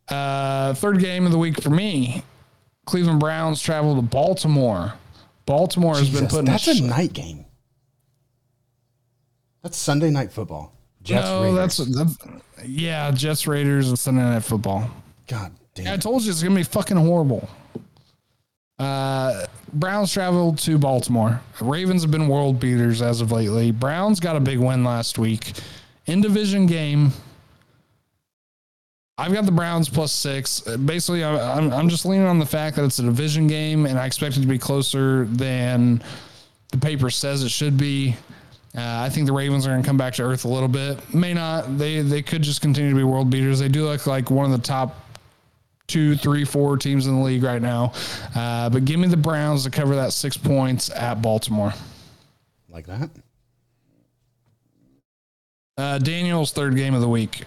Uh, 0.09 0.75
third 0.75 0.99
game 0.99 1.25
of 1.27 1.33
the 1.33 1.39
week 1.39 1.61
for 1.63 1.71
me, 1.71 2.23
Cleveland 2.85 3.21
Browns 3.21 3.61
travel 3.61 3.95
to 3.97 4.03
Baltimore. 4.03 4.95
Baltimore 5.47 5.95
has 5.95 6.09
been 6.09 6.25
Jesus, 6.25 6.33
putting 6.33 6.45
that's 6.47 6.67
a 6.67 6.83
a 6.83 6.87
night 6.87 7.13
game. 7.13 7.45
That's 9.63 9.77
Sunday 9.77 10.11
night 10.11 10.33
football. 10.33 10.73
Jets 11.03 11.27
no, 11.27 11.43
Raiders. 11.43 11.77
that's, 11.77 11.97
that's 11.97 12.43
yeah, 12.65 13.11
Jets 13.11 13.47
Raiders 13.47 13.89
and 13.89 13.99
Sunday 13.99 14.23
Night 14.23 14.45
Football. 14.45 14.91
God 15.27 15.53
damn! 15.75 15.95
I 15.95 15.97
told 15.97 16.23
you 16.23 16.31
it's 16.31 16.43
gonna 16.43 16.55
be 16.55 16.63
fucking 16.63 16.97
horrible. 16.97 17.49
Uh, 18.81 19.45
Browns 19.75 20.11
traveled 20.12 20.59
to 20.61 20.79
Baltimore. 20.79 21.40
Ravens 21.61 22.03
have 22.03 22.11
been 22.11 22.27
world 22.29 22.59
beaters 22.59 23.03
as 23.03 23.21
of 23.21 23.31
lately. 23.31 23.71
Browns 23.71 24.19
got 24.21 24.35
a 24.37 24.40
big 24.40 24.59
win 24.59 24.83
last 24.85 25.19
week. 25.19 25.53
In 26.07 26.21
division 26.23 26.66
game, 26.66 27.12
I've 29.19 29.33
got 29.35 29.45
the 29.45 29.53
Browns 29.53 29.88
plus 29.88 30.12
six. 30.12 30.66
Uh, 30.66 30.77
Basically, 30.79 31.23
I- 31.23 31.57
I'm, 31.59 31.73
I'm 31.73 31.88
just 31.90 32.07
leaning 32.07 32.27
on 32.27 32.38
the 32.38 32.46
fact 32.46 32.77
that 32.77 32.85
it's 32.85 32.98
a 32.98 33.02
division 33.02 33.46
game, 33.46 33.85
and 33.87 33.98
I 33.98 34.07
expect 34.07 34.37
it 34.38 34.40
to 34.40 34.46
be 34.46 34.59
closer 34.59 35.27
than 35.27 36.02
the 36.73 36.79
paper 36.79 37.11
says 37.11 37.42
it 37.44 37.50
should 37.50 37.77
be. 37.77 38.17
Uh, 38.75 38.81
I 38.81 39.09
think 39.11 39.27
the 39.27 39.33
Ravens 39.33 39.67
are 39.67 39.71
going 39.71 39.83
to 39.83 39.87
come 39.87 39.98
back 39.98 40.15
to 40.15 40.23
earth 40.23 40.44
a 40.44 40.48
little 40.48 40.69
bit. 40.69 41.13
May 41.13 41.35
not. 41.35 41.77
They 41.77 42.00
they 42.02 42.23
could 42.23 42.40
just 42.42 42.61
continue 42.63 42.90
to 42.90 42.96
be 42.96 43.02
world 43.04 43.29
beaters. 43.29 43.59
They 43.59 43.69
do 43.69 43.85
look 43.85 44.07
like 44.07 44.31
one 44.31 44.46
of 44.46 44.52
the 44.52 44.65
top 44.65 44.96
two, 45.91 46.17
three, 46.17 46.45
four 46.45 46.77
teams 46.77 47.07
in 47.07 47.17
the 47.17 47.23
league 47.23 47.43
right 47.43 47.61
now. 47.61 47.93
Uh, 48.35 48.71
but 48.71 48.85
give 48.85 49.01
me 49.01 49.09
the 49.09 49.17
Browns 49.17 49.65
to 49.65 49.71
cover 49.71 49.97
that 49.97 50.13
six 50.13 50.37
points 50.37 50.91
at 50.91 51.21
Baltimore. 51.21 51.73
Like 52.69 52.87
that? 52.87 53.11
Uh, 55.77 55.99
Daniel's 55.99 56.53
third 56.53 56.77
game 56.77 56.95
of 56.95 57.01
the 57.01 57.09
week. 57.09 57.45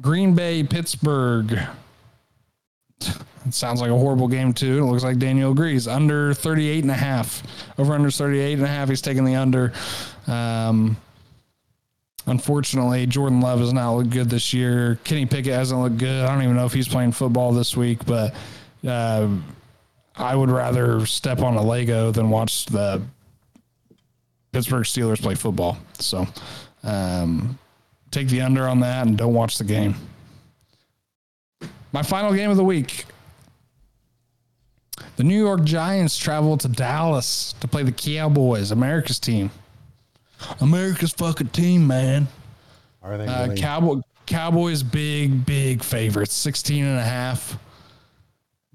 Green 0.00 0.34
Bay, 0.34 0.62
Pittsburgh. 0.62 1.58
It 3.00 3.54
sounds 3.54 3.80
like 3.80 3.90
a 3.90 3.96
horrible 3.96 4.28
game 4.28 4.52
too. 4.52 4.78
It 4.78 4.84
looks 4.84 5.02
like 5.02 5.18
Daniel 5.18 5.52
agrees. 5.52 5.88
Under 5.88 6.34
38 6.34 6.84
and 6.84 6.90
a 6.90 6.94
half. 6.94 7.42
Over 7.78 7.94
under 7.94 8.10
38 8.10 8.54
and 8.54 8.62
a 8.64 8.68
half. 8.68 8.88
He's 8.88 9.00
taking 9.00 9.24
the 9.24 9.34
under. 9.34 9.72
Um, 10.26 10.96
Unfortunately, 12.28 13.06
Jordan 13.06 13.40
Love 13.40 13.60
has 13.60 13.72
not 13.72 13.92
looked 13.92 14.10
good 14.10 14.28
this 14.28 14.52
year. 14.52 14.98
Kenny 15.02 15.24
Pickett 15.24 15.54
hasn't 15.54 15.80
looked 15.80 15.96
good. 15.96 16.26
I 16.26 16.34
don't 16.34 16.44
even 16.44 16.56
know 16.56 16.66
if 16.66 16.74
he's 16.74 16.86
playing 16.86 17.12
football 17.12 17.52
this 17.52 17.74
week, 17.74 18.04
but 18.04 18.34
uh, 18.86 19.28
I 20.14 20.36
would 20.36 20.50
rather 20.50 21.06
step 21.06 21.40
on 21.40 21.56
a 21.56 21.62
Lego 21.62 22.10
than 22.10 22.28
watch 22.28 22.66
the 22.66 23.00
Pittsburgh 24.52 24.84
Steelers 24.84 25.22
play 25.22 25.34
football. 25.34 25.78
So 25.98 26.26
um, 26.82 27.58
take 28.10 28.28
the 28.28 28.42
under 28.42 28.68
on 28.68 28.80
that 28.80 29.06
and 29.06 29.16
don't 29.16 29.32
watch 29.32 29.56
the 29.56 29.64
game. 29.64 29.94
My 31.92 32.02
final 32.02 32.34
game 32.34 32.50
of 32.50 32.58
the 32.58 32.64
week. 32.64 33.06
The 35.16 35.24
New 35.24 35.38
York 35.38 35.64
Giants 35.64 36.18
travel 36.18 36.58
to 36.58 36.68
Dallas 36.68 37.54
to 37.60 37.68
play 37.68 37.82
the 37.82 37.92
Cowboys, 37.92 38.70
America's 38.70 39.18
team. 39.18 39.50
America's 40.60 41.12
fucking 41.12 41.48
team, 41.48 41.86
man. 41.86 42.28
Are 43.02 43.16
they 43.16 43.26
Uh, 43.26 43.46
really? 43.46 43.60
Cowboy, 43.60 44.00
Cowboys 44.26 44.82
big, 44.82 45.44
big 45.46 45.82
favorites, 45.82 46.34
16 46.34 46.84
and 46.84 46.98
a 46.98 47.04
half. 47.04 47.58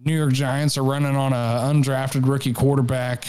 New 0.03 0.15
York 0.17 0.33
Giants 0.33 0.77
are 0.77 0.83
running 0.83 1.15
on 1.15 1.31
a 1.31 1.71
undrafted 1.71 2.27
rookie 2.27 2.53
quarterback. 2.53 3.25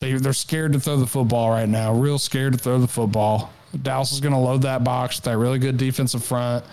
They, 0.00 0.14
they're 0.14 0.32
scared 0.32 0.72
to 0.72 0.80
throw 0.80 0.96
the 0.96 1.06
football 1.06 1.50
right 1.50 1.68
now, 1.68 1.92
real 1.94 2.18
scared 2.18 2.54
to 2.54 2.58
throw 2.58 2.78
the 2.80 2.88
football. 2.88 3.52
Dallas 3.82 4.12
is 4.12 4.20
going 4.20 4.32
to 4.34 4.38
load 4.40 4.62
that 4.62 4.82
box 4.82 5.16
with 5.18 5.24
that 5.24 5.38
really 5.38 5.58
good 5.58 5.76
defensive 5.76 6.24
front. 6.24 6.64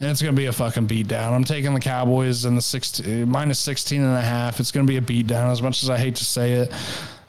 And 0.00 0.10
it's 0.10 0.22
going 0.22 0.34
to 0.34 0.40
be 0.40 0.46
a 0.46 0.52
fucking 0.52 0.88
beatdown. 0.88 1.32
I'm 1.32 1.44
taking 1.44 1.74
the 1.74 1.80
Cowboys 1.80 2.44
in 2.44 2.54
the 2.54 2.62
16, 2.62 3.28
minus 3.28 3.58
16 3.60 4.02
and 4.02 4.16
a 4.16 4.20
half. 4.20 4.58
It's 4.60 4.70
going 4.72 4.86
to 4.86 4.90
be 4.90 4.96
a 4.96 5.00
beatdown 5.00 5.50
as 5.50 5.62
much 5.62 5.82
as 5.82 5.90
I 5.90 5.98
hate 5.98 6.16
to 6.16 6.24
say 6.24 6.52
it. 6.52 6.72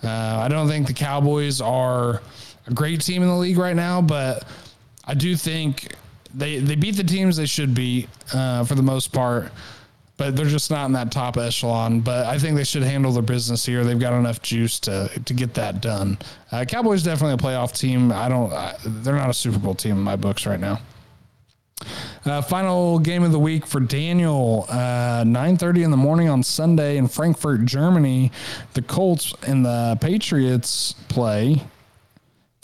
Uh, 0.04 0.10
I 0.44 0.48
don't 0.48 0.68
think 0.68 0.88
the 0.88 0.94
Cowboys 0.94 1.62
are 1.62 2.22
a 2.68 2.74
great 2.74 3.02
team 3.02 3.22
in 3.22 3.28
the 3.28 3.36
league 3.36 3.58
right 3.58 3.76
now, 3.76 4.02
but 4.02 4.46
I 5.06 5.14
do 5.14 5.36
think 5.36 5.96
they, 6.34 6.60
they 6.60 6.76
beat 6.76 6.96
the 6.96 7.04
teams 7.04 7.38
they 7.38 7.46
should 7.46 7.74
beat 7.76 8.10
uh, 8.34 8.64
for 8.64 8.76
the 8.76 8.82
most 8.82 9.12
part, 9.12 9.52
but 10.18 10.36
they're 10.36 10.46
just 10.46 10.72
not 10.72 10.86
in 10.86 10.94
that 10.94 11.12
top 11.12 11.38
echelon. 11.38 12.00
But 12.00 12.26
I 12.26 12.40
think 12.40 12.56
they 12.56 12.64
should 12.64 12.84
handle 12.84 13.12
their 13.12 13.24
business 13.24 13.66
here. 13.66 13.84
They've 13.84 14.00
got 14.00 14.14
enough 14.14 14.42
juice 14.42 14.80
to 14.82 15.10
to 15.26 15.34
get 15.34 15.54
that 15.56 15.82
done. 15.82 16.18
Uh, 16.52 16.66
Cowboys 16.66 17.04
definitely 17.04 17.34
a 17.34 17.38
playoff 17.38 17.78
team. 17.78 18.12
I 18.12 18.30
don't. 18.30 18.52
I, 18.52 18.76
they're 18.86 19.16
not 19.16 19.30
a 19.30 19.34
Super 19.34 19.60
Bowl 19.60 19.76
team 19.76 19.94
in 19.94 20.04
my 20.04 20.16
books 20.16 20.46
right 20.46 20.60
now. 20.60 20.80
Uh, 22.26 22.42
final 22.42 23.00
game 23.00 23.24
of 23.24 23.32
the 23.32 23.40
week 23.40 23.66
for 23.66 23.82
Daniel, 23.82 24.66
uh, 24.70 25.24
9.30 25.26 25.84
in 25.84 25.92
the 25.92 25.98
morning 25.98 26.30
on 26.30 26.42
Sunday 26.42 26.96
in 26.98 27.08
Frankfurt, 27.08 27.66
Germany. 27.66 28.32
The 28.74 28.82
Colts 28.82 29.34
and 29.46 29.66
the 29.66 29.98
Patriots 30.00 30.94
play. 31.10 31.62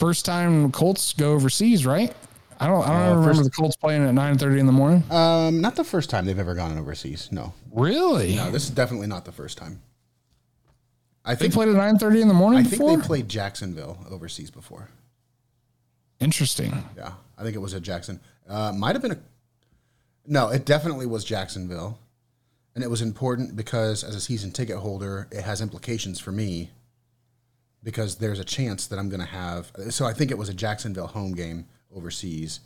First 0.00 0.24
time 0.24 0.72
Colts 0.72 1.12
go 1.12 1.34
overseas, 1.34 1.84
right? 1.86 2.12
I 2.58 2.66
don't. 2.66 2.82
I 2.82 2.86
don't 2.88 2.96
ever 3.02 3.10
remember 3.20 3.34
first- 3.34 3.44
the 3.44 3.50
Colts 3.50 3.76
playing 3.76 4.02
at 4.06 4.14
nine 4.14 4.36
thirty 4.38 4.58
in 4.58 4.66
the 4.66 4.72
morning. 4.72 5.04
um, 5.12 5.60
not 5.60 5.76
the 5.76 5.84
first 5.84 6.08
time 6.10 6.24
they've 6.24 6.38
ever 6.38 6.54
gone 6.54 6.76
overseas. 6.78 7.28
No, 7.30 7.52
really? 7.70 8.34
no, 8.34 8.50
this 8.50 8.64
is 8.64 8.70
definitely 8.70 9.06
not 9.06 9.24
the 9.26 9.32
first 9.32 9.58
time. 9.58 9.82
I 11.24 11.34
think 11.34 11.52
They 11.52 11.54
played 11.54 11.68
at 11.68 11.74
nine 11.74 11.98
thirty 11.98 12.22
in 12.22 12.28
the 12.28 12.34
morning 12.34 12.60
I 12.60 12.62
think 12.64 12.82
they 13.00 13.06
played 13.06 13.28
Jacksonville 13.28 13.98
overseas 14.10 14.50
before. 14.50 14.88
Interesting. 16.18 16.82
Yeah, 16.96 17.12
I 17.38 17.42
think 17.42 17.54
it 17.54 17.60
was 17.60 17.74
at 17.74 17.82
Jackson. 17.82 18.20
Uh, 18.48 18.72
might 18.72 18.94
have 18.94 19.02
been 19.02 19.12
a. 19.12 19.18
No, 20.26 20.48
it 20.48 20.64
definitely 20.64 21.06
was 21.06 21.24
Jacksonville, 21.24 21.98
and 22.74 22.82
it 22.82 22.88
was 22.88 23.02
important 23.02 23.54
because 23.56 24.02
as 24.02 24.14
a 24.14 24.20
season 24.20 24.50
ticket 24.50 24.76
holder, 24.78 25.28
it 25.30 25.42
has 25.42 25.60
implications 25.60 26.18
for 26.20 26.32
me. 26.32 26.70
Because 27.82 28.16
there's 28.16 28.38
a 28.38 28.44
chance 28.44 28.86
that 28.88 28.98
I'm 28.98 29.08
going 29.08 29.20
to 29.20 29.26
have. 29.26 29.72
So 29.90 30.04
I 30.04 30.12
think 30.12 30.30
it 30.30 30.38
was 30.38 30.48
a 30.48 30.54
Jacksonville 30.54 31.06
home 31.06 31.32
game 31.32 31.66
overseas. 31.94 32.60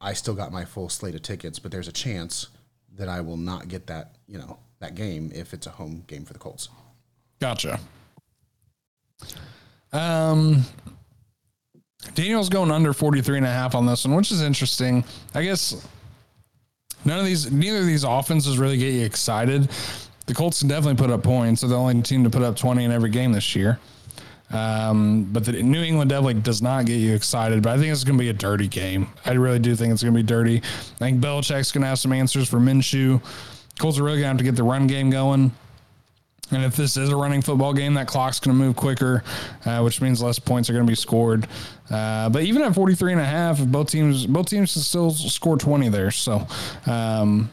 I 0.00 0.12
still 0.12 0.34
got 0.34 0.52
my 0.52 0.64
full 0.64 0.88
slate 0.88 1.14
of 1.14 1.22
tickets, 1.22 1.58
but 1.58 1.72
there's 1.72 1.88
a 1.88 1.92
chance 1.92 2.48
that 2.96 3.08
I 3.08 3.20
will 3.20 3.36
not 3.36 3.68
get 3.68 3.86
that, 3.86 4.16
you 4.26 4.38
know, 4.38 4.58
that 4.80 4.94
game 4.94 5.32
if 5.34 5.54
it's 5.54 5.66
a 5.66 5.70
home 5.70 6.04
game 6.06 6.24
for 6.24 6.32
the 6.32 6.38
Colts. 6.38 6.68
Gotcha. 7.40 7.80
Um, 9.92 10.62
Daniel's 12.14 12.48
going 12.48 12.70
under 12.70 12.92
43 12.92 13.38
and 13.38 13.46
a 13.46 13.50
half 13.50 13.74
on 13.74 13.86
this 13.86 14.04
one, 14.04 14.14
which 14.14 14.30
is 14.30 14.42
interesting. 14.42 15.04
I 15.34 15.42
guess 15.42 15.86
none 17.04 17.18
of 17.18 17.24
these, 17.24 17.50
neither 17.50 17.78
of 17.78 17.86
these 17.86 18.04
offenses 18.04 18.58
really 18.58 18.76
get 18.76 18.92
you 18.92 19.04
excited. 19.04 19.68
The 20.26 20.34
Colts 20.34 20.60
can 20.60 20.68
definitely 20.68 20.96
put 20.96 21.10
up 21.10 21.22
points. 21.22 21.62
They're 21.62 21.70
the 21.70 21.76
only 21.76 22.02
team 22.02 22.22
to 22.24 22.30
put 22.30 22.42
up 22.42 22.56
20 22.56 22.84
in 22.84 22.92
every 22.92 23.10
game 23.10 23.32
this 23.32 23.56
year. 23.56 23.78
Um, 24.50 25.24
but 25.24 25.44
the 25.44 25.62
New 25.62 25.82
England 25.82 26.10
definitely 26.10 26.40
does 26.40 26.62
not 26.62 26.86
get 26.86 26.96
you 26.96 27.14
excited. 27.14 27.62
But 27.62 27.74
I 27.74 27.78
think 27.78 27.92
it's 27.92 28.04
going 28.04 28.16
to 28.16 28.22
be 28.22 28.30
a 28.30 28.34
dirty 28.34 28.68
game. 28.68 29.08
I 29.24 29.32
really 29.32 29.58
do 29.58 29.74
think 29.76 29.92
it's 29.92 30.02
going 30.02 30.14
to 30.14 30.18
be 30.18 30.26
dirty. 30.26 30.58
I 30.58 30.98
think 30.98 31.20
Belichick's 31.20 31.72
going 31.72 31.82
to 31.82 31.88
have 31.88 31.98
some 31.98 32.12
answers 32.12 32.48
for 32.48 32.58
Minshew. 32.58 33.22
Colts 33.78 33.98
are 33.98 34.02
really 34.02 34.20
going 34.20 34.24
to 34.24 34.28
have 34.28 34.38
to 34.38 34.44
get 34.44 34.56
the 34.56 34.62
run 34.62 34.86
game 34.86 35.10
going. 35.10 35.52
And 36.50 36.64
if 36.64 36.76
this 36.76 36.96
is 36.96 37.10
a 37.10 37.16
running 37.16 37.42
football 37.42 37.74
game, 37.74 37.94
that 37.94 38.06
clock's 38.06 38.40
going 38.40 38.56
to 38.56 38.64
move 38.64 38.74
quicker, 38.74 39.22
uh, 39.66 39.82
which 39.82 40.00
means 40.00 40.22
less 40.22 40.38
points 40.38 40.70
are 40.70 40.72
going 40.72 40.86
to 40.86 40.90
be 40.90 40.96
scored. 40.96 41.46
Uh, 41.90 42.30
but 42.30 42.42
even 42.42 42.62
at 42.62 42.74
43 42.74 43.12
and 43.12 43.20
a 43.20 43.24
half, 43.24 43.62
both 43.66 43.90
teams 43.90 44.26
both 44.26 44.48
teams 44.48 44.70
still 44.70 45.10
score 45.10 45.58
20 45.58 45.90
there. 45.90 46.10
So 46.10 46.46
um, 46.86 47.50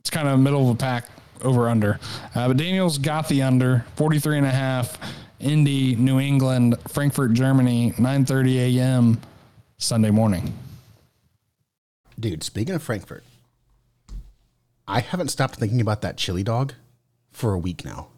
it's 0.00 0.10
kind 0.10 0.26
of 0.26 0.38
middle 0.40 0.70
of 0.70 0.78
the 0.78 0.82
pack 0.82 1.06
over 1.42 1.68
under. 1.68 2.00
Uh, 2.34 2.48
but 2.48 2.56
Daniel's 2.56 2.96
got 2.96 3.28
the 3.28 3.42
under 3.42 3.84
43 3.96 4.38
and 4.38 4.46
a 4.46 4.50
half. 4.50 4.98
Indy, 5.44 5.94
New 5.94 6.18
England, 6.18 6.76
Frankfurt, 6.88 7.34
Germany, 7.34 7.92
9:30 7.92 8.78
a.m. 8.78 9.20
Sunday 9.76 10.10
morning. 10.10 10.54
Dude, 12.18 12.42
speaking 12.42 12.74
of 12.74 12.82
Frankfurt, 12.82 13.24
I 14.88 15.00
haven't 15.00 15.28
stopped 15.28 15.56
thinking 15.56 15.82
about 15.82 16.00
that 16.00 16.16
chili 16.16 16.42
dog 16.42 16.72
for 17.30 17.52
a 17.52 17.58
week 17.58 17.84
now. 17.84 18.08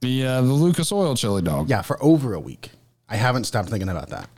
The 0.00 0.26
uh, 0.26 0.40
the 0.40 0.52
Lucas 0.52 0.90
Oil 0.90 1.14
chili 1.14 1.42
dog. 1.42 1.68
Yeah, 1.68 1.82
for 1.82 2.02
over 2.02 2.32
a 2.32 2.40
week. 2.40 2.70
I 3.06 3.16
haven't 3.16 3.44
stopped 3.44 3.68
thinking 3.68 3.90
about 3.90 4.08
that. 4.08 4.30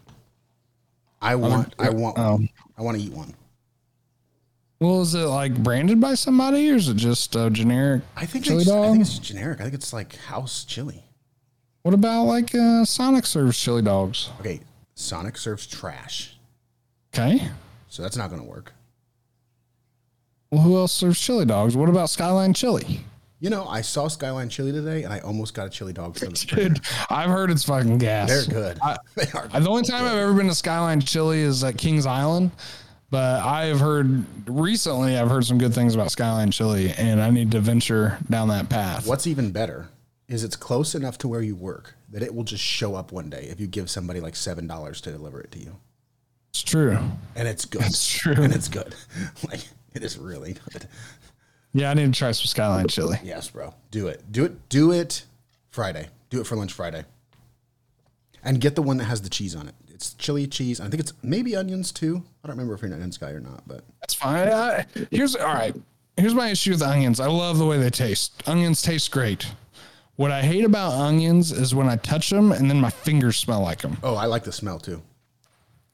I 1.21 1.37
want, 1.37 1.75
I 1.79 1.91
want, 1.91 2.19
Um, 2.19 2.49
I 2.77 2.83
want 2.83 2.97
to 2.99 3.03
eat 3.05 3.13
one. 3.13 3.35
Well, 4.81 5.03
is 5.03 5.15
it 5.15 5.21
like 5.21 5.55
branded 5.63 6.01
by 6.01 6.15
somebody, 6.15 6.69
or 6.73 6.75
is 6.75 6.89
it 6.89 6.97
just 6.97 7.37
a 7.37 7.49
generic 7.51 8.03
I 8.17 8.27
think 8.27 8.47
chili 8.47 8.63
it's, 8.63 8.71
I 8.71 8.91
think 8.91 9.03
it's 9.03 9.19
generic. 9.21 9.61
I 9.61 9.65
think 9.65 9.75
it's 9.75 9.93
like 9.93 10.17
house 10.17 10.65
chili. 10.65 11.05
What 11.83 11.95
about 11.95 12.25
like 12.25 12.55
uh, 12.55 12.85
Sonic 12.85 13.27
serves 13.27 13.59
chili 13.59 13.83
dogs? 13.83 14.31
Okay, 14.41 14.61
Sonic 14.95 15.37
serves 15.37 15.67
trash, 15.67 16.37
Okay. 17.15 17.43
so 17.89 18.03
that's 18.03 18.17
not 18.17 18.31
going 18.31 18.41
to 18.43 18.49
work. 18.49 18.73
Well, 20.51 20.63
who 20.63 20.77
else 20.77 20.93
serves 20.93 21.19
chili 21.21 21.45
dogs? 21.45 21.77
What 21.77 21.89
about 21.89 22.11
Skyline 22.11 22.53
Chili? 22.55 23.01
You 23.41 23.51
know, 23.51 23.67
I 23.67 23.81
saw 23.81 24.07
Skyline 24.07 24.49
Chili 24.51 24.71
today, 24.71 25.03
and 25.03 25.13
I 25.13 25.19
almost 25.21 25.55
got 25.55 25.67
a 25.67 25.71
chili 25.71 25.93
dog 25.93 26.15
them. 26.15 26.33
Dude, 26.47 26.79
I've 27.11 27.31
heard 27.31 27.51
it's 27.51 27.65
fucking 27.65 27.99
gas. 27.99 28.29
They're 28.29 28.45
good. 28.55 28.79
they 29.17 29.27
are. 29.35 29.49
The 29.49 29.69
only 29.69 29.83
time 29.83 30.05
I've 30.05 30.13
ever 30.19 30.33
been 30.35 30.47
to 30.47 30.55
Skyline 30.55 31.01
Chili 31.01 31.41
is 31.41 31.65
at 31.65 31.77
Kings 31.77 32.07
Island, 32.07 32.53
but 33.11 33.43
I 33.43 33.65
have 33.65 33.81
heard 33.81 34.25
recently 34.49 35.17
I've 35.19 35.29
heard 35.29 35.45
some 35.45 35.59
good 35.59 35.75
things 35.75 35.97
about 35.97 36.13
Skyline 36.13 36.53
Chili, 36.53 36.93
and 36.97 37.21
I 37.21 37.31
need 37.31 37.51
to 37.51 37.61
venture 37.61 38.19
down 38.31 38.47
that 38.49 38.69
path. 38.69 39.09
What's 39.09 39.27
even 39.27 39.51
better 39.51 39.89
is 40.29 40.45
it's 40.45 40.57
close 40.57 40.95
enough 40.95 41.19
to 41.19 41.29
where 41.29 41.43
you 41.43 41.55
work 41.55 41.95
that 42.11 42.23
it 42.23 42.35
will 42.35 42.45
just 42.45 42.63
show 42.63 42.95
up 42.95 43.13
one 43.13 43.29
day 43.31 43.47
if 43.51 43.61
you 43.61 43.67
give 43.67 43.91
somebody 43.91 44.21
like 44.21 44.37
seven 44.37 44.67
dollars 44.67 45.01
to 45.03 45.11
deliver 45.13 45.41
it 45.41 45.51
to 45.53 45.59
you, 45.59 45.77
It's 46.51 46.63
true. 46.63 46.99
and 47.37 47.49
it's 47.49 47.65
good. 47.65 47.83
It's 47.83 48.07
true. 48.07 48.35
and 48.43 48.55
it's 48.55 48.69
good. 48.69 48.95
like 49.49 49.61
it 49.95 50.03
is 50.03 50.19
really 50.19 50.55
good. 50.73 50.87
Yeah, 51.75 51.91
I 51.91 51.95
need 51.95 52.13
to 52.13 52.19
try 52.19 52.33
some 52.33 52.47
Skyline 52.47 52.87
Chili. 52.89 53.19
Yes, 53.25 53.49
bro. 53.51 53.75
Do 53.91 54.09
it. 54.09 54.31
Do 54.31 54.45
it. 54.45 54.69
Do 54.69 54.93
it 54.93 55.25
Friday. 55.71 56.09
Do 56.29 56.41
it 56.41 56.47
for 56.47 56.55
lunch 56.57 56.73
Friday. 56.73 57.05
And 58.45 58.61
get 58.61 58.75
the 58.75 58.83
one 58.83 58.97
that 58.99 59.05
has 59.05 59.23
the 59.23 59.31
cheese 59.31 59.55
on 59.55 59.69
it. 59.69 59.75
It's 59.89 60.15
chili 60.15 60.47
cheese. 60.47 60.81
I 60.81 60.89
think 60.89 61.01
it's 61.01 61.13
maybe 61.23 61.55
onions 61.57 61.93
too. 61.93 62.23
I 62.43 62.49
don't 62.49 62.57
remember 62.57 62.75
if 62.75 62.83
you're 62.83 62.89
an 62.89 62.95
onions 62.95 63.17
guy 63.17 63.31
or 63.31 63.41
not, 63.41 63.63
but 63.69 63.85
That's 64.01 64.15
fine. 64.15 64.49
I, 64.49 64.85
here's 65.11 65.37
all 65.37 65.47
right. 65.47 65.75
Here's 66.17 66.35
my 66.35 66.49
issue 66.51 66.73
with 66.73 66.83
onions. 66.83 67.21
I 67.21 67.27
love 67.27 67.57
the 67.59 67.65
way 67.67 67.79
they 67.79 67.89
taste. 67.89 68.43
Onions 68.47 68.83
taste 68.83 69.11
great. 69.13 69.47
What 70.17 70.31
I 70.31 70.43
hate 70.43 70.65
about 70.65 70.93
onions 70.93 71.53
is 71.53 71.75
when 71.75 71.89
I 71.89 71.97
touch 71.97 72.31
them 72.31 72.53
and 72.53 72.71
then 72.71 72.81
my 72.81 72.91
fingers 72.91 73.37
smell 73.37 73.61
like 73.63 73.81
them. 73.81 73.97
oh, 74.03 74.15
I 74.15 74.27
like 74.27 74.45
the 74.45 74.53
smell 74.53 74.79
too. 74.79 75.03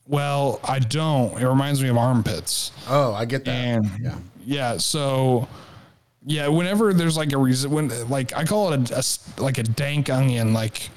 Well, 0.06 0.58
I 0.64 0.78
don't. 0.78 1.40
It 1.40 1.46
reminds 1.46 1.82
me 1.82 1.88
of 1.88 1.96
armpits. 1.98 2.72
Oh, 2.88 3.12
I 3.12 3.26
get 3.26 3.44
that. 3.44 3.50
And 3.52 3.90
yeah. 4.00 4.18
yeah, 4.44 4.76
so 4.78 5.46
yeah, 6.24 6.48
whenever 6.48 6.92
there's 6.92 7.16
like 7.16 7.32
a 7.32 7.38
reason, 7.38 7.70
when 7.70 8.08
like 8.08 8.34
I 8.34 8.44
call 8.44 8.72
it 8.72 8.90
a 8.90 9.40
like 9.40 9.58
a 9.58 9.62
dank 9.62 10.10
onion, 10.10 10.52
like 10.52 10.90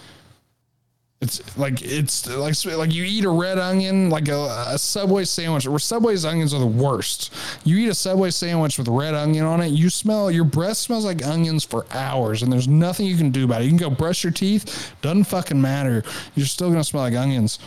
it's 1.22 1.56
like 1.56 1.84
it's 1.84 2.28
like 2.28 2.56
like 2.66 2.92
you 2.92 3.04
eat 3.04 3.26
a 3.26 3.30
red 3.30 3.60
onion, 3.60 4.10
like 4.10 4.28
a, 4.28 4.66
a 4.68 4.78
Subway 4.78 5.24
sandwich. 5.24 5.68
Where 5.68 5.78
Subway's 5.78 6.26
onions 6.26 6.52
are 6.52 6.60
the 6.60 6.66
worst. 6.66 7.32
You 7.64 7.78
eat 7.78 7.90
a 7.90 7.94
Subway 7.94 8.32
sandwich 8.32 8.80
with 8.80 8.88
red 8.88 9.14
onion 9.14 9.46
on 9.46 9.62
it, 9.62 9.68
you 9.68 9.92
smell 9.92 10.32
your 10.32 10.46
breath 10.46 10.78
smells 10.78 11.06
like 11.06 11.24
onions 11.24 11.64
for 11.64 11.86
hours, 11.92 12.42
and 12.42 12.52
there's 12.52 12.68
nothing 12.68 13.06
you 13.06 13.18
can 13.18 13.30
do 13.30 13.46
about 13.46 13.62
it. 13.62 13.66
You 13.66 13.70
can 13.70 13.78
go 13.78 13.92
brush 13.92 14.24
your 14.24 14.34
teeth, 14.34 14.96
doesn't 15.04 15.26
fucking 15.26 15.62
matter. 15.62 16.02
You're 16.34 16.48
still 16.48 16.70
gonna 16.70 16.84
smell 16.84 17.04
like 17.04 17.14
onions. 17.14 17.60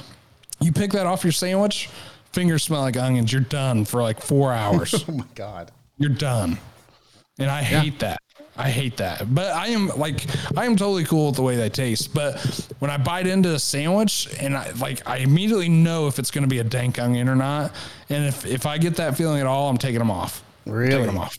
You 0.60 0.72
pick 0.72 0.90
that 0.90 1.06
off 1.06 1.22
your 1.22 1.32
sandwich, 1.32 1.88
fingers 2.32 2.64
smell 2.64 2.80
like 2.80 2.96
onions. 2.96 3.32
You're 3.32 3.42
done 3.42 3.84
for 3.84 4.02
like 4.02 4.20
four 4.20 4.52
hours. 4.52 5.04
Oh 5.08 5.12
my 5.12 5.26
god. 5.36 5.70
You're 5.96 6.10
done. 6.10 6.58
And 7.38 7.48
I 7.48 7.62
hate 7.62 8.00
that. 8.00 8.20
I 8.56 8.70
hate 8.70 8.96
that. 8.98 9.34
But 9.34 9.52
I 9.52 9.68
am 9.68 9.88
like 9.96 10.24
I 10.56 10.64
am 10.64 10.76
totally 10.76 11.04
cool 11.04 11.26
with 11.26 11.36
the 11.36 11.42
way 11.42 11.56
they 11.56 11.68
taste. 11.68 12.14
But 12.14 12.38
when 12.78 12.90
I 12.90 12.96
bite 12.96 13.26
into 13.26 13.54
a 13.54 13.58
sandwich 13.58 14.28
and 14.40 14.56
I 14.56 14.70
like 14.72 15.06
I 15.08 15.18
immediately 15.18 15.68
know 15.68 16.06
if 16.06 16.18
it's 16.18 16.30
gonna 16.30 16.46
be 16.46 16.60
a 16.60 16.64
dank 16.64 16.98
onion 16.98 17.28
or 17.28 17.34
not. 17.34 17.72
And 18.08 18.24
if 18.26 18.46
if 18.46 18.66
I 18.66 18.78
get 18.78 18.96
that 18.96 19.16
feeling 19.16 19.40
at 19.40 19.46
all, 19.46 19.68
I'm 19.68 19.78
taking 19.78 19.98
them 19.98 20.10
off. 20.10 20.44
Really? 20.66 20.90
Taking 20.90 21.06
them 21.06 21.18
off. 21.18 21.38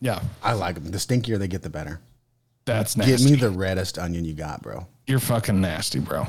Yeah. 0.00 0.20
I 0.42 0.52
like 0.52 0.74
them. 0.74 0.90
The 0.90 0.98
stinkier 0.98 1.38
they 1.38 1.48
get, 1.48 1.62
the 1.62 1.70
better. 1.70 2.00
That's 2.64 2.96
nasty. 2.96 3.12
Get 3.12 3.30
me 3.30 3.36
the 3.36 3.50
reddest 3.50 3.98
onion 3.98 4.24
you 4.24 4.34
got, 4.34 4.62
bro. 4.62 4.86
You're 5.06 5.20
fucking 5.20 5.60
nasty, 5.60 6.00
bro. 6.00 6.26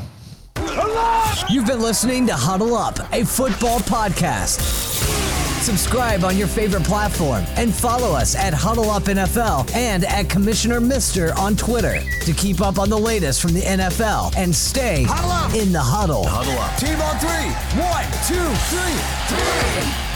You've 1.49 1.67
been 1.67 1.81
listening 1.81 2.27
to 2.27 2.33
Huddle 2.33 2.75
Up, 2.75 2.97
a 3.11 3.25
football 3.25 3.79
podcast. 3.79 5.28
Subscribe 5.61 6.23
on 6.23 6.37
your 6.37 6.47
favorite 6.47 6.83
platform 6.83 7.43
and 7.57 7.73
follow 7.73 8.15
us 8.15 8.35
at 8.35 8.53
Huddle 8.53 8.89
Up 8.89 9.03
NFL 9.03 9.69
and 9.75 10.05
at 10.05 10.29
Commissioner 10.29 10.79
Mister 10.79 11.33
on 11.37 11.55
Twitter 11.55 12.01
to 12.21 12.33
keep 12.33 12.61
up 12.61 12.79
on 12.79 12.89
the 12.89 12.97
latest 12.97 13.41
from 13.41 13.53
the 13.53 13.61
NFL 13.61 14.33
and 14.37 14.55
stay 14.55 15.01
in 15.59 15.71
the 15.71 15.81
huddle. 15.81 16.25
Huddle 16.25 16.57
up. 16.59 16.77
Team 16.79 16.99
on 17.01 17.19
three. 17.19 17.51
One, 17.79 18.05
two, 18.25 18.55
three, 18.69 19.93
three. 19.93 20.08